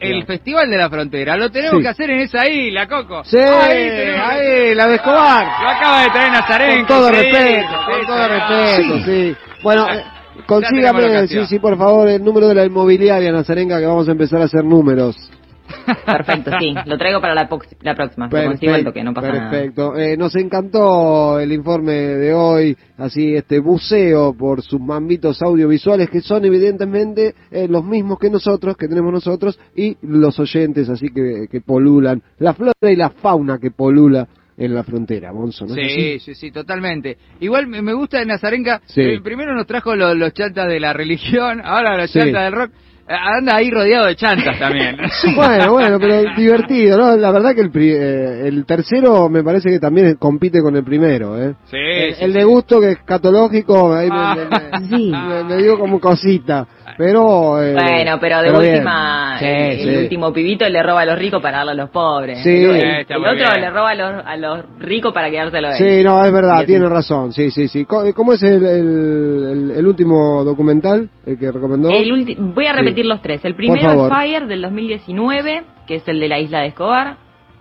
El 0.00 0.24
Festival 0.26 0.70
de 0.70 0.76
la 0.76 0.88
Frontera, 0.88 1.36
lo 1.36 1.50
tenemos 1.50 1.82
que 1.82 1.88
hacer 1.88 2.10
en 2.10 2.20
esa 2.20 2.48
isla, 2.48 2.86
Coco. 2.86 3.24
Sí, 3.24 3.36
ahí, 3.36 3.88
ahí 3.88 4.74
la 4.74 4.86
de 4.86 4.94
Escobar. 4.94 5.44
Lo 5.60 5.68
acaba 5.68 6.02
de 6.02 6.10
traer 6.10 6.32
Nazarenka. 6.32 6.76
Con 6.76 6.86
todo 6.86 7.10
respeto, 7.10 7.68
con 7.84 8.06
todo 8.06 8.28
respeto, 8.28 9.04
sí. 9.04 9.36
Bueno, 9.64 9.88
eh, 9.90 10.04
consígame, 10.46 11.26
sí, 11.26 11.46
sí, 11.46 11.58
por 11.58 11.76
favor, 11.76 12.08
el 12.08 12.22
número 12.22 12.46
de 12.46 12.54
la 12.54 12.64
inmobiliaria, 12.64 13.32
Nazarenka, 13.32 13.80
que 13.80 13.86
vamos 13.86 14.08
a 14.08 14.12
empezar 14.12 14.40
a 14.40 14.44
hacer 14.44 14.64
números. 14.64 15.16
Perfecto, 16.06 16.50
sí. 16.58 16.74
Lo 16.86 16.98
traigo 16.98 17.20
para 17.20 17.34
la, 17.34 17.48
la 17.82 17.94
próxima. 17.94 18.28
Perfecto, 18.28 18.74
el 18.74 18.84
toque, 18.84 19.04
no 19.04 19.14
pasa 19.14 19.30
perfecto. 19.32 19.96
Eh, 19.96 20.16
nos 20.16 20.34
encantó 20.36 21.38
el 21.38 21.52
informe 21.52 21.92
de 21.92 22.32
hoy, 22.32 22.76
así 22.96 23.34
este 23.34 23.58
buceo 23.58 24.34
por 24.34 24.62
sus 24.62 24.80
mambitos 24.80 25.42
audiovisuales 25.42 26.10
que 26.10 26.20
son 26.20 26.44
evidentemente 26.44 27.34
eh, 27.50 27.66
los 27.68 27.84
mismos 27.84 28.18
que 28.18 28.30
nosotros, 28.30 28.76
que 28.76 28.88
tenemos 28.88 29.12
nosotros, 29.12 29.58
y 29.76 29.96
los 30.02 30.38
oyentes 30.38 30.88
así 30.88 31.08
que, 31.08 31.46
que 31.50 31.60
polulan, 31.60 32.22
la 32.38 32.54
flora 32.54 32.72
y 32.82 32.96
la 32.96 33.10
fauna 33.10 33.58
que 33.58 33.70
polula 33.70 34.26
en 34.56 34.74
la 34.74 34.82
frontera, 34.82 35.32
Monzo, 35.32 35.66
¿no? 35.66 35.74
Sí, 35.74 36.18
sí, 36.18 36.34
sí, 36.34 36.50
totalmente. 36.50 37.16
Igual 37.40 37.68
me 37.68 37.92
gusta 37.92 38.18
de 38.18 38.26
Nazarenka, 38.26 38.82
eh, 38.96 39.20
primero 39.22 39.54
nos 39.54 39.66
trajo 39.66 39.94
los, 39.94 40.16
los 40.16 40.32
chantas 40.32 40.66
de 40.66 40.80
la 40.80 40.92
religión, 40.92 41.60
ahora 41.62 41.96
los 41.96 42.12
chantas 42.12 42.44
del 42.44 42.52
rock. 42.52 42.72
Anda 43.08 43.56
ahí 43.56 43.70
rodeado 43.70 44.06
de 44.06 44.16
chantas 44.16 44.58
también. 44.58 44.96
bueno, 45.36 45.72
bueno, 45.72 45.98
pero 45.98 46.34
divertido, 46.36 46.98
¿no? 46.98 47.16
La 47.16 47.30
verdad 47.30 47.54
que 47.54 47.62
el, 47.62 47.70
eh, 47.74 48.48
el 48.48 48.66
tercero 48.66 49.30
me 49.30 49.42
parece 49.42 49.70
que 49.70 49.78
también 49.78 50.16
compite 50.16 50.60
con 50.60 50.76
el 50.76 50.84
primero, 50.84 51.42
¿eh? 51.42 51.54
Sí. 51.70 51.76
El, 52.20 52.34
de 52.34 52.44
gusto 52.44 52.80
que 52.80 52.90
es 52.92 52.98
catológico, 53.04 53.94
ahí 53.94 54.10
me, 54.10 55.44
me, 55.44 55.56
dio 55.56 55.78
como 55.78 55.98
cosita. 55.98 56.66
Pero. 56.98 57.62
Eh, 57.62 57.72
bueno, 57.72 58.18
pero 58.20 58.42
de 58.42 58.50
última, 58.50 59.38
el, 59.40 59.98
último 60.02 60.32
pibito 60.32 60.68
le 60.68 60.82
roba 60.82 61.02
a 61.02 61.06
los 61.06 61.18
ricos 61.18 61.40
para 61.40 61.58
darle 61.58 61.72
a 61.72 61.74
los 61.76 61.90
pobres. 61.90 62.42
Sí. 62.42 62.64
El, 62.64 63.06
otro 63.08 63.60
le 63.60 63.70
roba 63.70 63.90
a 63.90 63.94
los, 63.94 64.26
a 64.26 64.36
los 64.36 64.78
ricos 64.80 65.14
para 65.14 65.30
quedárselo 65.30 65.68
él. 65.68 65.74
Sí, 65.76 66.04
no, 66.04 66.22
es 66.24 66.32
verdad, 66.32 66.64
tiene 66.66 66.88
razón. 66.88 67.32
Sí, 67.32 67.50
sí, 67.50 67.68
sí. 67.68 67.86
¿Cómo 67.86 68.34
es 68.34 68.42
el, 68.42 68.64
el, 69.74 69.86
último 69.86 70.44
documental 70.44 71.08
el 71.24 71.38
que 71.38 71.50
recomendó? 71.50 71.88
voy 71.88 72.66
a 72.66 72.72
repetir 72.72 72.97
los 73.06 73.22
tres. 73.22 73.44
El 73.44 73.54
primero 73.54 74.06
es 74.06 74.12
Fire 74.12 74.46
del 74.46 74.62
2019, 74.62 75.64
que 75.86 75.96
es 75.96 76.08
el 76.08 76.20
de 76.20 76.28
la 76.28 76.38
isla 76.38 76.60
de 76.60 76.68
Escobar. 76.68 77.16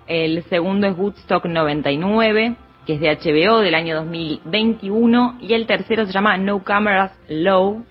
El 0.08 0.44
segundo 0.44 0.88
es 0.88 0.98
Woodstock 0.98 1.46
99, 1.46 2.56
que 2.86 2.94
es 2.94 3.00
de 3.00 3.10
HBO 3.10 3.60
del 3.60 3.76
año 3.76 3.96
2021. 3.96 5.38
Y 5.42 5.54
el 5.54 5.66
tercero 5.66 6.06
se 6.06 6.14
llama 6.14 6.38
No 6.38 6.64
Cameras 6.64 7.12
Low, 7.28 7.86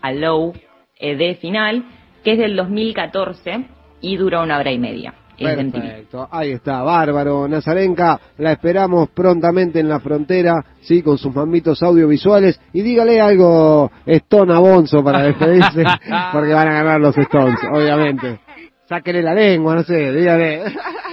a 0.00 0.12
Low, 0.12 0.52
eh, 0.98 1.16
de 1.16 1.34
final, 1.36 1.84
que 2.24 2.32
es 2.32 2.38
del 2.38 2.56
2014 2.56 3.66
y 4.00 4.16
dura 4.16 4.42
una 4.42 4.58
hora 4.58 4.70
y 4.70 4.78
media. 4.78 5.14
Perfecto, 5.42 6.28
ahí 6.30 6.52
está, 6.52 6.82
bárbaro, 6.82 7.48
Nazarenka, 7.48 8.20
la 8.38 8.52
esperamos 8.52 9.10
prontamente 9.10 9.80
en 9.80 9.88
la 9.88 10.00
frontera, 10.00 10.64
sí, 10.80 11.02
con 11.02 11.18
sus 11.18 11.34
mamitos 11.34 11.82
audiovisuales, 11.82 12.60
y 12.72 12.82
dígale 12.82 13.20
algo 13.20 13.90
Stone 14.06 14.54
a 14.54 14.58
Bonzo 14.58 15.02
para 15.02 15.22
despedirse, 15.24 15.84
porque 16.32 16.52
van 16.52 16.68
a 16.68 16.72
ganar 16.72 17.00
los 17.00 17.16
Stones, 17.16 17.58
obviamente. 17.72 18.40
Sáquele 18.88 19.22
la 19.22 19.34
lengua, 19.34 19.74
no 19.74 19.82
sé, 19.82 20.12
dígale. 20.12 20.64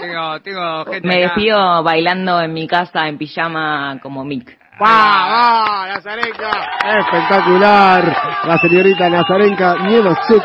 Tengo, 0.02 0.40
tengo 0.42 0.86
gente 0.86 1.08
Me 1.08 1.22
despido 1.22 1.84
bailando 1.84 2.42
en 2.42 2.54
mi 2.54 2.68
casa 2.68 3.08
en 3.08 3.18
pijama 3.18 4.00
como 4.02 4.26
Mick. 4.26 4.58
¡Va, 4.82 4.86
va, 4.86 5.88
Nazarenka! 5.88 6.52
Espectacular. 7.00 8.18
La 8.46 8.58
señorita 8.60 9.10
Nazarenka 9.10 9.76
Niemazuk 9.84 10.44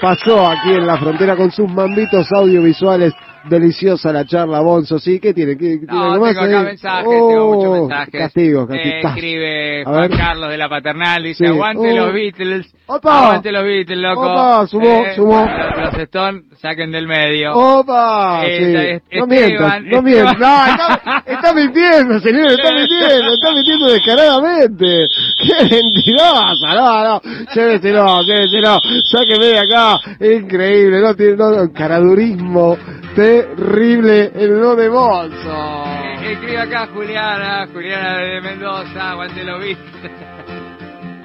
pasó 0.00 0.48
aquí 0.48 0.72
en 0.72 0.86
la 0.86 0.96
frontera 0.98 1.36
con 1.36 1.50
sus 1.50 1.70
mambitos 1.70 2.26
audiovisuales 2.32 3.14
Deliciosa 3.48 4.12
la 4.12 4.24
charla, 4.24 4.60
Bonzo, 4.60 4.98
¿sí? 4.98 5.20
¿Qué 5.20 5.32
tiene? 5.32 5.56
¿Qué, 5.56 5.78
¿tiene 5.78 5.86
no, 5.86 6.14
tengo 6.14 6.26
acá 6.26 6.62
mensajes, 6.62 7.04
tengo 7.04 7.54
muchos 7.54 7.68
oh, 7.68 7.80
mensajes. 7.80 8.20
Castigo, 8.20 8.66
castigo. 8.66 8.94
Eh, 8.94 9.00
escribe 9.04 9.84
Juan 9.84 10.10
Carlos 10.10 10.50
de 10.50 10.58
la 10.58 10.68
Paternal, 10.68 11.22
dice, 11.22 11.46
aguante 11.46 11.94
los 11.94 12.10
oh. 12.10 12.12
Beatles, 12.12 12.74
Opa. 12.86 13.26
aguante 13.26 13.52
los 13.52 13.62
Beatles, 13.62 13.98
loco. 13.98 14.22
Opa, 14.22 14.66
sumó, 14.66 15.04
eh, 15.04 15.14
sumó. 15.14 15.48
Los 15.76 15.94
Stones, 15.94 16.44
saquen 16.60 16.90
del 16.90 17.06
medio. 17.06 17.54
Opa, 17.54 18.42
eh, 18.46 19.00
sí. 19.08 19.18
no 19.18 19.26
mientas, 19.26 19.82
no 19.84 20.02
mientas. 20.02 20.38
No, 20.38 20.66
está, 20.66 21.22
está 21.26 21.54
mintiendo, 21.54 22.18
señor, 22.20 22.50
está 22.50 22.74
mintiendo, 22.74 23.34
está 23.34 23.52
mintiendo 23.54 23.86
descaradamente. 23.86 25.06
¡Qué 25.38 25.74
mentirosa! 25.76 26.74
No, 26.74 27.04
no, 27.04 27.20
lléveselo, 27.54 28.22
lléveselo, 28.22 28.80
sáqueme 29.04 29.46
de 29.46 29.58
acá. 29.58 29.98
Increíble, 30.20 31.00
no 31.00 31.14
tiene, 31.14 31.36
no, 31.36 31.72
caradurismo 31.72 32.76
terrible 33.16 34.30
el 34.34 34.60
no 34.60 34.76
de 34.76 34.88
bolso. 34.90 35.84
Escribe 36.22 36.58
acá 36.58 36.86
Juliana, 36.92 37.66
Juliana 37.72 38.18
de 38.18 38.40
Mendoza, 38.42 39.10
aguante 39.10 39.42
lo 39.42 39.58
viste. 39.58 40.10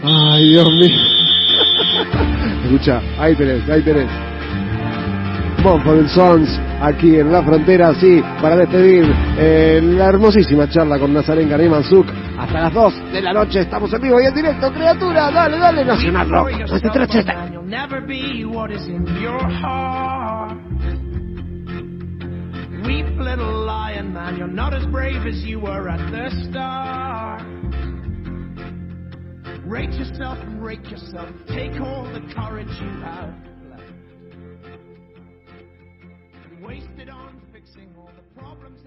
Ay, 0.03 0.49
Dios 0.49 0.71
mío. 0.71 0.97
Escucha, 2.63 3.01
ahí 3.19 3.35
tenés, 3.35 3.69
ahí 3.69 3.81
tenés. 3.83 4.09
Mumford 5.63 6.07
Sons, 6.07 6.59
aquí 6.81 7.17
en 7.17 7.31
la 7.31 7.43
frontera, 7.43 7.93
sí, 7.93 8.23
para 8.41 8.55
despedir 8.55 9.05
eh, 9.37 9.79
la 9.83 10.07
hermosísima 10.07 10.67
charla 10.69 10.97
con 10.97 11.13
Nazarén 11.13 11.49
Manzuk. 11.69 12.07
Hasta 12.39 12.61
las 12.61 12.73
2 12.73 13.11
de 13.11 13.21
la 13.21 13.33
noche 13.33 13.59
estamos 13.59 13.93
en 13.93 14.01
vivo 14.01 14.19
y 14.19 14.25
en 14.25 14.33
directo, 14.33 14.71
criatura. 14.73 15.29
Dale, 15.29 15.59
dale, 15.59 15.85
Nacional 15.85 16.29
Rock. 16.29 16.51
Weep, 22.85 23.05
little 23.17 23.65
lion 23.65 24.11
man, 24.11 24.37
you're 24.37 24.47
not 24.47 24.73
as 24.73 24.85
brave 24.87 25.27
as 25.27 25.43
you 25.43 25.59
were 25.59 25.87
at 25.87 26.11
the 26.11 26.29
start. 26.49 27.43
Rate 29.65 29.91
yourself 29.91 30.39
and 30.39 30.63
rake 30.63 30.89
yourself. 30.89 31.29
Take 31.47 31.79
all 31.79 32.03
the 32.11 32.21
courage 32.33 32.67
you 32.81 32.89
have 33.01 33.35
left. 33.69 33.83
Waste 36.61 36.87
it 36.97 37.09
on 37.09 37.39
fixing 37.53 37.93
all 37.97 38.09
the 38.15 38.41
problems 38.41 38.80